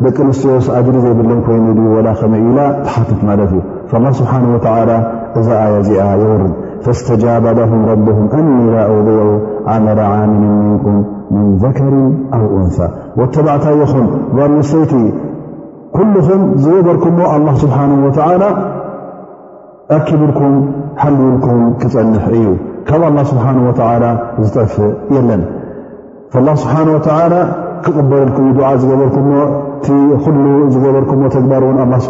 ደቂ 0.04 0.16
ኣንስትዮ 0.26 0.54
ስኣድሪ 0.66 0.94
ዘይብለን 1.04 1.40
ኮይኑ 1.46 1.64
ድ 1.78 1.82
ወላ 1.94 2.08
ከመይ 2.20 2.42
ኢላ 2.50 2.60
ትሓትት 2.84 3.20
ማለት 3.28 3.50
እዩ 3.56 3.60
ላ 4.04 4.10
ስብሓ 4.20 4.32
ወተላ 4.52 4.92
እዛ 5.38 5.48
ኣያ 5.64 5.74
እዚኣ 5.82 6.06
የወርድ 6.20 6.52
ፈእስተጃበለሁም 6.84 7.80
ረብሁም 7.90 8.26
እኒ 8.40 8.48
ላ 8.74 8.78
እضዑ 8.94 9.18
ዓመላ 9.72 10.00
ዓምንን 10.14 10.54
ምንኩም 10.68 10.96
ምን 11.34 11.46
ዘከሪ 11.64 11.94
ኣው 12.38 12.46
እንሳ 12.62 12.78
ወተባዕታይኹም 13.20 14.06
ባርምስተይቲ 14.38 14.92
ኩሉኹም 15.96 16.42
ዝገበርኩምሞ 16.62 17.20
ኣላ 17.34 17.46
ስብሓን 17.64 17.92
ወተዓላ 18.06 18.44
ኣኪብልኩም 19.98 20.56
ሓልውልኩም 21.02 21.60
ክፀንሕ 21.82 22.24
እዩ 22.38 22.46
ካብ 22.88 23.02
ኣላ 23.10 23.18
ስብሓን 23.32 23.58
ወተዓ 23.68 23.90
ዝጠፍእ 24.46 24.92
የለን 25.16 25.42
اله 26.38 26.54
ስብሓه 26.62 27.44
ክቐበለልኩም 27.86 28.46
ዝገበ 28.82 30.46
ዝገበ 30.74 30.96
ግር 31.50 31.64
ስ 32.04 32.06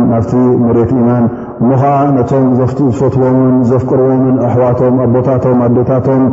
መሬት 0.63 0.91
ማን 1.05 1.23
ሞዓ 1.69 1.83
ነቶም 2.15 2.47
ፈትዎምን 3.01 3.53
ዘፍቅርቦምን 3.69 4.35
ኣሕዋቶም 4.47 4.95
ኣቦታቶም 5.05 5.59
ኣዴታቶም 5.67 6.23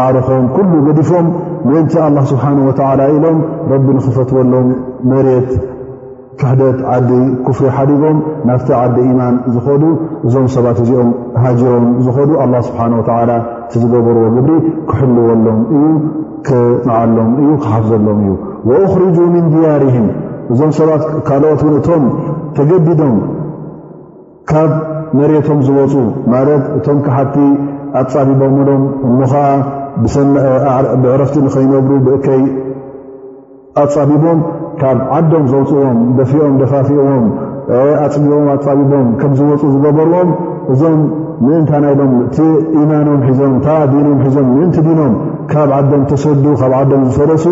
ኣሪኾም 0.00 0.70
ዲፎም 1.00 1.28
ንቲ 1.72 1.94
ስሓ 2.32 2.44
ኢሎም 3.18 3.38
ረቢ 3.74 3.86
ክፈትዎሎም 4.06 4.68
መሬት 5.12 5.50
ካሕደት 6.40 6.78
ዓዲ 6.92 7.10
ክፍሪ 7.46 7.66
ሓዲቦም 7.76 8.18
ናፍቲ 8.48 8.70
ዓዲ 8.82 8.96
ኢማን 9.12 9.34
ዝኸዱ 9.54 9.82
እዞም 10.26 10.46
ሰባት 10.54 10.78
እዚኦም 10.84 11.10
ሃጅቦም 11.44 11.84
ዝኸዱ 12.06 12.30
ኣላ 12.44 12.54
ስብሓን 12.68 12.92
ወተዓላ 12.98 13.30
ቲዝገበርዎ 13.72 14.22
ግብሪ 14.36 14.52
ክሕልወሎም 14.88 15.58
እዩ 15.74 15.82
ክመዓሎም 16.46 17.30
እዩ 17.42 17.50
ክሓፍዘሎም 17.64 18.18
እዩ 18.24 18.30
ወእኽርጁ 18.68 19.16
ምን 19.34 19.44
ድያርህም 19.54 20.08
እዞም 20.54 20.72
ሰባት 20.78 21.02
ካልኦት 21.28 21.60
ውን 21.66 21.74
እቶም 21.80 22.04
ተገዲዶም 22.56 23.14
ካብ 24.52 24.72
መሬቶም 25.18 25.58
ዝወፁ 25.68 25.94
ማለት 26.34 26.64
እቶም 26.78 26.98
ካሓቲ 27.06 27.36
ኣጻቢቦምኖም 28.00 28.82
እሞ 29.08 29.18
ኸዓ 29.32 29.46
ብዕረፍቲ 31.02 31.36
ንኸይነብሩ 31.46 31.92
ብእከይ 32.08 32.44
ኣጻቢቦም 33.82 34.38
ካብ 34.80 34.98
ዓዶም 35.16 35.44
ዘውፅዎም 35.52 35.98
ደፊኦም 36.18 36.54
ደፋፊዎም 36.60 37.24
ኣፅቢቦም 38.06 38.46
ኣፃቢቦም 38.54 39.06
ከም 39.20 39.32
ዝወፁ 39.38 39.62
ዝገበርዎም 39.74 40.30
እዞም 40.72 40.98
ምእንታ 41.46 41.70
ናይዶም 41.84 42.10
እቲ 42.24 42.36
ኢማኖም 42.80 43.20
ሒዞም 43.28 43.54
ታ 43.66 43.74
ዲኖም 43.92 44.18
ሒዞም 44.26 44.48
ምእንቲ 44.56 44.76
ዲኖም 44.86 45.14
ካብ 45.52 45.70
ዓዶም 45.78 46.02
ተሰዱ 46.10 46.44
ካብ 46.60 46.72
ዓዶም 46.80 47.02
ዝፈደሱ 47.14 47.44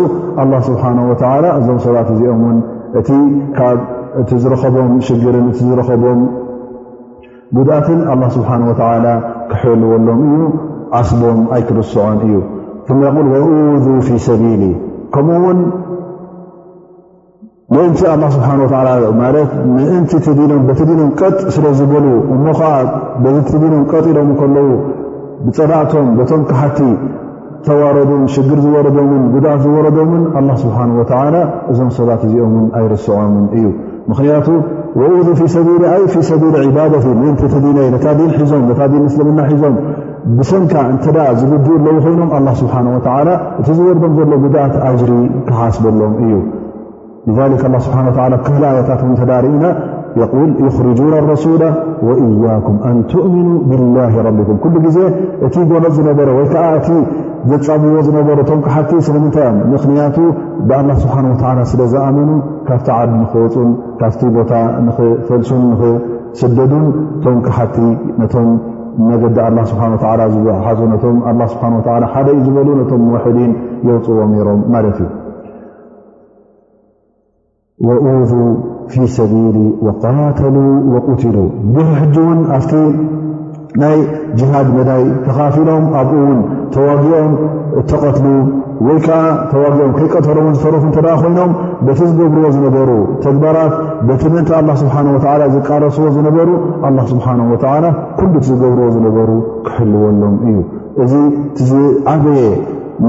ኣላ 0.43 0.53
ስብሓን 0.67 0.99
ወላ 1.11 1.45
እዞም 1.59 1.77
ሰባት 1.85 2.09
እዚኦም 2.15 2.41
ውን 2.47 2.57
እቲ 2.99 3.09
ካብ 3.57 3.79
እቲ 4.21 4.29
ዝረከቦም 4.43 4.91
ሽግርን 5.07 5.45
እቲ 5.51 5.59
ዝረከቦም 5.69 6.21
ጉድኣትን 7.57 7.99
ኣላ 8.13 8.23
ስብሓን 8.37 8.63
ወዓላ 8.69 9.07
ክሕልዎሎም 9.51 10.19
እዩ 10.31 10.41
ዓስቦም 10.99 11.39
ኣይትርስዖም 11.57 12.17
እዩ 12.27 12.33
ፍማይል 12.87 13.27
ፊ 14.07 14.17
ሰሊ 14.29 14.63
ምእንቲ 17.75 17.99
ኣላ 18.13 18.23
ስብሓወማለት 18.35 19.51
ምእንቲ 19.75 20.11
ትዲኖም 20.25 20.63
በቲ 20.67 20.79
ዲኖም 20.89 21.11
ቀጥ 21.19 21.37
ስለ 21.55 21.65
ዝብሉ 21.79 22.05
እሞ 22.35 22.45
ከዓ 22.59 22.71
ዲኖም 23.63 23.83
ቀጥ 23.91 24.05
ኢሎም 24.13 24.31
ከለዉ 24.39 24.69
ብፀባእቶም 25.45 26.07
በቶም 26.17 26.41
ካሓቲ 26.49 26.79
ተዋረዱን 27.67 28.23
ሽግር 28.33 28.59
ዝወረዶን 28.65 29.09
ጉዳት 29.35 29.59
ዝወረዶን 29.65 30.21
ኣላ 30.39 30.49
ስብሓን 30.65 30.91
ወላ 30.99 31.35
እዞም 31.71 31.89
ሰባት 31.97 32.21
እዚኦምን 32.27 32.65
ኣይርስዖምን 32.79 33.45
እዩ 33.57 33.65
ምክንያቱ 34.11 34.47
ወዙ 34.99 35.27
ሰ 35.55 36.21
ሰቢል 36.29 36.55
ባደት 36.77 37.05
ምእንቲ 37.21 37.41
ና 37.75 37.89
ነታ 37.95 38.05
ን 38.19 38.31
ሒዞም 38.39 38.63
ታ 38.79 38.89
ን 39.01 39.03
እስልምና 39.09 39.39
ሒዞም 39.51 39.75
ብሰንካ 40.39 40.73
እንተዳ 40.93 41.17
ዝግድኡ 41.41 41.67
ኣለዉ 41.87 42.01
ኮይኖም 42.07 42.31
ኣላ 42.37 42.47
ስብሓ 42.61 42.75
ወላ 42.95 43.29
እቲ 43.59 43.67
ዝወረዶም 43.77 44.15
ዘሎ 44.19 44.33
ጉዳእት 44.45 44.75
ኣጅሪ 44.89 45.13
ክሓስበሎም 45.47 46.15
እዩ 46.25 46.33
ስብሓ 47.25 47.39
ላ 48.31 48.35
ክህልኣያታት 48.45 49.01
ተዳርእና 49.21 49.65
የል 50.21 50.49
ይኽርጁና 50.67 51.13
ረሱላ 51.33 51.63
ወእያኩም 52.07 52.77
ኣን 52.87 52.97
ትእምኑ 53.11 53.47
ብላ 53.69 53.97
ረቢኩም 54.27 54.57
ኩሉ 54.63 54.75
ግዜ 54.85 54.97
እቲ 55.47 55.55
ጎኖፅ 55.71 55.93
ዝነበረ 55.97 56.29
ወይ 56.37 56.47
ከዓ 56.53 56.63
እቲ 56.79 56.89
ዘፃብዎ 57.51 57.95
ዝነበሩ 58.07 58.37
ቶም 58.49 58.59
ክሓቲ 58.65 58.91
ስለምንታይ 59.07 59.51
ምኽንያቱ 59.73 60.17
ብኣላ 60.69 60.89
ስብሓን 61.03 61.27
ወላ 61.33 61.61
ስለ 61.71 61.81
ዝኣመኑ 61.93 62.29
ካብቲ 62.67 62.89
ዓዲ 62.97 63.13
ንኽፁን 63.21 63.69
ካብቲ 64.01 64.21
ቦታ 64.37 64.51
ንኽፈልሱን 64.87 65.63
ንኽስደዱን 65.71 66.85
ቶም 67.23 67.39
ክሓቲ 67.47 67.77
ነቶም 68.23 68.49
ነገዲ 69.11 69.37
ስብሓ 69.71 69.85
ዝዕሓዙ 70.35 70.79
ቶም 71.05 71.17
ስብሓ 71.53 71.63
ሓደ 72.13 72.27
እዩ 72.37 72.43
ዝበሉ 72.49 72.69
ቶም 72.91 73.03
ወሕዲን 73.15 73.51
የውፅዎም 73.89 74.31
ነይሮም 74.35 74.61
ማለት 74.75 74.97
እዩ 75.05 75.09
ذ 77.89 78.31
ፊ 78.93 79.03
ሰቢሊ 79.15 79.55
ወቃተሉ 79.85 80.55
ወቁትሉ 80.93 81.35
ብሑ 81.75 81.85
ሕጂ 81.99 82.15
እውን 82.23 82.39
ኣብቲ 82.55 82.71
ናይ 83.81 83.95
ጅሃድ 84.39 84.67
መዳይ 84.75 85.03
ተኻፊሎም 85.25 85.83
ኣብኡ 85.99 86.19
ውን 86.27 86.39
ተዋጊኦም 86.73 87.31
እተቐትሉ 87.81 88.25
ወይከዓ 88.87 89.19
ተዋጊኦም 89.51 89.91
ከይቀተለዎ 89.97 90.45
ዝተረፉ 90.57 90.83
እተደ 90.91 91.07
ኮይኖም 91.21 91.51
በቲ 91.85 91.99
ዝገብርዎ 92.09 92.45
ዝነበሩ 92.57 92.89
ተግባራት 93.25 93.73
በቲ 94.09 94.21
ምንታይ 94.35 94.61
ላ 94.71 94.75
ስብሓ 94.81 94.95
ዝቃረስዎ 95.55 96.05
ዝነበሩ 96.17 96.49
ላ 96.97 97.07
ስብሓን 97.13 97.41
ወላ 97.53 97.85
ኩሉ 98.19 98.33
እቲ 98.41 98.45
ዝገብርዎ 98.51 98.87
ዝነበሩ 98.97 99.29
ክሕልወሎም 99.69 100.37
እዩ 100.51 100.55
እዚ 101.05 101.13
ዝዓብየ 101.71 102.41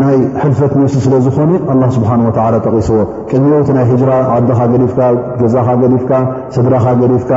ናይ 0.01 0.15
ሕልፈት 0.43 0.73
ንፍሲ 0.81 0.95
ስለ 1.05 1.15
ዝኾነ 1.25 1.83
ስብሓ 1.97 2.11
ላ 2.53 2.57
ጠቂስዎ 2.67 2.95
ቅድሚሎቲ 3.31 3.69
ናይ 3.79 3.87
ራ 4.11 4.13
ዓድኻ 4.37 4.59
ገሊፍካ 4.75 5.01
ገዛኻ 5.41 5.67
ገሊፍካ 5.83 6.13
ስድራኻ 6.55 6.85
ገሊፍካ 7.03 7.31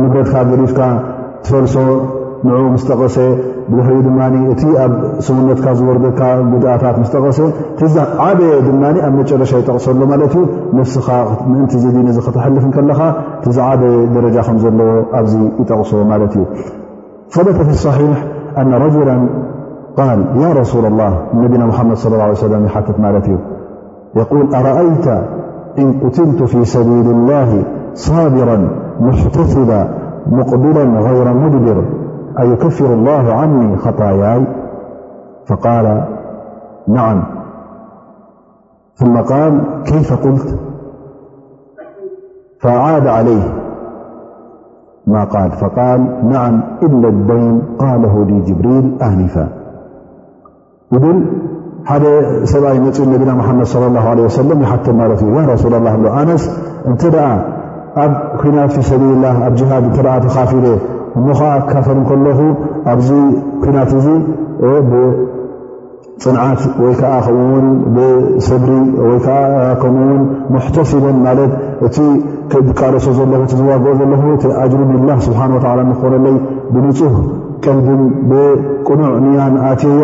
ንብረድካ 0.00 0.36
ገሊፍካ 0.50 0.80
ትፈልሶ 1.44 1.74
ንዑ 2.46 2.56
ምስጠቐሰ 2.74 3.16
ብሕሪኡ 3.72 3.98
ድማ 4.06 4.20
እቲ 4.52 4.62
ኣብ 4.84 4.92
ስውነትካ 5.26 5.66
ዝወርደካ 5.78 6.20
ጉድኣታት 6.50 6.96
ምስጠቐሰ 7.02 7.38
ዛ 7.94 8.06
ዓበየ 8.26 8.52
ድማ 8.66 8.82
ኣብ 9.06 9.14
መጨረሻ 9.20 9.52
ይጠቕሰሎ 9.62 10.00
ማለት 10.12 10.34
ዩ 10.40 10.44
ንኻ 10.78 11.08
ምእን 11.50 11.66
ዘዲ 11.84 11.96
ክተሐልፍከለኻ 12.26 13.00
ትዛ 13.44 13.56
ዓበ 13.70 13.80
ደረጃ 14.16 14.36
ከምዘለዎ 14.48 14.90
ኣብዚ 15.20 15.34
ይጠቕሶ 15.62 15.90
ማለት 16.12 16.34
እዩ 16.38 17.60
ሕ 17.96 17.98
قال 19.96 20.26
يا 20.36 20.48
رسول 20.52 20.86
الله 20.86 21.26
النبينا 21.34 21.66
محمد 21.66 21.96
صلى 21.96 22.12
الله 22.12 22.22
عليه 22.22 22.32
وسلم 22.32 22.68
حتة 22.68 22.94
مالته 23.02 23.38
يقول 24.16 24.54
أرأيت 24.54 25.06
إن 25.78 26.00
قتلت 26.00 26.42
في 26.42 26.64
سبيل 26.64 27.10
الله 27.10 27.64
صابرا 27.94 28.68
محتثلا 29.00 29.88
مقبلا 30.26 30.84
غير 31.00 31.34
مدبر 31.34 31.84
أيكفر 32.40 32.94
الله 32.94 33.32
عني 33.32 33.76
خطاياي 33.76 34.46
فقال 35.46 36.04
نعم 36.88 37.22
ثم 38.94 39.16
قال 39.16 39.82
كيف 39.84 40.12
قلت 40.26 40.58
فأعاد 42.60 43.06
عليه 43.06 43.42
ما 45.06 45.24
قال 45.24 45.50
فقال 45.50 46.28
نعم 46.28 46.60
إلا 46.82 47.08
الدين 47.08 47.62
قاله 47.78 48.24
لي 48.24 48.40
جبريل 48.40 48.94
آنفا 49.02 49.55
እግን 50.96 51.16
ሓደ 51.88 52.04
ሰብኣይ 52.52 52.78
መፂን 52.84 53.08
ነቢና 53.14 53.32
ሓመድ 53.48 53.68
ላ 53.82 54.10
ለ 54.18 54.20
ወሰለም 54.26 54.60
ይሓተን 54.64 54.96
ማለት 55.00 55.20
እዩ 55.24 55.34
ረሱል 55.52 55.72
ላ 55.84 55.88
ሎ 56.04 56.08
ኣነስ 56.20 56.44
እንተደኣ 56.90 57.26
ኣብ 58.02 58.12
ኩናት 58.40 58.70
ፊ 58.76 58.82
ሰቢልላ 58.88 59.26
ኣብ 59.46 59.54
ጅሃድ 59.60 59.84
ተ 59.96 60.16
ተካፊደ 60.24 60.66
እሞከዓ 61.18 61.48
ኣካፈር 61.60 61.98
ከለኹ 62.08 62.40
ኣብዚ 62.92 63.08
ኩናት 63.64 63.90
እዙ 63.98 64.06
ብፅንዓት 64.90 66.60
ወይከዓ 66.84 67.12
ከምኡውን 67.26 67.66
ብሰብሪ 67.96 68.70
ወይከዓ 69.06 69.38
ከምኡውን 69.82 70.22
መሕተሲቦን 70.54 71.16
ማለት 71.26 71.52
እቲ 71.88 71.96
ቃረሶ 72.80 73.06
ዘለ 73.18 73.32
ዝዋግኦ 73.60 73.92
ዘለኹ 74.00 74.22
እ 74.36 74.54
ኣጅሩሚላ 74.64 75.10
ስብሓ 75.28 75.40
ምክኮለይ 75.90 76.36
ብንፁህ 76.74 77.14
ቀንድን 77.64 78.02
ብቁኑዕ 78.30 79.14
ንያን 79.26 79.54
ኣትዮ 79.70 79.96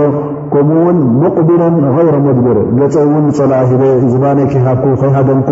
ከምኡውን 0.53 0.99
መቕብለን 1.21 1.77
غይሮ 1.97 2.15
መግብር 2.29 2.57
ገፀ 2.79 2.95
እውን 3.07 3.27
ዝፀላዓ 3.37 3.61
ሂ 3.69 3.85
ዝባነይ 4.13 4.47
ከይሃኩ 4.53 4.83
ኸይሃደንኩ 5.03 5.51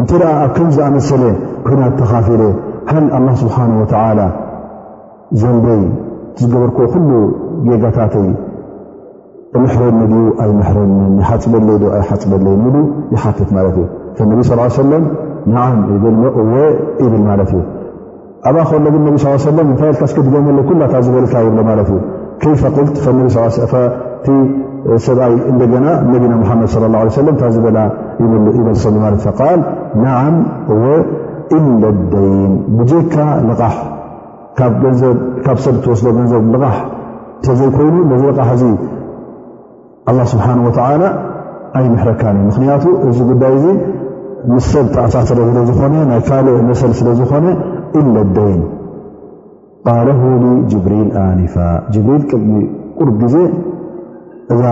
እንተ 0.00 0.10
ደኣ 0.20 0.30
ኣብ 0.44 0.50
ከም 0.56 0.68
ዝኣመሰለ 0.76 1.24
ኮናት 1.66 1.92
ተኻፊረ 2.00 2.42
ሃል 2.92 3.06
ኣላ 3.16 3.26
ስብሓ 3.42 3.56
ወላ 3.80 4.20
ዘበይ 5.42 5.82
ዝገበርክ 6.40 6.78
ኩሉ 6.94 7.10
ጌጋታተይ 7.68 8.28
ምሕረኒ 9.64 10.00
ድዩ 10.12 10.22
ኣይ 10.42 10.48
ምሕረንን 10.60 11.14
ሓፅ 11.28 11.44
በለ 11.52 11.68
ኣይሓፅ 11.98 12.22
በለይኒኢሉ 12.30 12.76
ይሓትት 13.14 13.50
ማለት 13.56 13.76
እዩ 13.82 13.84
ከ 14.16 14.26
ነቢ 14.30 14.40
ስ 14.78 14.86
ለም 14.90 15.04
ንዓም 15.56 15.76
ግል 16.02 16.16
ቕወ 16.36 16.52
ይብል 17.04 17.22
ማለት 17.30 17.50
እዩ 17.54 17.60
ኣብኣ 18.48 18.62
ኸሎግ 18.70 18.96
ነቢ 19.04 19.16
ለም 19.58 19.66
እንታይ 19.72 19.92
ካ 20.00 20.08
ስክድገመለ 20.12 20.58
ኩላታ 20.70 20.94
ዝበልካ 21.08 21.34
ይብሎማለት 21.46 21.90
እዩ 21.92 22.00
ይ 22.48 22.56
ልት 22.86 22.98
ቲ 24.26 24.30
ሰብኣይ 25.06 25.32
እደና 25.66 25.86
ነና 26.12 26.54
መድ 26.98 27.10
ص 27.10 27.20
ه 27.24 27.34
ታ 27.40 27.50
በላ 27.64 28.78
ሰሊ 28.84 28.98
ማ 29.04 29.50
ናዓ 30.02 30.22
ኢለ 31.56 31.82
ደይን 32.12 32.52
ብጀካ 32.76 33.14
ልቓሕ 33.48 33.74
ካብ 34.58 34.82
ሰብ 35.64 35.74
ወስዶ 35.90 36.06
ገንዘብ 36.18 36.44
ልሕ 36.54 36.76
እተዘይኮይኑ 37.40 37.96
ዚ 38.60 38.70
ሕ 40.16 40.20
ስብሓه 40.32 40.52
ወ 40.66 40.72
ኣይመሕረካን 41.78 42.34
እዩ 42.40 42.46
ምክንያቱ 42.48 42.84
እዚ 43.08 43.18
ጉዳይ 43.30 43.54
ምስ 44.54 44.64
ሰብ 44.74 44.86
ተኣሳረ 44.94 45.38
ዝ 45.68 45.74
ካል 46.22 46.46
መሰ 46.70 46.80
ስለዝኾ 47.02 47.32
ኢለ 48.00 48.14
ደይን 48.38 48.62
ለ 50.06 50.10
ጅብሪል 50.72 51.08
ኣኒፋ 51.26 51.54
ል 52.08 52.20
ቅሚ 52.30 52.50
ር 53.08 53.12
ዜ 53.34 53.38
እዛ 54.52 54.62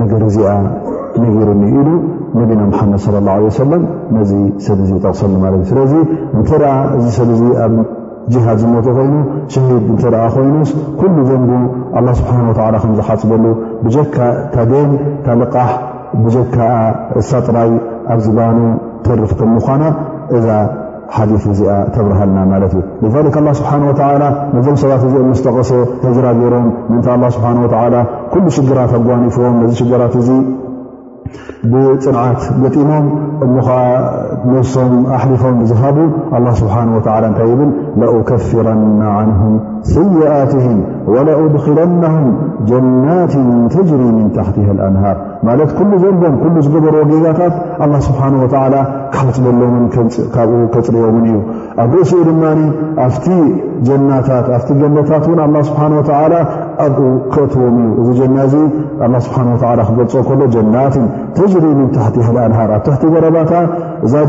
ነገር 0.00 0.20
እዚኣ 0.28 0.50
ንጊርኒ 1.22 1.62
ኢሉ 1.78 1.88
ነቢና 2.36 2.60
ምሓመድ 2.68 3.02
ለ 3.14 3.18
ላ 3.26 3.30
ወሰለም 3.46 3.82
ነዚ 4.16 4.30
ሰብ 4.66 4.78
እዙ 4.84 4.92
ጠቕሰሉ 5.04 5.32
ማለእዩ 5.42 5.64
ስለዚ 5.70 5.92
እንተርኣ 6.38 6.68
እዚ 6.98 7.04
ሰብ 7.16 7.28
እዙ 7.34 7.42
ኣብ 7.64 7.74
ጅሃድ 8.32 8.58
ዝሞቱኡ 8.62 8.94
ኮይኑ 8.98 9.14
ሸሂድ 9.54 9.84
እንተርኣ 9.92 10.18
ኮይኑስ 10.36 10.70
ኩሉ 11.00 11.16
ዘንቡ 11.30 11.50
ኣላ 12.00 12.08
ስብሓን 12.20 12.44
ወተዓላ 12.50 12.74
ከምዝሓፅበሉ 12.84 13.44
ብካ 13.84 14.16
ካደን 14.54 14.90
ካልቓሕ 15.26 15.70
ብጀካ 16.24 16.56
ሳጥራይ 17.30 17.72
ኣብ 18.12 18.18
ዝባኑ 18.26 18.58
ተርፍ 19.06 19.30
ከምኳናዛ 19.40 20.46
ዲ 21.14 21.32
እዚ 21.52 21.62
ተብረሃልና 21.94 22.38
ማለት 22.52 22.72
እ 22.78 23.06
ذ 23.14 23.48
ስብሓه 23.58 23.74
ነዞም 24.54 24.76
ሰባት 24.82 25.02
እ 25.08 25.24
ምስተቐሰ 25.32 25.70
ተጅራገሮም 26.02 26.66
ንታይ 26.92 27.22
ስ 27.34 27.40
ኩሉ 28.32 28.44
ሽግራት 28.56 28.92
ኣጓኒፎዎም 28.98 29.56
ዚ 29.70 29.74
ሽራት 29.80 30.14
እ 30.20 30.36
ብፅንዓት 31.82 32.40
ገጢሞም 32.62 33.04
እሞ 33.44 33.56
ዓ 33.74 33.76
ሶም 34.72 34.94
ኣሊፎም 35.16 35.58
ዝሃቡ 35.72 35.96
ስብሓ 36.60 36.74
እታይ 37.00 37.52
ብ 37.58 37.62
أكፍረና 38.20 39.02
عንه 39.18 39.40
ሰይትም 39.92 40.78
ولأድለهም 41.12 42.26
ጀናት 42.70 43.32
ተሪ 43.74 43.90
ምن 44.16 44.26
ታት 44.38 44.56
لأንር 44.78 45.16
ማለት 45.46 45.70
ዘንቦም 46.02 46.34
ዝገበሩ 46.64 46.94
ጌጋታት 47.12 47.54
ፅ 49.12 49.16
ፅኦ 50.86 51.02
እዩ 51.20 51.36
ኣብ 51.82 51.90
ርእሲኡ 51.98 52.20
ድ 52.28 52.32
ጀታት 54.26 54.48
ኣ 54.56 54.58
ክእዎም 54.66 54.96
ዩ 54.98 55.02
ዚ 55.06 55.86
ክገ 57.32 57.46
ተም 61.52 61.78
ቲ 62.14 62.20
ኣ 62.44 62.48
ገረባ 63.14 63.38
ዛ 64.12 64.24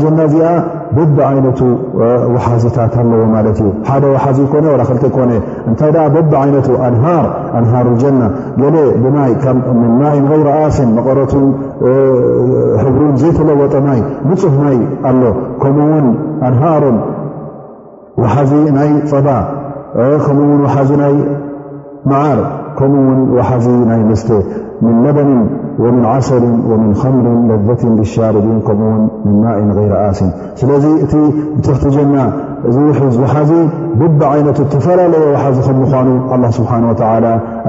ዚ 2.62 2.78
ሓታ 2.78 2.90
ኣ 14.70 14.73
ው 14.76 14.80
أنهሮ 16.48 16.84
وዚ 18.22 18.52
ናይ 18.78 18.90
ፀባ 19.10 19.28
و 19.98 20.02
ናይ 21.02 21.14
ዓር 22.22 22.38
ን 22.90 23.24
وዚ 23.36 23.62
ናይ 23.90 24.00
ም 25.96 26.00
ዓሰር 26.10 26.42
ም 26.82 26.84
ከምሪ 27.00 27.26
ለذት 27.50 27.80
ብሻርድን 27.98 28.58
ከምኡውን 28.66 29.02
ም 29.26 29.32
ማእ 29.42 29.60
غይረ 29.78 29.94
ኣሲን 30.08 30.30
ስለ 30.58 30.68
እቲ 31.04 31.12
ብትኽቲ 31.54 31.84
ጀና 31.96 32.16
እዚ 32.68 32.76
ውሒዝ 32.88 33.16
ውሓዚ 33.22 33.50
ብብ 34.00 34.20
ዓይነቱ 34.30 34.58
ተፈላለዩ 34.74 35.24
ሓ 35.42 35.48
ም 35.48 35.78
ዝኳኑ 35.86 36.48
ስሓ 36.56 36.70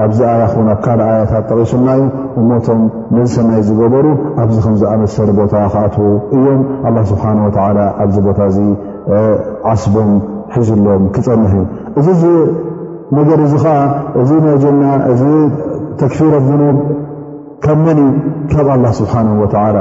ኣብዚ 0.04 0.18
ኣያ 0.32 0.44
ኹን 0.52 0.68
ኣብ 0.74 0.80
ካ 0.84 0.88
ኣያታት 1.08 1.44
ተቂሱናዩ 1.50 2.00
እሞቶም 2.40 2.80
ነዝሰመይ 3.16 3.60
ዝገበሩ 3.68 4.06
ኣብዚ 4.42 4.56
ከዝኣመሰሪ 4.66 5.28
ቦታ 5.40 5.54
ክኣት 5.72 5.96
እዮም 6.38 6.60
ስብሓ 7.10 7.24
ኣዚ 8.04 8.14
ቦታ 8.28 8.38
ዓስቦም 9.72 10.12
ሒዝሎም 10.56 11.02
ክፀንሕ 11.16 11.52
እዩ 12.00 12.06
እዚነገር 12.14 13.40
ዚ 13.54 13.56
ዓ 13.74 14.24
ጀ 14.28 14.30
እ 15.08 15.32
ተክፊር 16.02 16.32
ኣብ 16.38 16.48
መ 17.84 17.88
ካብ 18.50 18.68
ስብሓ 18.98 19.12
ል 19.28 19.78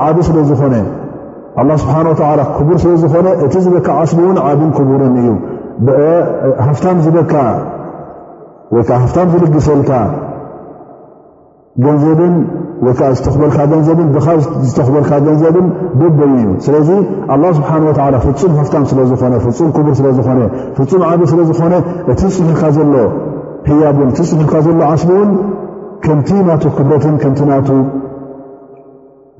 ዓብ 0.05 0.17
ስለዝቡርስለዝ 0.29 0.85
እቲ 3.45 3.53
ዝበካ 3.65 3.87
ዓስ 4.01 4.11
እውን 4.21 4.37
ዓብን 4.49 4.71
ቡር 4.89 5.01
እዩሃፍ 5.91 6.79
ወይከዓ 8.75 8.97
ሃፍታም 9.03 9.27
ዝልግሰልካ 9.33 9.91
ገንዘብን 11.85 12.35
ወይከዓ 12.85 13.07
ዝተኽበልካ 13.17 13.57
ገንዘብን 13.71 14.07
ብካብ 14.15 14.39
ዝተኽበልካ 14.69 15.11
ገንዘብን 15.27 15.67
ብበይ 15.99 16.31
እዩ 16.39 16.45
ስለዚ 16.65 16.89
ኣላ 17.33 17.43
ስብሓ 17.59 17.71
ወ 17.87 17.93
ፍፁም 18.25 18.51
ሃፍታም 18.59 18.83
ስለዝፍም 18.91 19.69
ክቡር 19.77 19.93
ስለዝኾነ 19.99 20.41
ፍፁም 20.79 21.01
ዓብ 21.09 21.21
ስለዝኾነ 21.33 21.73
እቲ 22.11 22.21
ዝፅፍልካ 22.27 22.63
ዘሎ 22.77 22.97
ሕያብ 23.69 23.97
እን 24.05 24.09
እቲዝፅፍልካ 24.13 24.53
ዘሎ 24.65 24.79
ዓስሊ 24.93 25.11
እውን 25.17 25.31
ከምቲ 26.05 26.29
ናቱ 26.49 26.63
ክብረትን 26.77 27.15
ከምቲ 27.23 27.39
ናቱ 27.51 27.69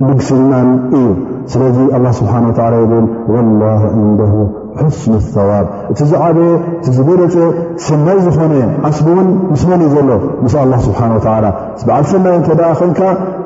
ምግስልናን 0.07 0.69
እዩ 0.99 1.06
ስለዚ 1.53 1.77
ኣ 1.97 2.15
ስብሓን 2.22 2.43
ወላ 2.61 2.76
ብን 2.93 3.06
ወላ 3.34 3.61
ን 3.99 4.10
ሓስኑ 4.81 5.13
ሰዋብ 5.35 5.65
እቲ 5.91 5.99
ዝዓበየ 6.11 6.49
ቲ 6.83 6.87
ዝበለፀ 6.97 7.35
ሰናይ 7.85 8.17
ዝኾነ 8.25 8.53
ዓስቢ 8.89 9.07
እውን 9.13 9.27
ምስመን 9.53 9.81
እዩ 9.85 9.89
ዘሎ 9.95 10.09
ምስ 10.43 10.53
ኣላ 10.63 10.73
ስብሓንወዓላ 10.87 11.45
በዓል 11.87 12.05
ሰናይ 12.11 12.35
እ 12.39 12.57
ኮከ 12.81 13.01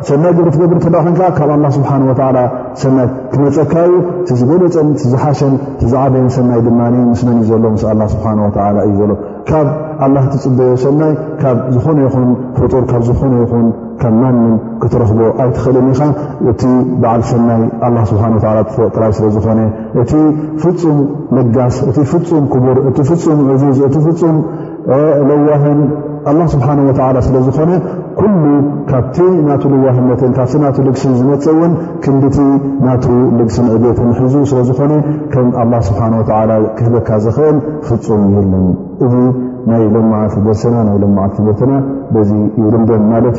ሰናይ 0.09 0.33
ግብሪትገብሪ 0.37 0.77
እ 0.81 0.85
ኮይንከ 0.95 1.21
ካብ 1.39 1.49
ኣላ 1.57 1.65
ስብሓንወዓላ 1.77 2.37
ሰናይ 2.83 3.07
ክመፀካዩ 3.35 3.91
እቲ 4.23 4.29
ዝበለፀ 4.41 4.75
ዝሓሸን 5.11 5.53
ቲ 5.81 5.91
ዝዓበን 5.93 6.27
ሰናይ 6.37 6.61
ድማ 6.67 6.79
ምስመን 7.13 7.37
እዩ 7.43 7.49
ዘሎ 7.51 7.63
ምስ 7.75 7.83
ኣላ 7.93 8.01
ስብሓንወላ 8.15 8.57
እዩ 8.87 8.95
ዘሎ 9.01 9.11
ካብ 9.49 9.68
ኣላ 10.06 10.18
ት 10.34 10.36
ፅበዮ 10.44 10.70
ሰናይ 10.84 11.14
ካብ 11.41 11.57
ዝኾነ 11.76 11.98
ይኹን 12.06 12.28
ፍጡር 12.57 12.84
ካብ 12.91 13.02
ዝኾነ 13.07 13.34
ይኹን 13.44 13.65
ከም 14.02 14.15
ማንም 14.22 14.56
ክትረኽቦ 14.82 15.20
ኣይትኽእልን 15.44 15.88
ኢኻ 15.94 16.02
እቲ 16.52 16.61
በዓል 17.02 17.22
ሰናይ 17.32 17.61
ኣላ 17.88 17.98
ስብሓላ 18.11 18.34
ጥራይ 18.95 19.11
ስለ 19.18 19.26
ዝኾነ 19.38 19.60
እቲ 20.03 20.11
ፍፁም 20.64 20.98
ምጋስ 21.38 21.76
እቲ 21.90 21.98
ፍፁም 22.14 22.45
ክቡር 22.53 22.78
እቲ 22.90 22.98
ፍፁም 23.10 23.40
ዕዙዝ 23.56 23.80
እቲ 23.90 23.95
ፍፁም 24.07 24.38
ለዋህን 25.30 25.80
ኣላ 26.32 26.41
ስብሓን 26.53 26.80
ወዓላ 26.88 27.18
ስለ 27.28 27.36
ዝኾነ 27.48 27.72
ኩሉ 28.20 28.44
ካብቲ 28.90 29.18
ና 29.48 29.56
ልዋህነትን 29.74 30.32
ካብቲ 30.38 30.53
ና 30.64 30.70
ልግስን 30.88 31.14
ዝመፀውን 31.20 31.72
ክንድቲ 32.03 32.38
ናቱ 32.86 33.06
ልግስን 33.40 33.65
ዕቤት 33.76 33.99
ሕዙ 34.20 34.34
ስለዝኾነ 34.52 34.94
ከም 35.34 35.48
ኣላ 35.64 35.74
ስብሓን 35.90 36.15
ወዓላ 36.20 36.52
ክህበካ 36.80 37.10
ዝኽእል 37.26 37.57
ፍፁም 37.90 38.24
የልን 38.38 38.65
ني 39.67 39.88
لمعثنان 39.88 40.88
لمعثنا 41.01 41.84
ي 42.15 42.49
يلد 42.57 42.91
مال 43.11 43.34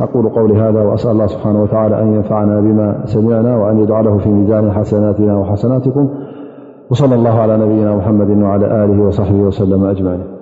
أقول 0.00 0.28
قول 0.28 0.52
هذا 0.56 0.82
وأسأل 0.82 1.10
الله 1.10 1.26
سبحانه 1.26 1.62
وتعالى 1.62 2.02
أن 2.02 2.12
ينفعنا 2.14 2.60
بما 2.60 3.02
سمعنا 3.06 3.56
وأن 3.56 3.78
يجعله 3.78 4.18
في 4.18 4.28
ميزان 4.28 4.72
حسناتنا 4.72 5.36
وحسناتكم 5.36 6.08
وصلى 6.90 7.14
الله 7.14 7.40
على 7.40 7.56
نبينا 7.58 7.96
محمد 7.96 8.42
وعلى 8.42 8.84
آله 8.84 9.02
وصحبه 9.02 9.40
وسلم 9.40 9.84
أجمعين 9.84 10.37